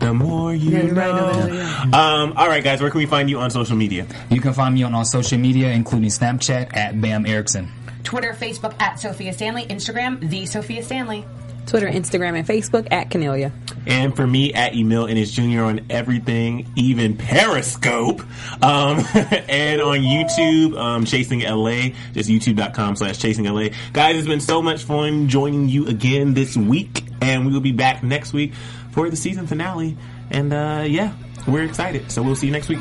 The 0.01 0.15
more 0.15 0.55
you 0.55 0.71
you're 0.71 0.95
right, 0.95 1.15
know. 1.15 1.31
no, 1.33 1.47
no, 1.47 1.53
yeah. 1.55 1.85
Um, 1.93 2.33
all 2.35 2.49
right, 2.49 2.65
guys, 2.65 2.81
where 2.81 2.91
can 2.91 2.99
we 2.99 3.07
find 3.07 3.29
you 3.29 3.39
on 3.39 3.51
social 3.51 3.77
media? 3.77 4.07
You 4.31 4.41
can 4.41 4.55
find 4.55 4.75
me 4.75 4.83
on 4.83 4.95
all 4.95 5.05
social 5.05 5.39
media, 5.39 5.69
including 5.73 6.09
Snapchat 6.09 6.75
at 6.75 6.99
Bam 7.01 7.27
Erickson. 7.27 7.71
Twitter, 8.03 8.33
Facebook 8.33 8.81
at 8.81 8.99
Sophia 8.99 9.33
Stanley, 9.35 9.67
Instagram 9.67 10.19
the 10.31 10.47
Sophia 10.47 10.83
Stanley. 10.83 11.27
Twitter, 11.67 11.87
Instagram, 11.87 12.37
and 12.39 12.47
Facebook 12.47 12.89
at 12.91 13.11
Canelia. 13.11 13.53
And 13.87 14.15
for 14.15 14.27
me, 14.27 14.53
at 14.53 14.75
Emil 14.75 15.07
and 15.07 15.17
his 15.17 15.33
Junior 15.33 15.65
on 15.65 15.87
everything, 15.91 16.71
even 16.77 17.17
Periscope. 17.17 18.21
Um, 18.63 18.99
and 19.15 19.81
on 19.81 19.99
YouTube, 20.01 20.79
um, 20.79 21.05
Chasing 21.05 21.41
LA, 21.41 21.91
just 22.13 22.29
youtube.com 22.29 22.97
slash 22.97 23.19
Chasing 23.19 23.45
LA. 23.45 23.69
Guys, 23.93 24.17
it's 24.17 24.29
been 24.29 24.41
so 24.41 24.61
much 24.61 24.85
fun 24.85 25.29
joining 25.29 25.69
you 25.69 25.87
again 25.87 26.35
this 26.35 26.57
week. 26.57 27.05
And 27.23 27.47
we 27.47 27.53
will 27.53 27.61
be 27.61 27.73
back 27.73 28.03
next 28.03 28.33
week 28.33 28.55
for 28.93 29.09
the 29.11 29.17
season 29.17 29.47
finale. 29.47 29.97
And, 30.31 30.53
uh, 30.53 30.85
yeah, 30.87 31.15
we're 31.47 31.65
excited. 31.65 32.11
So 32.11 32.23
we'll 32.23 32.37
see 32.37 32.47
you 32.47 32.53
next 32.53 32.69
week. 32.69 32.81